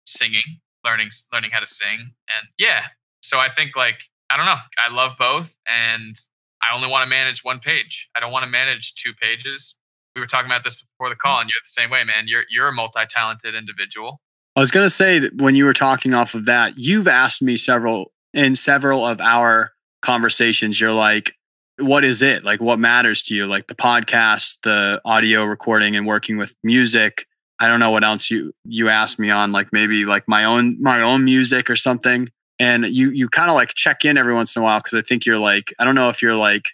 singing, 0.07 0.61
learning 0.84 1.11
learning 1.32 1.51
how 1.51 1.59
to 1.59 1.66
sing. 1.66 1.99
And 1.99 2.49
yeah, 2.59 2.82
so 3.20 3.40
I 3.40 3.49
think 3.49 3.74
like 3.74 3.99
I 4.30 4.36
don't 4.36 4.46
know, 4.46 4.59
I 4.78 4.94
love 4.94 5.16
both 5.18 5.59
and 5.66 6.16
I 6.62 6.76
only 6.76 6.88
want 6.88 7.03
to 7.03 7.11
manage 7.11 7.42
one 7.42 7.59
page. 7.59 8.09
I 8.16 8.20
don't 8.20 8.30
want 8.30 8.44
to 8.44 8.51
manage 8.51 8.94
two 8.94 9.14
pages. 9.20 9.74
We 10.14 10.20
were 10.20 10.28
talking 10.28 10.49
about 10.49 10.62
this 10.62 10.76
before 10.76 11.09
the 11.09 11.16
mm. 11.16 11.24
call 11.24 11.40
and 11.40 11.51
you're 11.51 11.61
the 11.61 11.68
same 11.68 11.90
way, 11.90 12.05
man. 12.05 12.28
You're 12.28 12.44
you're 12.49 12.68
a 12.68 12.72
multi-talented 12.72 13.57
individual. 13.57 14.20
I 14.59 14.61
was 14.61 14.72
going 14.72 14.86
to 14.86 14.90
say 14.90 15.20
that 15.20 15.40
when 15.40 15.54
you 15.54 15.66
were 15.66 15.72
talking 15.72 16.14
off 16.14 16.34
of 16.34 16.46
that, 16.46 16.76
you've 16.76 17.06
asked 17.06 17.42
me 17.42 17.56
several 17.56 18.11
in 18.34 18.56
several 18.56 19.06
of 19.06 19.20
our 19.20 19.70
conversations. 20.02 20.80
You're 20.80 20.92
like, 20.92 21.32
what 21.78 22.02
is 22.02 22.22
it? 22.22 22.42
Like, 22.42 22.61
what 22.61 22.80
matters 22.80 23.22
to 23.24 23.36
you? 23.36 23.46
Like 23.46 23.68
the 23.68 23.76
podcast, 23.76 24.62
the 24.64 25.00
audio 25.04 25.44
recording, 25.44 25.94
and 25.94 26.09
working 26.09 26.38
with 26.38 26.56
music. 26.64 27.24
I 27.61 27.68
don't 27.68 27.78
know 27.78 27.92
what 27.92 28.02
else 28.02 28.32
you 28.32 28.52
you 28.64 28.88
asked 28.88 29.20
me 29.20 29.30
on. 29.30 29.52
Like 29.52 29.72
maybe 29.72 30.04
like 30.04 30.26
my 30.26 30.42
own 30.42 30.76
my 30.82 31.02
own 31.02 31.24
music 31.24 31.70
or 31.70 31.76
something. 31.76 32.28
And 32.59 32.84
you 32.86 33.12
you 33.12 33.28
kind 33.28 33.50
of 33.50 33.54
like 33.54 33.74
check 33.74 34.04
in 34.04 34.18
every 34.18 34.34
once 34.34 34.56
in 34.56 34.62
a 34.62 34.64
while 34.64 34.80
because 34.80 34.98
I 34.98 35.02
think 35.02 35.24
you're 35.24 35.38
like 35.38 35.72
I 35.78 35.84
don't 35.84 35.94
know 35.94 36.09
if 36.09 36.20
you're 36.20 36.34
like 36.34 36.64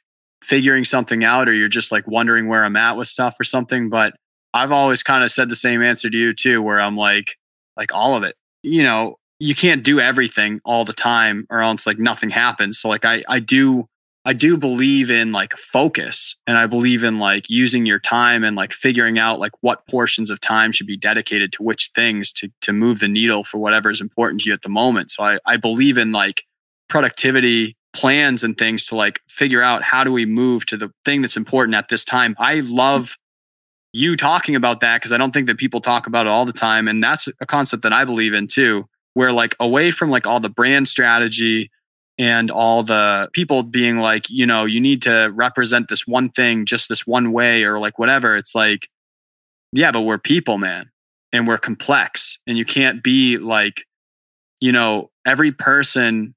figuring 0.42 0.86
something 0.86 1.22
out 1.22 1.50
or 1.50 1.52
you're 1.52 1.68
just 1.68 1.92
like 1.92 2.08
wondering 2.08 2.48
where 2.48 2.64
I'm 2.64 2.76
at 2.76 2.96
with 2.96 3.08
stuff 3.08 3.38
or 3.38 3.44
something. 3.44 3.90
But 3.90 4.14
I've 4.54 4.72
always 4.72 5.02
kind 5.02 5.22
of 5.22 5.30
said 5.30 5.50
the 5.50 5.54
same 5.54 5.82
answer 5.82 6.08
to 6.08 6.16
you 6.16 6.32
too, 6.32 6.62
where 6.62 6.80
I'm 6.80 6.96
like 6.96 7.36
like 7.76 7.92
all 7.92 8.14
of 8.14 8.22
it. 8.22 8.36
You 8.62 8.82
know, 8.82 9.16
you 9.38 9.54
can't 9.54 9.82
do 9.82 10.00
everything 10.00 10.60
all 10.64 10.84
the 10.84 10.92
time 10.92 11.46
or 11.50 11.60
else 11.60 11.86
like 11.86 11.98
nothing 11.98 12.30
happens. 12.30 12.78
So 12.78 12.88
like 12.88 13.04
I 13.04 13.22
I 13.28 13.40
do 13.40 13.88
I 14.26 14.32
do 14.32 14.56
believe 14.56 15.10
in 15.10 15.32
like 15.32 15.52
focus 15.54 16.36
and 16.46 16.56
I 16.56 16.66
believe 16.66 17.04
in 17.04 17.18
like 17.18 17.50
using 17.50 17.84
your 17.84 17.98
time 17.98 18.42
and 18.42 18.56
like 18.56 18.72
figuring 18.72 19.18
out 19.18 19.38
like 19.38 19.52
what 19.60 19.86
portions 19.86 20.30
of 20.30 20.40
time 20.40 20.72
should 20.72 20.86
be 20.86 20.96
dedicated 20.96 21.52
to 21.54 21.62
which 21.62 21.90
things 21.94 22.32
to 22.34 22.50
to 22.62 22.72
move 22.72 23.00
the 23.00 23.08
needle 23.08 23.44
for 23.44 23.58
whatever 23.58 23.90
is 23.90 24.00
important 24.00 24.40
to 24.42 24.48
you 24.48 24.54
at 24.54 24.62
the 24.62 24.68
moment. 24.68 25.10
So 25.10 25.24
I, 25.24 25.38
I 25.44 25.56
believe 25.56 25.98
in 25.98 26.12
like 26.12 26.44
productivity 26.88 27.76
plans 27.92 28.42
and 28.42 28.56
things 28.56 28.86
to 28.86 28.96
like 28.96 29.20
figure 29.28 29.62
out 29.62 29.82
how 29.82 30.04
do 30.04 30.12
we 30.12 30.26
move 30.26 30.66
to 30.66 30.76
the 30.76 30.90
thing 31.04 31.22
that's 31.22 31.36
important 31.36 31.74
at 31.74 31.88
this 31.88 32.04
time. 32.04 32.34
I 32.38 32.60
love 32.60 33.16
you 33.94 34.16
talking 34.16 34.56
about 34.56 34.80
that 34.80 35.00
because 35.00 35.12
I 35.12 35.16
don't 35.16 35.30
think 35.30 35.46
that 35.46 35.56
people 35.56 35.80
talk 35.80 36.08
about 36.08 36.26
it 36.26 36.30
all 36.30 36.44
the 36.44 36.52
time. 36.52 36.88
And 36.88 37.02
that's 37.02 37.28
a 37.40 37.46
concept 37.46 37.84
that 37.84 37.92
I 37.92 38.04
believe 38.04 38.34
in 38.34 38.48
too, 38.48 38.88
where 39.14 39.32
like 39.32 39.54
away 39.60 39.92
from 39.92 40.10
like 40.10 40.26
all 40.26 40.40
the 40.40 40.48
brand 40.48 40.88
strategy 40.88 41.70
and 42.18 42.50
all 42.50 42.82
the 42.82 43.30
people 43.32 43.62
being 43.62 43.98
like, 43.98 44.28
you 44.28 44.46
know, 44.46 44.64
you 44.64 44.80
need 44.80 45.00
to 45.02 45.30
represent 45.32 45.88
this 45.88 46.08
one 46.08 46.28
thing 46.28 46.66
just 46.66 46.88
this 46.88 47.06
one 47.06 47.30
way 47.30 47.62
or 47.62 47.78
like 47.78 47.96
whatever. 47.96 48.36
It's 48.36 48.52
like, 48.52 48.88
yeah, 49.72 49.92
but 49.92 50.00
we're 50.00 50.18
people, 50.18 50.58
man, 50.58 50.90
and 51.32 51.46
we're 51.46 51.58
complex. 51.58 52.40
And 52.48 52.58
you 52.58 52.64
can't 52.64 53.00
be 53.00 53.38
like, 53.38 53.84
you 54.60 54.72
know, 54.72 55.12
every 55.24 55.52
person 55.52 56.34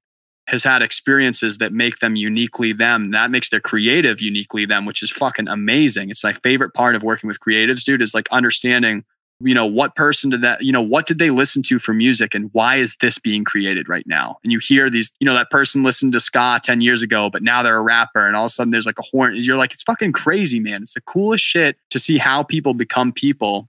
has 0.48 0.64
had 0.64 0.82
experiences 0.82 1.58
that 1.58 1.72
make 1.72 1.98
them 1.98 2.16
uniquely 2.16 2.72
them. 2.72 3.10
That 3.10 3.30
makes 3.30 3.50
their 3.50 3.60
creative 3.60 4.20
uniquely 4.20 4.64
them, 4.64 4.84
which 4.86 5.02
is 5.02 5.10
fucking 5.10 5.48
amazing. 5.48 6.10
It's 6.10 6.24
my 6.24 6.32
favorite 6.32 6.74
part 6.74 6.94
of 6.96 7.02
working 7.02 7.28
with 7.28 7.38
creatives, 7.40 7.84
dude, 7.84 8.02
is 8.02 8.14
like 8.14 8.28
understanding 8.30 9.04
you 9.40 9.54
know, 9.54 9.66
what 9.66 9.94
person 9.94 10.30
did 10.30 10.42
that, 10.42 10.64
you 10.64 10.72
know, 10.72 10.82
what 10.82 11.06
did 11.06 11.18
they 11.20 11.30
listen 11.30 11.62
to 11.62 11.78
for 11.78 11.94
music 11.94 12.34
and 12.34 12.50
why 12.52 12.76
is 12.76 12.96
this 13.00 13.18
being 13.18 13.44
created 13.44 13.88
right 13.88 14.06
now? 14.06 14.38
And 14.42 14.52
you 14.52 14.58
hear 14.58 14.90
these, 14.90 15.14
you 15.20 15.24
know, 15.24 15.34
that 15.34 15.50
person 15.50 15.84
listened 15.84 16.12
to 16.14 16.20
ska 16.20 16.60
10 16.62 16.80
years 16.80 17.02
ago, 17.02 17.30
but 17.30 17.42
now 17.42 17.62
they're 17.62 17.76
a 17.76 17.82
rapper 17.82 18.26
and 18.26 18.34
all 18.34 18.46
of 18.46 18.48
a 18.48 18.50
sudden 18.50 18.72
there's 18.72 18.86
like 18.86 18.98
a 18.98 19.02
horn. 19.02 19.36
You're 19.36 19.56
like, 19.56 19.72
it's 19.72 19.84
fucking 19.84 20.12
crazy, 20.12 20.58
man. 20.58 20.82
It's 20.82 20.94
the 20.94 21.00
coolest 21.00 21.44
shit 21.44 21.76
to 21.90 22.00
see 22.00 22.18
how 22.18 22.42
people 22.42 22.74
become 22.74 23.12
people. 23.12 23.68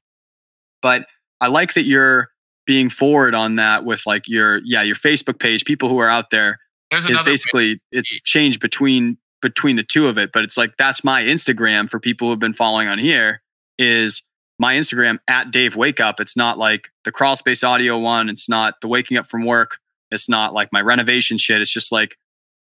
But 0.81 1.05
I 1.39 1.47
like 1.47 1.75
that 1.75 1.83
you're 1.83 2.29
being 2.65 2.89
forward 2.89 3.35
on 3.35 3.57
that 3.57 3.85
with 3.85 4.07
like 4.07 4.27
your, 4.27 4.61
yeah, 4.63 4.81
your 4.81 4.95
Facebook 4.95 5.39
page, 5.39 5.65
people 5.65 5.87
who 5.87 5.99
are 5.99 6.09
out 6.09 6.31
there. 6.31 6.59
There's 6.91 7.05
Is 7.05 7.21
basically 7.21 7.81
it's 7.91 8.09
changed 8.21 8.59
between 8.59 9.17
between 9.41 9.75
the 9.75 9.83
two 9.83 10.07
of 10.07 10.17
it, 10.17 10.31
but 10.31 10.43
it's 10.43 10.57
like 10.57 10.75
that's 10.77 11.03
my 11.03 11.21
Instagram 11.21 11.89
for 11.89 11.99
people 11.99 12.27
who've 12.27 12.39
been 12.39 12.53
following 12.53 12.87
on 12.87 12.99
here 12.99 13.41
is 13.77 14.23
my 14.57 14.75
Instagram 14.75 15.19
at 15.27 15.51
Dave 15.51 15.75
Wake 15.75 15.99
Up. 15.99 16.19
It's 16.19 16.35
not 16.35 16.57
like 16.57 16.89
the 17.05 17.11
crawl 17.11 17.35
space 17.35 17.63
audio 17.63 17.97
one. 17.97 18.27
It's 18.27 18.49
not 18.49 18.81
the 18.81 18.87
waking 18.87 19.17
up 19.17 19.27
from 19.27 19.45
work. 19.45 19.77
It's 20.11 20.27
not 20.27 20.53
like 20.53 20.73
my 20.73 20.81
renovation 20.81 21.37
shit. 21.37 21.61
It's 21.61 21.71
just 21.71 21.91
like 21.91 22.17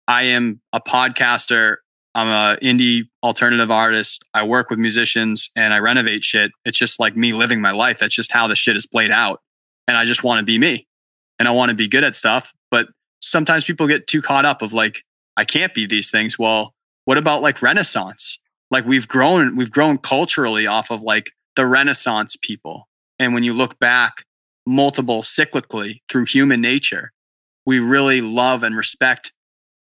I 0.09 0.25
am 0.25 0.61
a 0.72 0.81
podcaster. 0.81 1.77
I'm 2.14 2.29
a 2.29 2.57
indie 2.61 3.09
alternative 3.22 3.70
artist. 3.70 4.25
I 4.35 4.45
work 4.45 4.70
with 4.70 4.79
musicians 4.79 5.51
and 5.57 5.75
I 5.75 5.79
renovate 5.79 6.22
shit. 6.22 6.53
It's 6.64 6.79
just 6.79 7.01
like 7.01 7.16
me 7.16 7.33
living 7.33 7.61
my 7.61 7.72
life. 7.72 7.99
That's 7.99 8.14
just 8.14 8.33
how 8.33 8.47
the 8.47 8.57
shit 8.57 8.77
is 8.77 8.87
played 8.87 9.11
out. 9.11 9.41
And 9.89 9.97
I 9.97 10.05
just 10.05 10.22
want 10.22 10.39
to 10.39 10.45
be 10.45 10.59
me. 10.59 10.87
And 11.39 11.49
I 11.49 11.51
want 11.51 11.70
to 11.70 11.75
be 11.75 11.89
good 11.89 12.05
at 12.05 12.14
stuff. 12.14 12.55
But 12.70 12.89
sometimes 13.29 13.64
people 13.64 13.87
get 13.87 14.07
too 14.07 14.22
caught 14.22 14.45
up 14.45 14.62
of 14.62 14.72
like, 14.72 15.03
I 15.37 15.45
can't 15.45 15.75
be 15.75 15.87
these 15.87 16.11
things. 16.11 16.39
Well, 16.39 16.75
what 17.05 17.18
about 17.18 17.43
like 17.43 17.62
Renaissance? 17.62 18.39
Like 18.70 18.87
we've 18.87 19.09
grown, 19.09 19.57
we've 19.57 19.70
grown 19.70 19.99
culturally 19.99 20.66
off 20.66 20.91
of 20.91 21.03
like 21.03 21.33
the 21.57 21.66
Renaissance 21.66 22.37
people. 22.41 22.89
And 23.18 23.35
when 23.35 23.45
you 23.45 23.55
look 23.55 23.79
back 23.79 24.25
multiple 24.66 25.22
cyclically 25.22 26.01
through 26.09 26.27
human 26.27 26.61
nature, 26.61 27.12
we 27.66 27.79
really 27.79 28.20
love 28.20 28.62
and 28.62 28.77
respect 28.77 29.33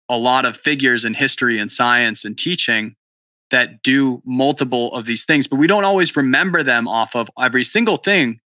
a 0.08 0.18
lot 0.18 0.44
of 0.44 0.56
figures 0.56 1.04
in 1.04 1.14
history 1.14 1.58
and 1.58 1.70
science 1.70 2.24
and 2.24 2.36
teaching 2.36 2.96
that 3.50 3.82
do 3.82 4.22
multiple 4.24 4.92
of 4.94 5.04
these 5.04 5.24
things, 5.24 5.46
but 5.46 5.56
we 5.56 5.66
don't 5.66 5.84
always 5.84 6.16
remember 6.16 6.62
them 6.62 6.88
off 6.88 7.14
of 7.14 7.30
every 7.40 7.64
single 7.64 7.98
thing. 7.98 8.40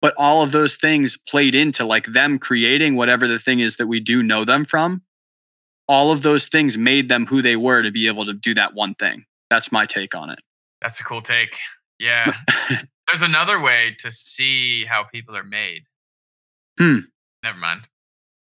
But 0.00 0.14
all 0.16 0.42
of 0.42 0.52
those 0.52 0.76
things 0.76 1.16
played 1.16 1.54
into 1.54 1.84
like 1.84 2.06
them 2.06 2.38
creating 2.38 2.94
whatever 2.96 3.26
the 3.26 3.38
thing 3.38 3.58
is 3.60 3.76
that 3.76 3.86
we 3.88 3.98
do 4.00 4.22
know 4.22 4.44
them 4.44 4.64
from. 4.64 5.02
All 5.88 6.12
of 6.12 6.22
those 6.22 6.46
things 6.48 6.76
made 6.78 7.08
them 7.08 7.26
who 7.26 7.42
they 7.42 7.56
were 7.56 7.82
to 7.82 7.90
be 7.90 8.06
able 8.06 8.26
to 8.26 8.32
do 8.34 8.54
that 8.54 8.74
one 8.74 8.94
thing. 8.94 9.24
That's 9.50 9.72
my 9.72 9.86
take 9.86 10.14
on 10.14 10.30
it. 10.30 10.38
That's 10.82 11.00
a 11.00 11.04
cool 11.04 11.22
take. 11.22 11.58
Yeah. 11.98 12.34
There's 13.08 13.22
another 13.22 13.58
way 13.60 13.96
to 14.00 14.12
see 14.12 14.84
how 14.84 15.04
people 15.04 15.34
are 15.36 15.42
made. 15.44 15.82
Hmm. 16.78 16.98
Never 17.42 17.58
mind. 17.58 17.88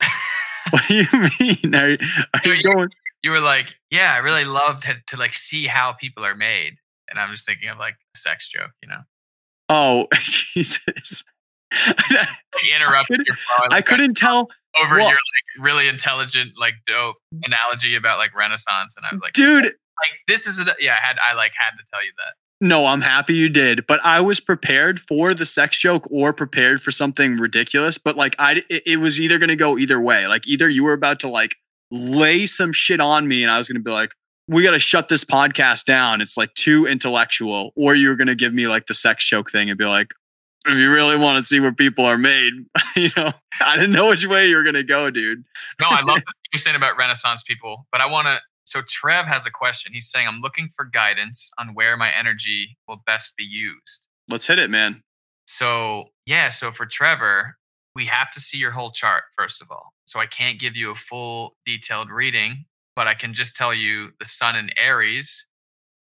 What 0.71 0.87
do 0.87 0.95
you 0.95 1.07
mean? 1.41 1.75
Are, 1.75 1.97
are 2.35 2.41
You- 2.45 2.53
you 2.53 2.55
you- 2.55 2.63
going? 2.75 2.89
You 3.23 3.31
were 3.33 3.41
like, 3.41 3.75
yeah, 3.91 4.15
I 4.15 4.19
really 4.19 4.45
love 4.47 4.81
to, 4.81 4.95
to 5.09 5.17
like 5.19 5.35
see 5.35 5.67
how 5.67 5.93
people 5.93 6.25
are 6.25 6.35
made. 6.35 6.75
And 7.11 7.19
I'm 7.19 7.31
just 7.31 7.45
thinking 7.45 7.69
of 7.69 7.79
like 7.79 7.95
a 8.15 8.19
sex 8.19 8.49
joke, 8.49 8.71
you 8.83 8.89
know? 8.89 9.01
Oh, 9.71 10.07
Jesus. 10.21 11.25
Couldn't- 11.73 13.27
your 13.27 13.37
flow. 13.37 13.67
I 13.71 13.81
couldn't 13.81 14.15
tell. 14.17 14.49
over 14.83 14.97
well- 14.97 15.09
your 15.09 15.11
like 15.17 15.65
really 15.65 15.89
intelligent, 15.89 16.53
like 16.59 16.75
dope 16.87 17.17
analogy 17.45 17.95
about 17.95 18.19
like 18.19 18.37
Renaissance. 18.39 18.97
And 18.97 19.07
I 19.07 19.09
was 19.13 19.21
like, 19.21 19.33
Dude, 19.33 19.65
like 19.65 19.73
this 20.29 20.47
is 20.47 20.59
a 20.61 20.75
yeah, 20.81 20.97
I 21.03 21.07
had 21.07 21.17
I 21.25 21.35
like 21.35 21.53
had 21.59 21.77
to 21.79 21.85
tell 21.93 22.05
you 22.05 22.11
that. 22.19 22.35
No, 22.63 22.85
I'm 22.87 23.01
happy 23.01 23.35
you 23.35 23.49
did, 23.49 23.87
but 23.87 24.01
I 24.05 24.21
was 24.21 24.39
prepared 24.39 25.01
for 25.01 25.33
the 25.33 25.47
sex 25.47 25.79
joke 25.79 26.07
or 26.11 26.35
prepared 26.35 26.83
for 26.83 26.91
something 26.91 27.39
ridiculous. 27.39 27.97
But 27.97 28.17
like, 28.17 28.37
I 28.39 28.63
it, 28.69 28.83
it 28.85 28.97
was 28.99 29.19
either 29.19 29.39
going 29.39 29.49
to 29.49 29.57
go 29.57 29.79
either 29.79 29.99
way. 29.99 30.27
Like, 30.27 30.47
either 30.47 30.69
you 30.69 30.85
were 30.85 30.93
about 30.93 31.21
to 31.21 31.29
like 31.29 31.55
lay 31.91 32.45
some 32.45 32.73
shit 32.73 33.01
on 33.01 33.29
me, 33.29 33.43
and 33.43 33.51
I 33.51 33.57
was 33.57 33.67
going 33.67 33.77
to 33.79 33.83
be 33.83 33.91
like, 33.91 34.13
"We 34.51 34.63
got 34.63 34.73
to 34.73 34.79
shut 34.79 35.09
this 35.09 35.25
podcast 35.25 35.85
down. 35.85 36.21
It's 36.21 36.37
like 36.37 36.53
too 36.55 36.87
intellectual," 36.87 37.73
or 37.77 37.95
you 37.95 38.09
were 38.09 38.17
going 38.17 38.29
to 38.29 38.35
give 38.35 38.53
me 38.53 38.67
like 38.67 38.87
the 38.87 38.95
sex 38.95 39.25
joke 39.25 39.51
thing 39.51 39.71
and 39.71 39.79
be 39.79 39.85
like, 39.85 40.13
"If 40.67 40.77
you 40.77 40.93
really 40.93 41.17
want 41.17 41.39
to 41.39 41.43
see 41.43 41.61
where 41.61 41.73
people 41.73 42.05
are 42.05 42.19
made, 42.19 42.53
you 42.97 43.09
know, 43.17 43.33
I 43.61 43.77
didn't 43.77 43.93
know 43.93 44.11
which 44.11 44.27
way 44.27 44.49
you 44.49 44.57
were 44.57 44.63
going 44.63 44.75
to 44.75 44.83
go, 44.83 45.11
dude." 45.11 45.45
No, 45.81 45.89
I 45.89 46.01
love 46.01 46.07
what 46.25 46.25
you're 46.53 46.59
saying 46.59 46.77
about 46.77 46.97
Renaissance 46.99 47.43
people, 47.43 47.87
but 47.93 48.01
I 48.01 48.07
want 48.07 48.29
to. 48.29 48.39
So 48.65 48.83
Trev 48.87 49.27
has 49.27 49.47
a 49.47 49.51
question. 49.51 49.93
He's 49.93 50.11
saying, 50.11 50.27
"I'm 50.27 50.41
looking 50.41 50.71
for 50.75 50.85
guidance 50.85 51.51
on 51.59 51.75
where 51.75 51.97
my 51.97 52.11
energy 52.11 52.77
will 52.89 53.03
best 53.07 53.37
be 53.37 53.45
used." 53.45 54.09
Let's 54.29 54.47
hit 54.47 54.59
it, 54.59 54.71
man. 54.71 55.03
So 55.47 56.07
yeah, 56.27 56.49
so 56.49 56.71
for 56.71 56.87
Trevor, 56.87 57.57
we 57.95 58.07
have 58.07 58.31
to 58.33 58.41
see 58.41 58.59
your 58.59 58.71
whole 58.71 58.91
chart 58.91 59.25
first 59.37 59.61
of 59.61 59.71
all. 59.71 59.93
So 60.05 60.21
I 60.21 60.27
can't 60.27 60.59
give 60.59 60.77
you 60.77 60.91
a 60.91 60.95
full 60.95 61.57
detailed 61.67 62.11
reading, 62.11 62.67
but 63.01 63.09
I 63.09 63.15
can 63.15 63.33
just 63.33 63.57
tell 63.57 63.73
you 63.73 64.11
the 64.19 64.27
Sun 64.27 64.57
in 64.57 64.69
Aries 64.77 65.47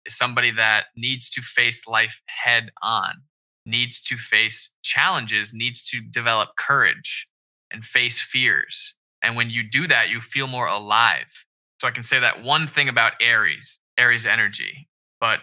is 0.04 0.16
somebody 0.16 0.52
that 0.52 0.84
needs 0.96 1.28
to 1.30 1.42
face 1.42 1.88
life 1.88 2.22
head 2.26 2.70
on, 2.80 3.22
needs 3.66 4.00
to 4.02 4.16
face 4.16 4.72
challenges, 4.84 5.52
needs 5.52 5.82
to 5.86 6.00
develop 6.00 6.50
courage 6.56 7.26
and 7.72 7.84
face 7.84 8.20
fears. 8.20 8.94
And 9.20 9.34
when 9.34 9.50
you 9.50 9.68
do 9.68 9.88
that, 9.88 10.10
you 10.10 10.20
feel 10.20 10.46
more 10.46 10.68
alive. 10.68 11.44
So 11.80 11.88
I 11.88 11.90
can 11.90 12.04
say 12.04 12.20
that 12.20 12.44
one 12.44 12.68
thing 12.68 12.88
about 12.88 13.14
Aries, 13.20 13.80
Aries 13.98 14.24
energy. 14.24 14.86
But 15.20 15.40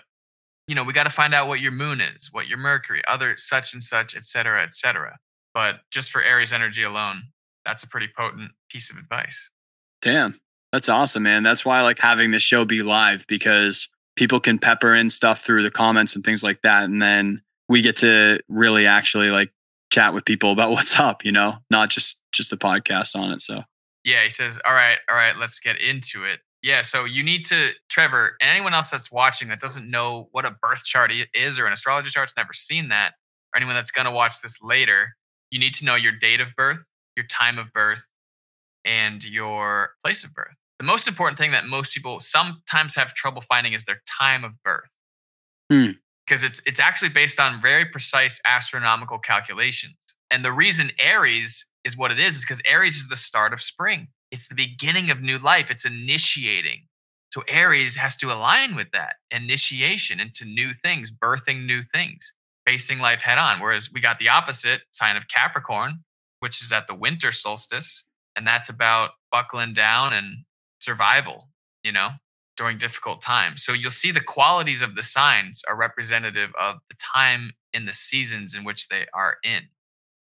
you 0.70 0.76
know, 0.76 0.86
we 0.86 0.94
got 0.94 1.04
to 1.04 1.10
find 1.10 1.34
out 1.34 1.50
what 1.50 1.60
your 1.60 1.74
moon 1.74 2.00
is, 2.00 2.30
what 2.32 2.48
your 2.48 2.58
Mercury, 2.58 3.02
other 3.06 3.36
such 3.36 3.74
and 3.74 3.84
such, 3.84 4.16
et 4.16 4.24
cetera, 4.24 4.64
et 4.64 4.74
cetera. 4.74 5.18
But 5.54 5.82
just 5.92 6.10
for 6.10 6.24
Aries 6.24 6.54
energy 6.54 6.84
alone, 6.84 7.24
that's 7.66 7.84
a 7.84 7.88
pretty 7.90 8.08
potent 8.18 8.52
piece 8.70 8.90
of 8.90 8.96
advice. 8.96 9.50
Damn. 10.02 10.40
That's 10.74 10.90
awesome, 10.90 11.22
man. 11.22 11.44
That's 11.44 11.64
why 11.64 11.78
I 11.78 11.82
like 11.84 12.00
having 12.00 12.32
this 12.32 12.42
show 12.42 12.66
be 12.66 12.82
live 12.82 13.28
because 13.28 13.90
people 14.16 14.40
can 14.40 14.58
pepper 14.58 14.96
in 14.96 15.12
stuff 15.12 15.42
through 15.42 15.62
the 15.62 15.70
comments 15.70 16.16
and 16.16 16.26
things 16.26 16.44
like 16.44 16.64
that. 16.64 16.86
And 16.86 17.00
then 17.00 17.44
we 17.70 17.84
get 17.84 17.98
to 17.98 18.40
really 18.50 18.88
actually 18.88 19.30
like 19.30 19.54
chat 19.92 20.16
with 20.16 20.26
people 20.26 20.52
about 20.52 20.72
what's 20.72 21.00
up, 21.00 21.24
you 21.24 21.32
know, 21.32 21.58
not 21.70 21.92
just 21.92 22.20
just 22.32 22.50
the 22.50 22.58
podcast 22.58 23.16
on 23.16 23.32
it. 23.32 23.40
So 23.40 23.62
Yeah, 24.04 24.24
he 24.24 24.32
says, 24.32 24.60
All 24.66 24.74
right, 24.74 24.98
all 25.08 25.16
right, 25.16 25.38
let's 25.38 25.60
get 25.60 25.80
into 25.80 26.26
it. 26.26 26.40
Yeah, 26.64 26.82
so 26.82 27.06
you 27.06 27.24
need 27.24 27.46
to, 27.48 27.72
Trevor, 27.90 28.36
and 28.42 28.50
anyone 28.50 28.74
else 28.74 28.90
that's 28.90 29.12
watching 29.12 29.50
that 29.50 29.60
doesn't 29.60 29.88
know 29.88 30.30
what 30.32 30.46
a 30.46 30.56
birth 30.60 30.86
chart 30.86 31.12
is 31.36 31.60
or 31.60 31.68
an 31.68 31.74
astrology 31.74 32.10
chart's 32.10 32.34
never 32.36 32.54
seen 32.54 32.88
that, 32.88 33.12
or 33.54 33.58
anyone 33.58 33.76
that's 33.76 33.92
going 33.92 34.06
to 34.06 34.12
watch 34.12 34.42
this 34.42 34.60
later, 34.64 35.10
you 35.52 35.60
need 35.60 35.76
to 35.76 35.86
know 35.86 35.96
your 35.96 36.14
date 36.14 36.40
of 36.40 36.56
birth, 36.56 36.86
your 37.18 37.28
time 37.28 37.60
of 37.60 37.72
birth, 37.74 38.08
and 38.86 39.26
your 39.26 39.92
place 40.04 40.24
of 40.24 40.34
birth. 40.34 40.56
The 40.80 40.86
most 40.86 41.08
important 41.08 41.38
thing 41.38 41.52
that 41.52 41.66
most 41.66 41.94
people 41.94 42.20
sometimes 42.20 42.96
have 42.96 43.14
trouble 43.14 43.42
finding 43.42 43.74
is 43.74 43.86
their 43.86 44.02
time 44.08 44.44
of 44.44 44.62
birth. 44.64 44.90
Hmm. 45.72 45.92
Because 46.26 46.44
it's 46.44 46.62
it's 46.66 46.80
actually 46.80 47.10
based 47.10 47.40
on 47.40 47.62
very 47.62 47.86
precise 47.86 48.40
astronomical 48.46 49.20
calculations. 49.20 49.96
And 50.32 50.44
the 50.44 50.52
reason 50.52 50.92
Aries 51.00 51.68
is 51.84 51.98
what 51.98 52.12
it 52.12 52.20
is 52.20 52.36
is 52.38 52.42
because 52.42 52.62
Aries 52.66 52.98
is 52.98 53.08
the 53.08 53.18
start 53.18 53.54
of 53.54 53.62
spring. 53.62 54.08
It's 54.32 54.48
the 54.48 54.56
beginning 54.56 55.12
of 55.12 55.22
new 55.22 55.38
life. 55.38 55.70
It's 55.70 55.86
initiating. 55.86 56.88
So 57.34 57.44
Aries 57.48 57.96
has 57.98 58.16
to 58.18 58.32
align 58.32 58.76
with 58.76 58.92
that 58.92 59.16
initiation 59.32 60.20
into 60.20 60.46
new 60.46 60.74
things, 60.74 61.12
birthing 61.12 61.66
new 61.66 61.82
things, 61.82 62.34
facing 62.66 63.00
life 63.00 63.22
head 63.22 63.38
on. 63.38 63.60
Whereas 63.60 63.92
we 63.92 64.02
got 64.02 64.20
the 64.20 64.30
opposite 64.30 64.82
sign 64.92 65.18
of 65.18 65.28
Capricorn, 65.28 66.04
which 66.40 66.62
is 66.62 66.72
at 66.72 66.88
the 66.88 66.96
winter 66.96 67.32
solstice, 67.32 68.06
and 68.36 68.46
that's 68.46 68.70
about 68.70 69.12
buckling 69.32 69.74
down 69.74 70.14
and 70.14 70.46
survival, 70.84 71.48
you 71.84 71.92
know, 71.92 72.10
during 72.58 72.78
difficult 72.78 73.22
times. 73.22 73.64
So 73.64 73.74
you'll 73.74 73.92
see 73.92 74.12
the 74.12 74.22
qualities 74.22 74.82
of 74.82 74.96
the 74.96 75.04
signs 75.04 75.62
are 75.68 75.76
representative 75.76 76.52
of 76.60 76.78
the 76.90 76.96
time 77.00 77.54
in 77.74 77.86
the 77.86 77.94
seasons 77.94 78.54
in 78.54 78.64
which 78.64 78.90
they 78.90 79.06
are 79.14 79.38
in. 79.44 79.64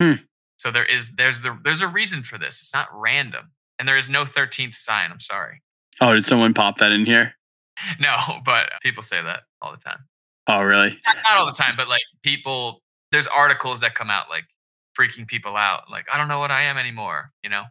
Hmm. 0.02 0.24
So 0.58 0.72
there 0.72 0.86
is 0.86 1.16
there's 1.16 1.42
the 1.42 1.58
there's 1.64 1.82
a 1.82 1.88
reason 1.88 2.24
for 2.24 2.38
this. 2.38 2.60
It's 2.62 2.74
not 2.74 2.88
random. 2.94 3.52
And 3.80 3.88
there 3.88 3.98
is 3.98 4.08
no 4.08 4.24
13th 4.24 4.76
sign. 4.76 5.12
I'm 5.12 5.20
sorry. 5.20 5.62
Oh, 6.00 6.14
did 6.14 6.24
someone 6.26 6.54
pop 6.54 6.78
that 6.78 6.92
in 6.92 7.06
here? 7.06 7.34
No, 8.00 8.16
but 8.46 8.70
people 8.84 9.02
say 9.02 9.20
that 9.22 9.42
all 9.60 9.72
the 9.72 9.80
time. 9.80 9.98
Oh, 10.46 10.62
really? 10.62 10.92
Not, 11.08 11.16
not 11.24 11.38
all 11.38 11.46
the 11.48 11.52
time, 11.54 11.74
but 11.76 11.90
like 11.90 12.04
people, 12.22 12.84
there's 13.12 13.26
articles 13.26 13.82
that 13.82 13.96
come 13.96 14.12
out 14.12 14.30
like 14.30 14.44
freaking 14.98 15.26
people 15.28 15.58
out. 15.58 15.90
Like, 15.90 16.06
I 16.14 16.20
don't 16.20 16.28
know 16.28 16.38
what 16.38 16.52
I 16.52 16.62
am 16.64 16.78
anymore, 16.78 17.32
you 17.44 17.50
know? 17.50 17.64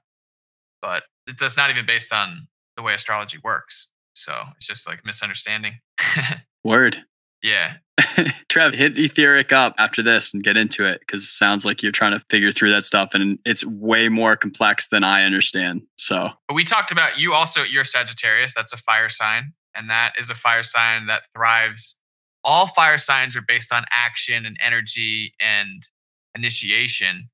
But 0.82 1.04
it- 1.28 1.38
that's 1.38 1.56
not 1.56 1.70
even 1.70 1.86
based 1.86 2.12
on 2.12 2.48
the 2.76 2.82
way 2.82 2.94
astrology 2.94 3.38
works. 3.42 3.88
So 4.14 4.34
it's 4.56 4.66
just 4.66 4.86
like 4.86 5.04
misunderstanding. 5.04 5.74
Word. 6.64 7.04
yeah. 7.42 7.74
Trev, 8.48 8.74
hit 8.74 8.98
etheric 8.98 9.52
up 9.52 9.74
after 9.78 10.02
this 10.02 10.32
and 10.32 10.42
get 10.42 10.56
into 10.56 10.84
it 10.84 11.00
because 11.00 11.22
it 11.22 11.26
sounds 11.26 11.64
like 11.64 11.82
you're 11.82 11.92
trying 11.92 12.12
to 12.12 12.24
figure 12.30 12.52
through 12.52 12.70
that 12.72 12.84
stuff 12.84 13.14
and 13.14 13.38
it's 13.44 13.64
way 13.64 14.08
more 14.08 14.36
complex 14.36 14.88
than 14.88 15.04
I 15.04 15.24
understand. 15.24 15.82
So, 15.96 16.30
we 16.52 16.64
talked 16.64 16.92
about 16.92 17.18
you 17.18 17.32
also, 17.34 17.62
you're 17.62 17.84
Sagittarius. 17.84 18.54
That's 18.54 18.72
a 18.72 18.76
fire 18.76 19.08
sign. 19.08 19.54
And 19.74 19.88
that 19.88 20.12
is 20.18 20.28
a 20.28 20.34
fire 20.34 20.62
sign 20.62 21.06
that 21.06 21.22
thrives 21.34 21.96
all 22.44 22.66
fire 22.66 22.98
signs 22.98 23.36
are 23.36 23.42
based 23.42 23.72
on 23.72 23.84
action 23.92 24.44
and 24.46 24.56
energy 24.60 25.34
and 25.40 25.82
initiation. 26.34 27.30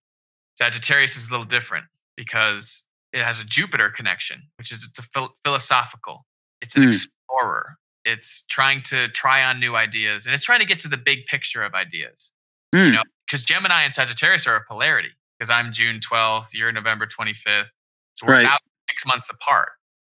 Sagittarius 0.57 1.17
is 1.17 1.29
a 1.29 1.31
little 1.31 1.47
different 1.47 1.87
because 2.17 2.85
it 3.13 3.23
has 3.23 3.41
a 3.41 3.45
Jupiter 3.45 3.91
connection, 3.91 4.43
which 4.59 4.71
is 4.73 4.85
it's 4.85 4.99
a 4.99 5.03
phil- 5.03 5.37
philosophical. 5.45 6.27
It's 6.61 6.77
an 6.77 6.83
Mm. 6.83 6.89
explorer. 6.89 7.77
It's 8.05 8.45
trying 8.47 8.83
to 8.85 9.09
try 9.09 9.43
on 9.45 9.61
new 9.61 9.77
ideas 9.77 10.27
and 10.27 10.35
it's 10.35 10.45
trying 10.45 10.61
to 10.61 10.67
get 10.67 10.81
to 10.81 10.89
the 10.89 10.97
big 10.97 11.27
picture 11.27 11.63
of 11.63 11.75
ideas. 11.75 12.33
Hmm. 12.75 12.93
know, 12.93 13.03
Because 13.27 13.43
Gemini 13.43 13.83
and 13.83 13.93
Sagittarius 13.95 14.47
are 14.47 14.57
a 14.57 14.65
polarity. 14.65 15.11
Because 15.39 15.51
I'm 15.51 15.73
June 15.73 16.01
12th, 16.01 16.53
you're 16.55 16.71
November 16.73 17.07
25th. 17.07 17.71
So 18.15 18.27
we're 18.27 18.35
Right. 18.35 18.45
about 18.47 18.61
six 18.91 19.07
months 19.07 19.31
apart. 19.31 19.73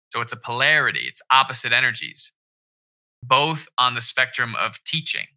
So 0.09 0.21
it's 0.21 0.33
a 0.33 0.37
polarity. 0.37 1.07
It's 1.07 1.21
opposite 1.31 1.71
energies, 1.73 2.31
both 3.23 3.67
on 3.77 3.95
the 3.95 4.01
spectrum 4.01 4.55
of 4.55 4.83
teaching 4.83 5.27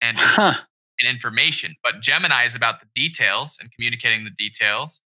and 0.00 0.16
Huh. 0.18 0.62
and 1.00 1.08
information. 1.08 1.74
But 1.82 2.00
Gemini 2.00 2.44
is 2.44 2.54
about 2.54 2.80
the 2.80 2.86
details 2.94 3.58
and 3.58 3.70
communicating 3.72 4.24
the 4.24 4.30
details, 4.30 5.00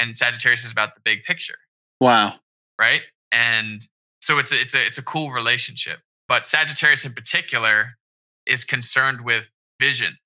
and 0.00 0.16
Sagittarius 0.16 0.64
is 0.64 0.72
about 0.72 0.94
the 0.94 1.00
big 1.04 1.22
picture, 1.24 1.58
Wow. 2.00 2.34
right? 2.78 3.02
And 3.30 3.82
so 4.20 4.38
it's 4.38 4.52
a, 4.52 4.60
it's 4.60 4.74
a 4.74 4.86
it's 4.86 4.98
a 4.98 5.02
cool 5.02 5.30
relationship. 5.30 5.98
But 6.28 6.46
Sagittarius 6.46 7.04
in 7.04 7.12
particular 7.12 7.98
is 8.46 8.64
concerned 8.64 9.20
with 9.24 9.52
vision, 9.80 10.18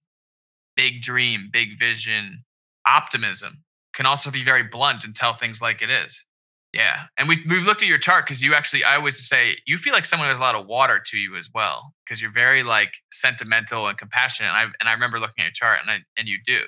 big 0.76 1.02
dream, 1.02 1.48
big 1.52 1.78
vision, 1.78 2.44
optimism. 2.86 3.64
Can 3.96 4.06
also 4.06 4.30
be 4.30 4.42
very 4.42 4.64
blunt 4.64 5.04
and 5.04 5.14
tell 5.14 5.34
things 5.36 5.62
like 5.62 5.80
it 5.82 5.90
is. 5.90 6.24
Yeah, 6.72 7.02
and 7.16 7.28
we 7.28 7.44
we've 7.48 7.64
looked 7.64 7.82
at 7.82 7.88
your 7.88 7.98
chart 7.98 8.24
because 8.26 8.42
you 8.42 8.52
actually 8.54 8.82
I 8.82 8.96
always 8.96 9.16
say 9.28 9.58
you 9.64 9.78
feel 9.78 9.92
like 9.92 10.04
someone 10.04 10.26
who 10.26 10.30
has 10.30 10.40
a 10.40 10.42
lot 10.42 10.56
of 10.56 10.66
water 10.66 11.00
to 11.06 11.16
you 11.16 11.36
as 11.36 11.48
well 11.54 11.94
because 12.04 12.20
you're 12.20 12.32
very 12.32 12.64
like 12.64 12.92
sentimental 13.12 13.86
and 13.86 13.96
compassionate. 13.96 14.48
And 14.50 14.58
I 14.58 14.62
and 14.80 14.88
I 14.88 14.92
remember 14.92 15.20
looking 15.20 15.44
at 15.44 15.44
your 15.44 15.52
chart 15.52 15.78
and 15.82 15.88
I 15.90 15.98
and 16.18 16.26
you 16.26 16.38
do, 16.44 16.62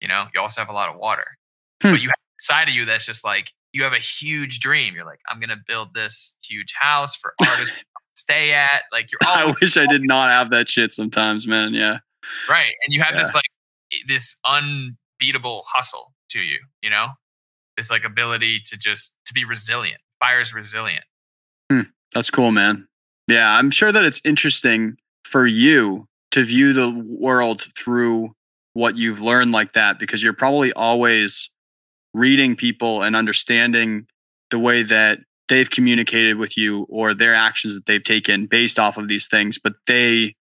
you 0.00 0.06
know, 0.06 0.26
you 0.32 0.40
also 0.40 0.60
have 0.60 0.70
a 0.70 0.72
lot 0.72 0.88
of 0.88 0.96
water, 0.96 1.26
Hmm. 1.82 1.92
but 1.92 2.02
you 2.02 2.08
have 2.08 2.16
a 2.16 2.42
side 2.42 2.68
of 2.68 2.74
you 2.74 2.84
that's 2.84 3.06
just 3.06 3.24
like 3.24 3.50
you 3.72 3.82
have 3.82 3.92
a 3.92 3.98
huge 3.98 4.60
dream. 4.60 4.94
You're 4.94 5.04
like 5.04 5.20
I'm 5.28 5.40
gonna 5.40 5.60
build 5.66 5.94
this 5.94 6.34
huge 6.42 6.74
house 6.78 7.16
for 7.16 7.34
artists 7.40 7.70
to 7.76 7.82
stay 8.14 8.52
at. 8.52 8.82
Like 8.92 9.10
you're 9.12 9.18
I 9.22 9.54
wish 9.60 9.76
I 9.76 9.86
did 9.86 10.02
not 10.04 10.30
have 10.30 10.50
that 10.50 10.68
shit 10.68 10.92
sometimes, 10.92 11.46
man. 11.46 11.74
Yeah. 11.74 11.98
right, 12.48 12.74
and 12.84 12.94
you 12.94 13.02
have 13.02 13.14
this 13.14 13.34
like 13.34 13.44
this 14.08 14.36
unbeatable 14.44 15.64
hustle 15.66 16.12
to 16.30 16.40
you. 16.40 16.58
You 16.82 16.90
know, 16.90 17.08
this 17.76 17.90
like 17.90 18.04
ability 18.04 18.60
to 18.66 18.76
just 18.76 19.14
to 19.26 19.34
be 19.34 19.44
resilient. 19.44 20.00
Fire's 20.18 20.54
resilient. 20.54 21.04
That's 22.16 22.30
cool, 22.30 22.50
man. 22.50 22.88
Yeah, 23.28 23.58
I'm 23.58 23.70
sure 23.70 23.92
that 23.92 24.06
it's 24.06 24.22
interesting 24.24 24.96
for 25.24 25.46
you 25.46 26.06
to 26.30 26.44
view 26.44 26.72
the 26.72 26.90
world 26.90 27.68
through 27.76 28.34
what 28.72 28.96
you've 28.96 29.20
learned 29.20 29.52
like 29.52 29.72
that 29.72 29.98
because 29.98 30.22
you're 30.22 30.32
probably 30.32 30.72
always 30.72 31.50
reading 32.16 32.56
people 32.56 33.02
and 33.02 33.14
understanding 33.14 34.06
the 34.50 34.58
way 34.58 34.82
that 34.82 35.20
they've 35.48 35.70
communicated 35.70 36.38
with 36.38 36.56
you 36.56 36.86
or 36.88 37.14
their 37.14 37.34
actions 37.34 37.74
that 37.74 37.86
they've 37.86 38.02
taken 38.02 38.46
based 38.46 38.78
off 38.78 38.96
of 38.96 39.08
these 39.08 39.28
things, 39.28 39.58
but 39.58 39.74
they 39.86 40.34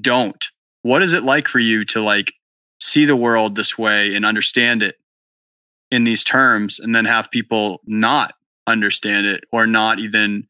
don't. 0.00 0.44
What 0.82 1.02
is 1.02 1.12
it 1.12 1.24
like 1.24 1.48
for 1.48 1.58
you 1.58 1.84
to 1.86 2.02
like 2.02 2.34
see 2.80 3.04
the 3.04 3.16
world 3.16 3.56
this 3.56 3.78
way 3.78 4.14
and 4.14 4.24
understand 4.24 4.82
it 4.82 4.96
in 5.90 6.04
these 6.04 6.24
terms 6.24 6.78
and 6.78 6.94
then 6.94 7.06
have 7.06 7.30
people 7.30 7.80
not 7.86 8.34
understand 8.66 9.26
it 9.26 9.44
or 9.50 9.66
not 9.66 9.98
even 9.98 10.46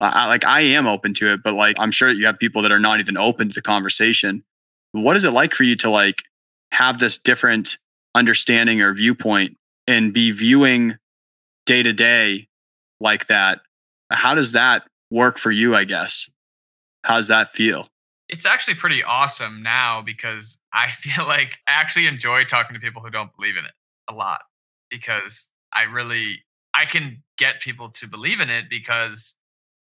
I, 0.00 0.28
like 0.28 0.46
I 0.46 0.60
am 0.60 0.86
open 0.86 1.12
to 1.14 1.34
it, 1.34 1.42
but 1.42 1.52
like 1.52 1.76
I'm 1.78 1.90
sure 1.90 2.08
you 2.08 2.24
have 2.24 2.38
people 2.38 2.62
that 2.62 2.72
are 2.72 2.80
not 2.80 3.00
even 3.00 3.18
open 3.18 3.48
to 3.48 3.54
the 3.54 3.60
conversation. 3.60 4.44
What 4.92 5.16
is 5.16 5.24
it 5.24 5.32
like 5.32 5.52
for 5.52 5.64
you 5.64 5.76
to 5.76 5.90
like 5.90 6.22
have 6.72 6.98
this 6.98 7.18
different 7.18 7.76
understanding 8.14 8.80
or 8.80 8.94
viewpoint 8.94 9.56
and 9.90 10.12
be 10.12 10.30
viewing 10.30 10.96
day 11.66 11.82
to 11.82 11.92
day 11.92 12.48
like 13.00 13.26
that? 13.26 13.60
How 14.10 14.34
does 14.34 14.52
that 14.52 14.84
work 15.10 15.38
for 15.38 15.50
you? 15.50 15.74
I 15.74 15.84
guess. 15.84 16.28
How 17.04 17.16
does 17.16 17.28
that 17.28 17.50
feel? 17.50 17.88
It's 18.28 18.46
actually 18.46 18.74
pretty 18.74 19.02
awesome 19.02 19.62
now 19.62 20.02
because 20.02 20.60
I 20.72 20.90
feel 20.90 21.26
like 21.26 21.58
I 21.66 21.72
actually 21.72 22.06
enjoy 22.06 22.44
talking 22.44 22.74
to 22.74 22.80
people 22.80 23.02
who 23.02 23.10
don't 23.10 23.34
believe 23.36 23.56
in 23.56 23.64
it 23.64 23.72
a 24.08 24.14
lot 24.14 24.42
because 24.90 25.48
I 25.72 25.82
really 25.82 26.42
I 26.72 26.84
can 26.84 27.22
get 27.36 27.60
people 27.60 27.88
to 27.90 28.06
believe 28.06 28.40
in 28.40 28.50
it 28.50 28.66
because 28.70 29.34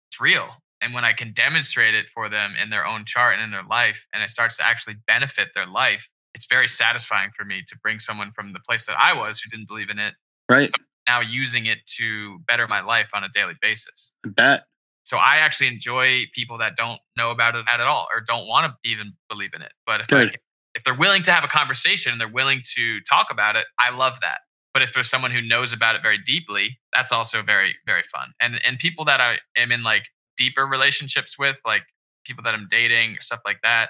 it's 0.10 0.22
real. 0.22 0.50
And 0.82 0.94
when 0.94 1.06
I 1.06 1.14
can 1.14 1.34
demonstrate 1.34 1.94
it 1.94 2.10
for 2.10 2.28
them 2.30 2.54
in 2.62 2.70
their 2.70 2.86
own 2.86 3.06
chart 3.06 3.36
and 3.36 3.44
in 3.44 3.52
their 3.52 3.64
life 3.70 4.08
and 4.14 4.24
it 4.24 4.32
starts 4.32 4.58
to 4.58 4.66
actually 4.66 4.96
benefit 5.06 5.50
their 5.54 5.68
life, 5.68 6.10
it's 6.42 6.48
very 6.50 6.68
satisfying 6.68 7.30
for 7.38 7.46
me 7.46 7.62
to 7.68 7.78
bring 7.84 8.00
someone 8.00 8.32
from 8.32 8.52
the 8.54 8.60
place 8.68 8.88
that 8.88 8.98
I 9.00 9.14
was 9.14 9.40
who 9.40 9.50
didn't 9.50 9.68
believe 9.68 9.92
in 9.92 10.00
it 10.00 10.16
Right. 10.50 10.72
now 11.08 11.20
using 11.20 11.68
it 11.68 11.86
to 11.98 12.40
better 12.48 12.68
my 12.68 12.82
life 12.82 13.12
on 13.14 13.24
a 13.24 13.30
daily 13.30 13.54
basis. 13.62 14.12
I 14.26 14.30
bet. 14.30 14.64
So 15.06 15.18
I 15.18 15.38
actually 15.38 15.68
enjoy 15.68 16.24
people 16.34 16.58
that 16.58 16.76
don't 16.76 17.00
know 17.16 17.30
about 17.30 17.56
it 17.56 17.66
at 17.72 17.80
all 17.80 18.08
or 18.12 18.22
don't 18.22 18.48
want 18.48 18.66
to 18.72 18.90
even 18.90 19.14
believe 19.30 19.52
in 19.56 19.62
it. 19.62 19.72
But 19.86 20.02
if 20.02 20.08
I, 20.14 20.26
Good. 20.26 20.38
if 20.74 20.84
they're 20.84 20.96
willing 20.96 21.22
to 21.24 21.32
have 21.32 21.44
a 21.44 21.48
conversation 21.48 22.12
and 22.12 22.20
they're 22.20 22.28
willing 22.28 22.62
to 22.76 23.00
talk 23.02 23.28
about 23.30 23.56
it, 23.56 23.66
I 23.80 23.92
love 23.92 24.20
that. 24.22 24.40
But 24.74 24.82
if 24.82 24.94
there's 24.94 25.10
someone 25.10 25.32
who 25.32 25.42
knows 25.42 25.74
about 25.74 25.96
it 25.96 26.02
very 26.02 26.18
deeply, 26.18 26.80
that's 26.94 27.12
also 27.12 27.44
very 27.44 27.76
very 27.86 28.04
fun. 28.04 28.32
And 28.40 28.60
and 28.66 28.80
people 28.80 29.06
that 29.06 29.22
I 29.22 29.40
am 29.58 29.72
in 29.72 29.84
like 29.84 30.06
deeper 30.38 30.66
relationships 30.66 31.38
with, 31.38 31.60
like 31.66 31.84
people 32.26 32.44
that 32.46 32.54
I'm 32.56 32.68
dating 32.70 33.18
or 33.18 33.22
stuff 33.22 33.42
like 33.46 33.60
that, 33.64 33.90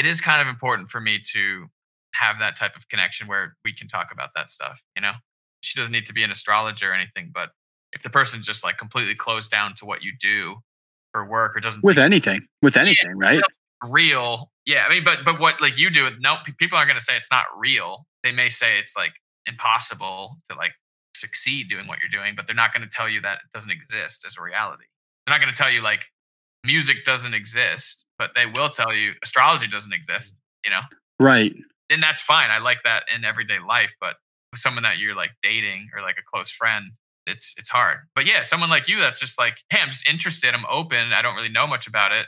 it 0.00 0.06
is 0.06 0.22
kind 0.22 0.40
of 0.40 0.48
important 0.48 0.88
for 0.88 0.98
me 0.98 1.20
to 1.32 1.66
have 2.14 2.38
that 2.38 2.56
type 2.56 2.74
of 2.74 2.88
connection 2.88 3.28
where 3.28 3.54
we 3.66 3.72
can 3.74 3.86
talk 3.86 4.08
about 4.10 4.30
that 4.34 4.48
stuff, 4.48 4.82
you 4.96 5.02
know? 5.02 5.12
She 5.60 5.78
doesn't 5.78 5.92
need 5.92 6.06
to 6.06 6.14
be 6.14 6.22
an 6.22 6.30
astrologer 6.30 6.90
or 6.90 6.94
anything, 6.94 7.30
but 7.34 7.50
if 7.92 8.02
the 8.02 8.08
person's 8.08 8.46
just 8.46 8.64
like 8.64 8.78
completely 8.78 9.14
closed 9.14 9.50
down 9.50 9.74
to 9.74 9.84
what 9.84 10.02
you 10.02 10.12
do 10.18 10.56
for 11.12 11.26
work 11.26 11.54
or 11.54 11.60
doesn't 11.60 11.84
With 11.84 11.96
think 11.96 12.06
anything. 12.06 12.40
With 12.62 12.78
anything, 12.78 13.18
right? 13.18 13.42
real, 13.86 14.50
yeah. 14.64 14.84
I 14.86 14.90
mean, 14.90 15.04
but 15.04 15.18
but 15.22 15.38
what 15.38 15.60
like 15.60 15.78
you 15.78 15.90
do? 15.90 16.08
No, 16.18 16.36
people 16.58 16.78
aren't 16.78 16.88
going 16.88 16.98
to 16.98 17.04
say 17.04 17.16
it's 17.16 17.30
not 17.30 17.44
real. 17.58 18.06
They 18.22 18.32
may 18.32 18.48
say 18.48 18.78
it's 18.78 18.96
like 18.96 19.12
impossible 19.46 20.38
to 20.48 20.56
like 20.56 20.72
succeed 21.14 21.68
doing 21.68 21.86
what 21.86 21.98
you're 22.00 22.10
doing, 22.10 22.34
but 22.36 22.46
they're 22.46 22.56
not 22.56 22.72
going 22.72 22.88
to 22.88 22.94
tell 22.94 23.08
you 23.08 23.20
that 23.20 23.34
it 23.44 23.52
doesn't 23.52 23.70
exist 23.70 24.24
as 24.26 24.36
a 24.38 24.42
reality. 24.42 24.84
They're 25.26 25.34
not 25.34 25.42
going 25.42 25.52
to 25.52 25.58
tell 25.58 25.70
you 25.70 25.82
like 25.82 26.06
music 26.64 27.04
doesn't 27.04 27.34
exist, 27.34 28.04
but 28.18 28.30
they 28.34 28.46
will 28.46 28.68
tell 28.68 28.92
you 28.92 29.12
astrology 29.22 29.66
doesn't 29.66 29.92
exist. 29.92 30.36
You 30.64 30.70
know, 30.72 30.80
Right. 31.18 31.54
and 31.90 32.02
that's 32.02 32.20
fine. 32.20 32.50
I 32.50 32.58
like 32.58 32.82
that 32.84 33.04
in 33.14 33.24
everyday 33.24 33.58
life, 33.58 33.94
but 34.00 34.16
with 34.52 34.60
someone 34.60 34.82
that 34.82 34.98
you're 34.98 35.14
like 35.14 35.30
dating 35.42 35.88
or 35.94 36.02
like 36.02 36.16
a 36.18 36.22
close 36.22 36.50
friend, 36.50 36.92
it's 37.26 37.54
it's 37.56 37.68
hard. 37.70 37.98
But 38.14 38.26
yeah, 38.26 38.42
someone 38.42 38.68
like 38.70 38.88
you 38.88 38.98
that's 39.00 39.20
just 39.20 39.38
like, 39.38 39.58
hey, 39.70 39.80
I'm 39.80 39.90
just 39.90 40.08
interested. 40.08 40.52
I'm 40.54 40.66
open. 40.68 41.12
I 41.12 41.22
don't 41.22 41.36
really 41.36 41.48
know 41.48 41.66
much 41.66 41.86
about 41.86 42.12
it. 42.12 42.26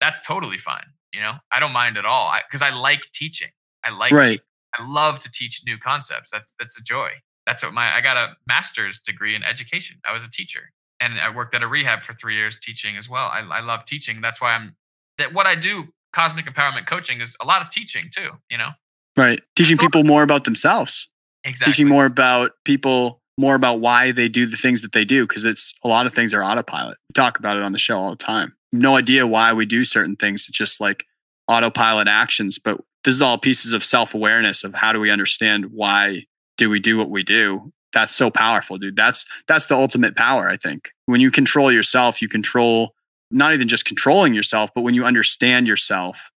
That's 0.00 0.20
totally 0.26 0.58
fine. 0.58 0.86
You 1.12 1.20
know, 1.20 1.34
I 1.52 1.60
don't 1.60 1.72
mind 1.72 1.98
at 1.98 2.06
all 2.06 2.32
because 2.48 2.62
I, 2.62 2.70
like 2.70 3.02
teaching. 3.12 3.50
I 3.84 3.90
like. 3.90 4.12
Right. 4.12 4.40
I 4.78 4.84
love 4.88 5.18
to 5.20 5.30
teach 5.30 5.60
new 5.66 5.76
concepts. 5.78 6.30
That's 6.30 6.54
that's 6.58 6.78
a 6.78 6.82
joy. 6.82 7.10
That's 7.46 7.62
what 7.62 7.74
my 7.74 7.94
I 7.94 8.00
got 8.00 8.16
a 8.16 8.34
master's 8.46 8.98
degree 8.98 9.34
in 9.34 9.42
education. 9.44 9.98
I 10.08 10.12
was 10.14 10.24
a 10.24 10.30
teacher, 10.30 10.70
and 11.02 11.18
I 11.20 11.34
worked 11.34 11.54
at 11.54 11.62
a 11.62 11.66
rehab 11.66 12.02
for 12.02 12.12
three 12.14 12.36
years 12.36 12.56
teaching 12.60 12.96
as 12.96 13.08
well. 13.08 13.26
I, 13.26 13.40
I 13.40 13.60
love 13.60 13.84
teaching. 13.84 14.20
That's 14.20 14.40
why 14.40 14.54
I'm 14.54 14.76
that 15.18 15.32
what 15.34 15.46
I 15.46 15.54
do. 15.54 15.88
Cosmic 16.14 16.44
empowerment 16.46 16.86
coaching 16.86 17.20
is 17.20 17.34
a 17.40 17.46
lot 17.46 17.62
of 17.62 17.70
teaching 17.70 18.10
too. 18.14 18.30
You 18.50 18.58
know, 18.58 18.68
Right. 19.16 19.40
Teaching 19.56 19.76
That's 19.76 19.86
people 19.86 20.04
more 20.04 20.22
about 20.22 20.44
themselves. 20.44 21.08
exactly. 21.44 21.72
teaching 21.72 21.88
more 21.88 22.04
about 22.04 22.52
people 22.64 23.20
more 23.38 23.54
about 23.54 23.80
why 23.80 24.12
they 24.12 24.28
do 24.28 24.44
the 24.46 24.56
things 24.58 24.82
that 24.82 24.92
they 24.92 25.04
do 25.04 25.26
because 25.26 25.44
it's 25.44 25.72
a 25.82 25.88
lot 25.88 26.06
of 26.06 26.12
things 26.14 26.34
are 26.34 26.44
autopilot 26.44 26.98
we 27.08 27.14
talk 27.14 27.38
about 27.38 27.56
it 27.56 27.62
on 27.62 27.72
the 27.72 27.78
show 27.78 27.98
all 27.98 28.10
the 28.10 28.16
time 28.16 28.54
no 28.72 28.94
idea 28.96 29.26
why 29.26 29.52
we 29.54 29.64
do 29.64 29.84
certain 29.86 30.16
things 30.16 30.46
it's 30.48 30.56
just 30.56 30.80
like 30.82 31.06
autopilot 31.48 32.08
actions 32.08 32.58
but 32.58 32.78
this 33.04 33.14
is 33.14 33.22
all 33.22 33.38
pieces 33.38 33.72
of 33.72 33.82
self-awareness 33.82 34.64
of 34.64 34.74
how 34.74 34.92
do 34.92 35.00
we 35.00 35.10
understand 35.10 35.64
why 35.72 36.22
do 36.58 36.68
we 36.68 36.78
do 36.78 36.98
what 36.98 37.08
we 37.10 37.22
do 37.22 37.72
that's 37.92 38.14
so 38.14 38.30
powerful 38.30 38.78
dude. 38.78 38.96
That's 38.96 39.26
that's 39.46 39.66
the 39.66 39.76
ultimate 39.76 40.16
power 40.16 40.48
i 40.48 40.56
think. 40.56 40.90
When 41.06 41.20
you 41.20 41.30
control 41.30 41.70
yourself 41.70 42.22
you 42.22 42.28
control 42.28 42.94
not 43.30 43.54
even 43.54 43.68
just 43.68 43.84
controlling 43.84 44.34
yourself 44.34 44.70
but 44.74 44.82
when 44.82 44.94
you 44.94 45.04
understand 45.04 45.66
yourself 45.66 46.30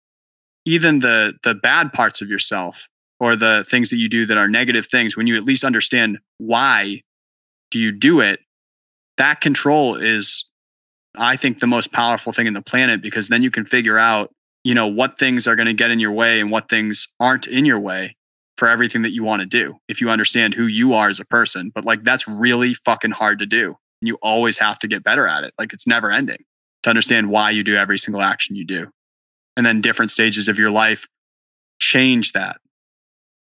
even 0.65 0.99
the 0.99 1.33
the 1.43 1.55
bad 1.55 1.93
parts 1.93 2.21
of 2.21 2.29
yourself 2.29 2.87
or 3.19 3.35
the 3.35 3.65
things 3.69 3.89
that 3.89 3.97
you 3.97 4.09
do 4.09 4.25
that 4.25 4.37
are 4.37 4.47
negative 4.47 4.87
things 4.87 5.15
when 5.15 5.27
you 5.27 5.35
at 5.35 5.43
least 5.43 5.63
understand 5.63 6.19
why 6.37 7.01
do 7.71 7.79
you 7.79 7.91
do 7.91 8.19
it 8.19 8.39
that 9.17 9.41
control 9.41 9.95
is 9.95 10.45
i 11.15 11.35
think 11.35 11.59
the 11.59 11.67
most 11.67 11.91
powerful 11.91 12.33
thing 12.33 12.47
in 12.47 12.53
the 12.53 12.61
planet 12.61 13.01
because 13.01 13.27
then 13.27 13.43
you 13.43 13.51
can 13.51 13.65
figure 13.65 13.97
out 13.97 14.33
you 14.63 14.73
know 14.73 14.87
what 14.87 15.17
things 15.19 15.47
are 15.47 15.55
going 15.55 15.67
to 15.67 15.73
get 15.73 15.91
in 15.91 15.99
your 15.99 16.11
way 16.11 16.39
and 16.39 16.51
what 16.51 16.69
things 16.69 17.07
aren't 17.19 17.47
in 17.47 17.65
your 17.65 17.79
way 17.79 18.15
for 18.57 18.67
everything 18.67 19.01
that 19.01 19.13
you 19.13 19.23
want 19.23 19.41
to 19.41 19.47
do 19.47 19.75
if 19.87 19.99
you 19.99 20.09
understand 20.09 20.53
who 20.53 20.67
you 20.67 20.93
are 20.93 21.09
as 21.09 21.19
a 21.19 21.25
person 21.25 21.71
but 21.73 21.85
like 21.85 22.03
that's 22.03 22.27
really 22.27 22.73
fucking 22.73 23.11
hard 23.11 23.39
to 23.39 23.45
do 23.45 23.75
and 24.01 24.07
you 24.07 24.17
always 24.21 24.57
have 24.57 24.77
to 24.79 24.87
get 24.87 25.03
better 25.03 25.27
at 25.27 25.43
it 25.43 25.53
like 25.57 25.73
it's 25.73 25.87
never 25.87 26.11
ending 26.11 26.43
to 26.83 26.89
understand 26.89 27.29
why 27.29 27.49
you 27.49 27.63
do 27.63 27.75
every 27.75 27.97
single 27.97 28.21
action 28.21 28.55
you 28.55 28.65
do 28.65 28.89
and 29.55 29.65
then 29.65 29.81
different 29.81 30.11
stages 30.11 30.47
of 30.47 30.57
your 30.57 30.71
life 30.71 31.07
change 31.79 32.33
that. 32.33 32.57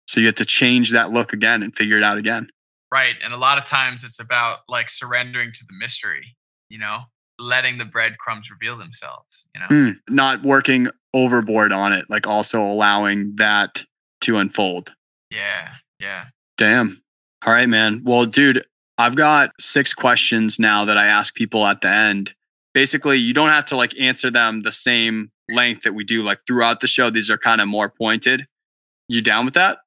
So 0.08 0.20
you 0.20 0.26
have 0.28 0.36
to 0.36 0.46
change 0.46 0.92
that 0.92 1.12
look 1.12 1.34
again 1.34 1.64
and 1.64 1.76
figure 1.76 1.98
it 1.98 2.04
out 2.04 2.18
again. 2.18 2.48
Right. 2.92 3.16
And 3.24 3.34
a 3.34 3.38
lot 3.38 3.58
of 3.58 3.66
times 3.66 4.04
it's 4.04 4.20
about 4.20 4.60
like 4.68 4.90
surrendering 4.90 5.52
to 5.54 5.66
the 5.68 5.76
mystery, 5.78 6.36
you 6.70 6.78
know, 6.78 7.00
letting 7.40 7.78
the 7.78 7.86
breadcrumbs 7.86 8.50
reveal 8.52 8.78
themselves, 8.78 9.48
you 9.56 9.62
know? 9.62 9.68
Mm, 9.68 9.96
not 10.10 10.44
working 10.44 10.90
overboard 11.14 11.72
on 11.72 11.94
it, 11.94 12.06
like 12.10 12.28
also 12.28 12.62
allowing 12.62 13.36
that 13.38 13.84
to 14.24 14.38
unfold. 14.38 14.94
Yeah. 15.30 15.70
Yeah. 16.00 16.26
Damn. 16.58 17.02
All 17.46 17.54
right, 17.54 17.70
man. 17.70 18.02
Well, 18.04 18.26
dude, 18.26 18.64
I've 18.98 19.16
got 19.16 19.52
six 19.60 19.94
questions 19.94 20.60
now 20.60 20.86
that 20.86 20.98
I 20.98 21.08
ask 21.08 21.34
people 21.34 21.66
at 21.66 21.82
the 21.82 21.90
end. 21.90 22.34
Basically, 22.74 23.18
you 23.18 23.34
don't 23.34 23.50
have 23.50 23.66
to 23.68 23.76
like 23.76 24.00
answer 24.00 24.32
them 24.32 24.62
the 24.62 24.72
same 24.72 25.32
length 25.50 25.84
that 25.84 25.94
we 25.94 26.04
do 26.04 26.24
like 26.24 26.40
throughout 26.48 26.80
the 26.80 26.88
show. 26.88 27.10
These 27.10 27.30
are 27.30 27.38
kind 27.38 27.62
of 27.62 27.68
more 27.68 27.90
pointed. 27.90 28.48
You 29.08 29.22
down 29.22 29.46
with 29.46 29.54
that? 29.56 29.80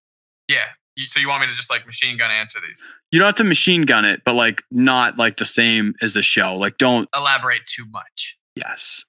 Yeah. 0.48 0.66
You, 0.96 1.06
so 1.06 1.20
you 1.20 1.28
want 1.28 1.42
me 1.42 1.48
to 1.48 1.54
just 1.54 1.70
like 1.70 1.86
machine 1.86 2.16
gun 2.16 2.30
answer 2.30 2.58
these? 2.66 2.86
You 3.10 3.18
don't 3.18 3.26
have 3.26 3.34
to 3.36 3.44
machine 3.44 3.82
gun 3.82 4.04
it, 4.04 4.22
but 4.24 4.34
like 4.34 4.62
not 4.70 5.18
like 5.18 5.36
the 5.36 5.44
same 5.44 5.94
as 6.00 6.14
the 6.14 6.22
show. 6.22 6.54
Like 6.54 6.78
don't 6.78 7.08
elaborate 7.14 7.66
too 7.66 7.86
much. 7.90 8.38
Yes. 8.54 9.04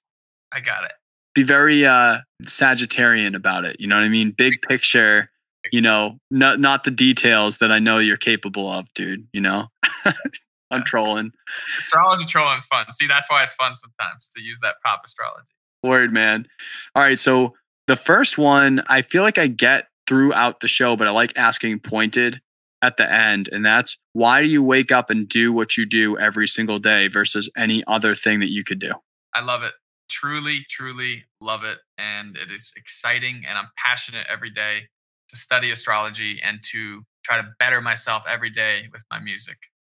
I 0.52 0.60
got 0.60 0.84
it. 0.84 0.92
Be 1.38 1.44
very 1.44 1.86
uh 1.86 2.18
Sagittarian 2.42 3.36
about 3.36 3.64
it. 3.64 3.76
You 3.78 3.86
know 3.86 3.94
what 3.94 4.02
I 4.02 4.08
mean? 4.08 4.32
Big 4.32 4.60
picture, 4.60 5.30
you 5.70 5.80
know, 5.80 6.18
not 6.32 6.58
not 6.58 6.82
the 6.82 6.90
details 6.90 7.58
that 7.58 7.70
I 7.70 7.78
know 7.78 7.98
you're 7.98 8.16
capable 8.16 8.68
of, 8.68 8.92
dude. 8.92 9.28
You 9.32 9.42
know? 9.42 9.68
I'm 10.72 10.82
trolling. 10.82 11.30
Astrology 11.78 12.24
trolling 12.24 12.56
is 12.56 12.66
fun. 12.66 12.90
See, 12.90 13.06
that's 13.06 13.30
why 13.30 13.44
it's 13.44 13.54
fun 13.54 13.76
sometimes 13.76 14.28
to 14.34 14.42
use 14.42 14.58
that 14.62 14.80
prop 14.80 15.02
astrology. 15.06 15.46
Word, 15.84 16.12
man. 16.12 16.48
All 16.96 17.04
right. 17.04 17.16
So 17.16 17.54
the 17.86 17.94
first 17.94 18.36
one, 18.36 18.82
I 18.88 19.02
feel 19.02 19.22
like 19.22 19.38
I 19.38 19.46
get 19.46 19.86
throughout 20.08 20.58
the 20.58 20.66
show, 20.66 20.96
but 20.96 21.06
I 21.06 21.10
like 21.10 21.32
asking 21.36 21.78
pointed 21.78 22.40
at 22.82 22.96
the 22.96 23.08
end. 23.08 23.48
And 23.52 23.64
that's 23.64 23.96
why 24.12 24.42
do 24.42 24.48
you 24.48 24.64
wake 24.64 24.90
up 24.90 25.08
and 25.08 25.28
do 25.28 25.52
what 25.52 25.76
you 25.76 25.86
do 25.86 26.18
every 26.18 26.48
single 26.48 26.80
day 26.80 27.06
versus 27.06 27.48
any 27.56 27.84
other 27.86 28.16
thing 28.16 28.40
that 28.40 28.50
you 28.50 28.64
could 28.64 28.80
do? 28.80 28.94
I 29.32 29.40
love 29.40 29.62
it. 29.62 29.74
Truly, 30.10 30.64
truly 30.68 31.24
love 31.40 31.64
it. 31.64 31.78
And 31.98 32.36
it 32.36 32.50
is 32.50 32.72
exciting. 32.76 33.44
And 33.48 33.58
I'm 33.58 33.68
passionate 33.76 34.26
every 34.28 34.50
day 34.50 34.88
to 35.28 35.36
study 35.36 35.70
astrology 35.70 36.40
and 36.42 36.60
to 36.72 37.02
try 37.24 37.36
to 37.36 37.48
better 37.58 37.80
myself 37.80 38.22
every 38.28 38.50
day 38.50 38.88
with 38.92 39.02
my 39.10 39.18
music. 39.18 39.56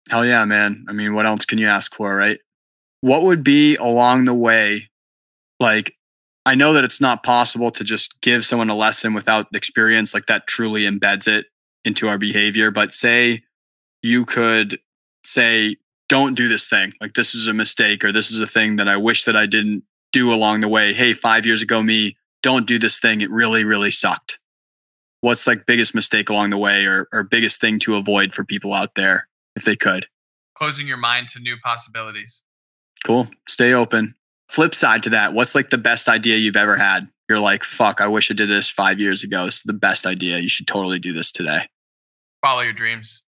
Hell 0.08 0.24
yeah, 0.24 0.44
man. 0.44 0.86
I 0.88 0.92
mean, 0.92 1.14
what 1.14 1.26
else 1.26 1.44
can 1.44 1.58
you 1.58 1.68
ask 1.68 1.94
for, 1.94 2.14
right? 2.16 2.38
What 3.02 3.22
would 3.22 3.44
be 3.44 3.76
along 3.76 4.24
the 4.24 4.34
way? 4.34 4.88
Like, 5.60 5.94
I 6.46 6.54
know 6.54 6.72
that 6.72 6.84
it's 6.84 7.00
not 7.00 7.22
possible 7.22 7.70
to 7.72 7.84
just 7.84 8.20
give 8.22 8.44
someone 8.44 8.70
a 8.70 8.74
lesson 8.74 9.12
without 9.12 9.54
experience, 9.54 10.14
like 10.14 10.26
that 10.26 10.46
truly 10.46 10.84
embeds 10.84 11.28
it 11.28 11.46
into 11.84 12.08
our 12.08 12.16
behavior. 12.16 12.70
But 12.70 12.94
say 12.94 13.42
you 14.02 14.24
could 14.24 14.78
say, 15.24 15.76
don't 16.08 16.34
do 16.34 16.48
this 16.48 16.66
thing. 16.68 16.94
Like, 17.02 17.12
this 17.12 17.34
is 17.34 17.48
a 17.48 17.52
mistake, 17.52 18.02
or 18.02 18.12
this 18.12 18.30
is 18.30 18.40
a 18.40 18.46
thing 18.46 18.76
that 18.76 18.88
I 18.88 18.96
wish 18.96 19.24
that 19.24 19.36
I 19.36 19.44
didn't 19.44 19.84
do 20.12 20.32
along 20.32 20.60
the 20.60 20.68
way. 20.68 20.92
Hey, 20.92 21.12
five 21.12 21.46
years 21.46 21.62
ago, 21.62 21.82
me, 21.82 22.16
don't 22.42 22.66
do 22.66 22.78
this 22.78 23.00
thing. 23.00 23.20
It 23.20 23.30
really, 23.30 23.64
really 23.64 23.90
sucked. 23.90 24.38
What's 25.20 25.46
like 25.46 25.66
biggest 25.66 25.94
mistake 25.94 26.30
along 26.30 26.50
the 26.50 26.58
way 26.58 26.86
or, 26.86 27.08
or 27.12 27.24
biggest 27.24 27.60
thing 27.60 27.78
to 27.80 27.96
avoid 27.96 28.32
for 28.32 28.44
people 28.44 28.72
out 28.72 28.94
there 28.94 29.28
if 29.56 29.64
they 29.64 29.76
could? 29.76 30.06
Closing 30.54 30.86
your 30.86 30.96
mind 30.96 31.28
to 31.30 31.40
new 31.40 31.56
possibilities. 31.62 32.42
Cool. 33.04 33.28
Stay 33.48 33.72
open. 33.72 34.14
Flip 34.48 34.74
side 34.74 35.02
to 35.02 35.10
that, 35.10 35.34
what's 35.34 35.54
like 35.54 35.70
the 35.70 35.78
best 35.78 36.08
idea 36.08 36.36
you've 36.36 36.56
ever 36.56 36.76
had? 36.76 37.06
You're 37.28 37.38
like, 37.38 37.64
fuck, 37.64 38.00
I 38.00 38.06
wish 38.06 38.30
I 38.30 38.34
did 38.34 38.48
this 38.48 38.70
five 38.70 38.98
years 38.98 39.22
ago. 39.22 39.44
This 39.44 39.56
is 39.56 39.62
the 39.64 39.74
best 39.74 40.06
idea. 40.06 40.38
You 40.38 40.48
should 40.48 40.66
totally 40.66 40.98
do 40.98 41.12
this 41.12 41.30
today. 41.30 41.68
Follow 42.40 42.62
your 42.62 42.72
dreams. 42.72 43.22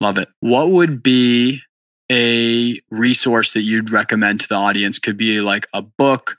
Love 0.00 0.18
it. 0.18 0.28
What 0.40 0.70
would 0.70 1.02
be 1.02 1.62
a 2.10 2.76
resource 2.90 3.52
that 3.52 3.62
you'd 3.62 3.92
recommend 3.92 4.40
to 4.40 4.48
the 4.48 4.54
audience? 4.54 4.98
Could 4.98 5.16
be 5.16 5.40
like 5.40 5.66
a 5.72 5.82
book, 5.82 6.36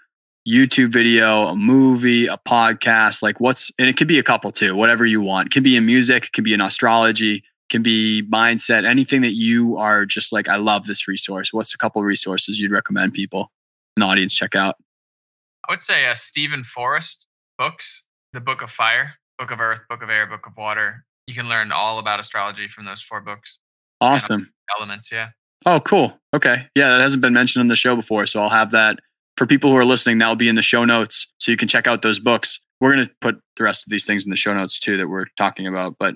YouTube 0.48 0.92
video, 0.92 1.48
a 1.48 1.56
movie, 1.56 2.28
a 2.28 2.38
podcast. 2.38 3.22
Like 3.22 3.40
what's, 3.40 3.72
and 3.80 3.90
it 3.90 3.98
could 3.98 4.08
be 4.08 4.20
a 4.20 4.24
couple 4.24 4.52
too, 4.52 4.76
whatever 4.76 5.06
you 5.06 5.22
want. 5.22 5.48
It 5.48 5.52
can 5.52 5.64
be 5.64 5.76
in 5.76 5.86
music, 5.86 6.26
it 6.26 6.32
can 6.34 6.44
be 6.44 6.54
in 6.54 6.62
astrology, 6.62 7.44
can 7.70 7.82
be 7.82 8.24
mindset, 8.32 8.86
anything 8.86 9.22
that 9.22 9.34
you 9.34 9.78
are 9.78 10.06
just 10.06 10.32
like, 10.32 10.48
I 10.48 10.58
love 10.58 10.86
this 10.86 11.08
resource. 11.08 11.52
What's 11.52 11.74
a 11.74 11.78
couple 11.78 12.04
resources 12.04 12.60
you'd 12.60 12.72
recommend 12.72 13.14
people 13.14 13.52
in 13.98 14.02
the 14.02 14.06
audience 14.06 14.34
check 14.34 14.56
out? 14.56 14.76
I 15.68 15.72
would 15.72 15.82
say 15.82 16.08
uh, 16.08 16.14
Steven 16.14 16.64
Forrest 16.64 17.26
books, 17.58 18.04
The 18.34 18.40
Book 18.40 18.62
of 18.62 18.70
Fire, 18.70 19.14
Book 19.40 19.50
of 19.50 19.60
Earth, 19.60 19.82
Book 19.90 20.04
of 20.04 20.10
Air, 20.10 20.28
Book 20.28 20.46
of 20.46 20.54
Water. 20.58 21.06
You 21.26 21.34
can 21.34 21.50
learn 21.50 21.72
all 21.72 21.98
about 21.98 22.20
astrology 22.20 22.68
from 22.68 22.86
those 22.86 23.02
four 23.02 23.20
books. 23.20 23.58
Awesome. 24.00 24.54
Elements, 24.78 25.12
yeah. 25.12 25.30
Oh, 25.66 25.80
cool. 25.80 26.20
Okay. 26.34 26.68
Yeah, 26.76 26.90
that 26.90 27.02
hasn't 27.02 27.22
been 27.22 27.34
mentioned 27.34 27.62
on 27.62 27.68
the 27.68 27.76
show 27.76 27.96
before. 27.96 28.26
So 28.26 28.42
I'll 28.42 28.50
have 28.50 28.72
that 28.72 29.00
for 29.38 29.48
people 29.48 29.72
who 29.72 29.78
are 29.78 29.86
listening. 29.86 30.18
That 30.20 30.28
will 30.28 30.36
be 30.36 30.50
in 30.50 30.56
the 30.56 30.62
show 30.62 30.86
notes. 30.86 31.32
So 31.40 31.52
you 31.52 31.58
can 31.58 31.68
check 31.68 31.88
out 31.88 32.02
those 32.02 32.20
books. 32.20 32.60
We're 32.82 32.94
going 32.94 33.06
to 33.08 33.14
put 33.22 33.40
the 33.56 33.64
rest 33.64 33.88
of 33.88 33.92
these 33.92 34.06
things 34.06 34.26
in 34.26 34.30
the 34.30 34.36
show 34.36 34.54
notes 34.54 34.80
too 34.80 34.98
that 34.98 35.08
we're 35.08 35.26
talking 35.38 35.66
about. 35.66 35.96
But 36.00 36.16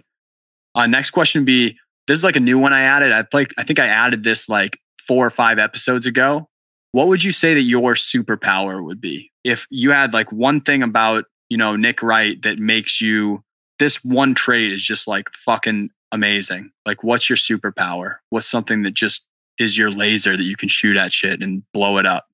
uh, 0.75 0.87
next 0.87 1.11
question 1.11 1.41
would 1.41 1.47
be 1.47 1.77
this 2.07 2.19
is 2.19 2.23
like 2.23 2.35
a 2.35 2.41
new 2.41 2.59
one 2.59 2.73
I 2.73 2.81
added. 2.81 3.11
I 3.11 3.23
like 3.33 3.53
I 3.57 3.63
think 3.63 3.79
I 3.79 3.87
added 3.87 4.23
this 4.23 4.49
like 4.49 4.79
four 4.99 5.25
or 5.25 5.31
five 5.31 5.57
episodes 5.57 6.05
ago. 6.05 6.47
What 6.91 7.07
would 7.07 7.23
you 7.23 7.31
say 7.31 7.53
that 7.53 7.61
your 7.61 7.93
superpower 7.93 8.83
would 8.83 8.99
be 8.99 9.31
if 9.43 9.67
you 9.69 9.91
had 9.91 10.13
like 10.13 10.31
one 10.31 10.61
thing 10.61 10.83
about 10.83 11.25
you 11.49 11.57
know 11.57 11.75
Nick 11.75 12.03
Wright 12.03 12.41
that 12.41 12.59
makes 12.59 12.99
you 12.99 13.43
this 13.79 14.03
one 14.03 14.35
trait 14.35 14.71
is 14.71 14.83
just 14.83 15.07
like 15.07 15.29
fucking 15.33 15.89
amazing. 16.11 16.71
Like, 16.85 17.03
what's 17.03 17.29
your 17.29 17.37
superpower? 17.37 18.17
What's 18.29 18.45
something 18.45 18.83
that 18.83 18.93
just 18.93 19.27
is 19.60 19.78
your 19.78 19.91
laser 19.91 20.36
that 20.38 20.43
you 20.43 20.55
can 20.55 20.70
shoot 20.70 20.97
at 20.97 21.12
shit 21.14 21.41
and 21.41 21.64
blow 21.74 21.97
it 21.97 22.05
up? 22.05 22.28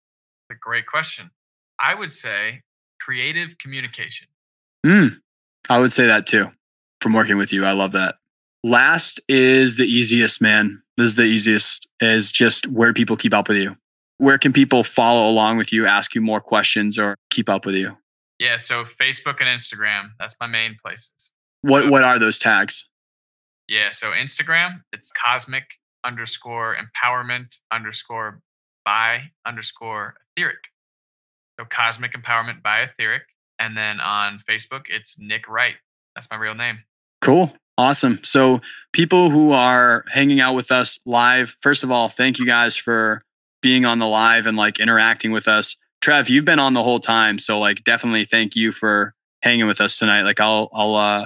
A 0.51 0.55
great 0.55 0.85
question. 0.85 1.31
I 1.79 1.95
would 1.95 2.11
say 2.11 2.61
creative 3.01 3.57
communication. 3.57 4.27
Mm, 4.85 5.19
I 5.69 5.79
would 5.79 5.91
say 5.91 6.05
that 6.05 6.27
too 6.27 6.49
from 7.01 7.13
working 7.13 7.37
with 7.37 7.51
you. 7.51 7.65
I 7.65 7.71
love 7.71 7.91
that. 7.91 8.15
Last 8.63 9.19
is 9.27 9.75
the 9.75 9.85
easiest, 9.85 10.41
man. 10.41 10.81
This 10.97 11.07
is 11.07 11.15
the 11.15 11.23
easiest, 11.23 11.87
is 11.99 12.31
just 12.31 12.67
where 12.67 12.93
people 12.93 13.15
keep 13.15 13.33
up 13.33 13.47
with 13.47 13.57
you. 13.57 13.75
Where 14.17 14.37
can 14.37 14.53
people 14.53 14.83
follow 14.83 15.29
along 15.29 15.57
with 15.57 15.73
you, 15.73 15.85
ask 15.85 16.15
you 16.15 16.21
more 16.21 16.39
questions, 16.39 16.97
or 16.97 17.15
keep 17.29 17.49
up 17.49 17.65
with 17.65 17.75
you? 17.75 17.97
Yeah, 18.39 18.57
so 18.57 18.83
Facebook 18.83 19.39
and 19.39 19.47
Instagram, 19.49 20.11
that's 20.19 20.35
my 20.39 20.47
main 20.47 20.77
places. 20.83 21.11
What 21.61 21.83
So- 21.83 21.89
what 21.89 22.03
are 22.03 22.17
those 22.17 22.39
tags? 22.39 22.89
Yeah, 23.67 23.89
so 23.89 24.11
Instagram, 24.11 24.83
it's 24.93 25.11
cosmic 25.11 25.63
underscore 26.05 26.75
empowerment 26.75 27.59
underscore 27.71 28.41
by 28.85 29.31
underscore 29.45 30.15
etheric. 30.37 30.69
So 31.59 31.65
cosmic 31.65 32.13
empowerment 32.13 32.61
by 32.61 32.81
etheric. 32.81 33.23
And 33.59 33.75
then 33.75 33.99
on 33.99 34.39
Facebook, 34.39 34.85
it's 34.89 35.17
Nick 35.19 35.47
Wright. 35.47 35.75
That's 36.13 36.27
my 36.29 36.37
real 36.37 36.55
name. 36.55 36.79
Cool. 37.21 37.53
Awesome. 37.77 38.23
So, 38.23 38.61
people 38.93 39.29
who 39.29 39.51
are 39.51 40.05
hanging 40.09 40.39
out 40.39 40.55
with 40.55 40.71
us 40.71 40.99
live, 41.05 41.55
first 41.61 41.83
of 41.83 41.91
all, 41.91 42.07
thank 42.07 42.39
you 42.39 42.45
guys 42.45 42.77
for 42.77 43.25
being 43.61 43.83
on 43.83 43.99
the 43.99 44.07
live 44.07 44.45
and 44.45 44.55
like 44.55 44.79
interacting 44.79 45.31
with 45.31 45.47
us. 45.47 45.75
Trev, 46.01 46.29
you've 46.29 46.45
been 46.45 46.59
on 46.59 46.73
the 46.73 46.83
whole 46.83 46.99
time, 46.99 47.37
so 47.37 47.59
like 47.59 47.83
definitely 47.83 48.23
thank 48.23 48.55
you 48.55 48.71
for 48.71 49.13
hanging 49.41 49.67
with 49.67 49.81
us 49.81 49.97
tonight. 49.97 50.21
Like 50.21 50.39
I'll 50.39 50.69
I'll 50.71 50.95
uh 50.95 51.25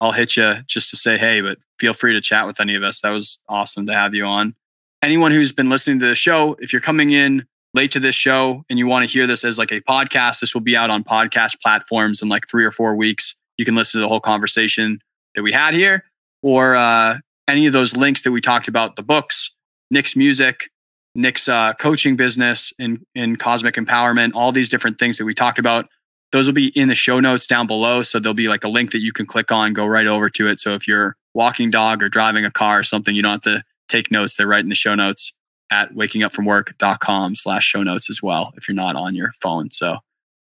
I'll 0.00 0.12
hit 0.12 0.36
you 0.36 0.54
just 0.66 0.90
to 0.90 0.96
say 0.96 1.18
hey, 1.18 1.40
but 1.40 1.58
feel 1.78 1.94
free 1.94 2.12
to 2.14 2.20
chat 2.20 2.46
with 2.46 2.60
any 2.60 2.74
of 2.74 2.82
us. 2.82 3.00
That 3.00 3.10
was 3.10 3.38
awesome 3.48 3.86
to 3.86 3.92
have 3.92 4.14
you 4.14 4.24
on. 4.24 4.54
Anyone 5.02 5.32
who's 5.32 5.52
been 5.52 5.68
listening 5.68 6.00
to 6.00 6.06
the 6.06 6.14
show, 6.14 6.56
if 6.60 6.72
you're 6.72 6.82
coming 6.82 7.12
in 7.12 7.46
late 7.74 7.90
to 7.92 8.00
this 8.00 8.14
show 8.14 8.64
and 8.70 8.78
you 8.78 8.86
want 8.86 9.06
to 9.06 9.12
hear 9.12 9.26
this 9.26 9.44
as 9.44 9.58
like 9.58 9.72
a 9.72 9.80
podcast, 9.82 10.40
this 10.40 10.54
will 10.54 10.60
be 10.60 10.76
out 10.76 10.90
on 10.90 11.04
podcast 11.04 11.60
platforms 11.60 12.22
in 12.22 12.28
like 12.28 12.48
3 12.48 12.64
or 12.64 12.72
4 12.72 12.94
weeks. 12.94 13.34
You 13.56 13.64
can 13.64 13.74
listen 13.74 13.98
to 13.98 14.02
the 14.02 14.08
whole 14.08 14.20
conversation 14.20 15.00
that 15.34 15.42
we 15.42 15.52
had 15.52 15.74
here 15.74 16.04
or 16.42 16.76
uh, 16.76 17.18
any 17.46 17.66
of 17.66 17.72
those 17.72 17.96
links 17.96 18.22
that 18.22 18.32
we 18.32 18.40
talked 18.40 18.68
about 18.68 18.96
the 18.96 19.02
books 19.02 19.56
nick's 19.90 20.16
music 20.16 20.70
nick's 21.14 21.48
uh, 21.48 21.72
coaching 21.74 22.16
business 22.16 22.72
in, 22.78 23.04
in 23.14 23.36
cosmic 23.36 23.74
empowerment 23.74 24.32
all 24.34 24.52
these 24.52 24.68
different 24.68 24.98
things 24.98 25.16
that 25.18 25.24
we 25.24 25.34
talked 25.34 25.58
about 25.58 25.86
those 26.32 26.46
will 26.46 26.54
be 26.54 26.68
in 26.68 26.88
the 26.88 26.94
show 26.94 27.20
notes 27.20 27.46
down 27.46 27.66
below 27.66 28.02
so 28.02 28.18
there'll 28.18 28.34
be 28.34 28.48
like 28.48 28.64
a 28.64 28.68
link 28.68 28.92
that 28.92 29.00
you 29.00 29.12
can 29.12 29.26
click 29.26 29.52
on 29.52 29.72
go 29.72 29.86
right 29.86 30.06
over 30.06 30.28
to 30.28 30.48
it 30.48 30.58
so 30.60 30.74
if 30.74 30.86
you're 30.86 31.16
walking 31.34 31.70
dog 31.70 32.02
or 32.02 32.08
driving 32.08 32.44
a 32.44 32.50
car 32.50 32.80
or 32.80 32.82
something 32.82 33.14
you 33.14 33.22
don't 33.22 33.32
have 33.32 33.42
to 33.42 33.62
take 33.88 34.10
notes 34.10 34.36
they're 34.36 34.46
right 34.46 34.60
in 34.60 34.68
the 34.68 34.74
show 34.74 34.94
notes 34.94 35.32
at 35.70 35.92
wakingupfromwork.com 35.94 37.34
slash 37.34 37.64
show 37.64 37.82
notes 37.82 38.08
as 38.08 38.22
well 38.22 38.52
if 38.56 38.68
you're 38.68 38.74
not 38.74 38.96
on 38.96 39.14
your 39.14 39.32
phone 39.32 39.70
so 39.70 39.98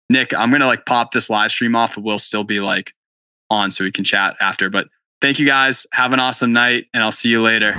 nick 0.10 0.34
i'm 0.36 0.52
gonna 0.52 0.66
like 0.66 0.86
pop 0.86 1.12
this 1.12 1.30
live 1.30 1.52
stream 1.52 1.76
off 1.76 1.96
but 1.96 2.04
we'll 2.04 2.20
still 2.20 2.44
be 2.44 2.60
like 2.60 2.94
on 3.54 3.72
so 3.72 3.84
we 3.84 3.92
can 3.92 4.04
chat 4.04 4.36
after. 4.42 4.70
But 4.70 4.88
thank 5.22 5.40
you 5.40 5.46
guys. 5.46 5.88
Have 5.94 6.14
an 6.14 6.20
awesome 6.20 6.52
night, 6.52 6.88
and 6.94 7.04
I'll 7.04 7.12
see 7.12 7.30
you 7.30 7.42
later. 7.42 7.74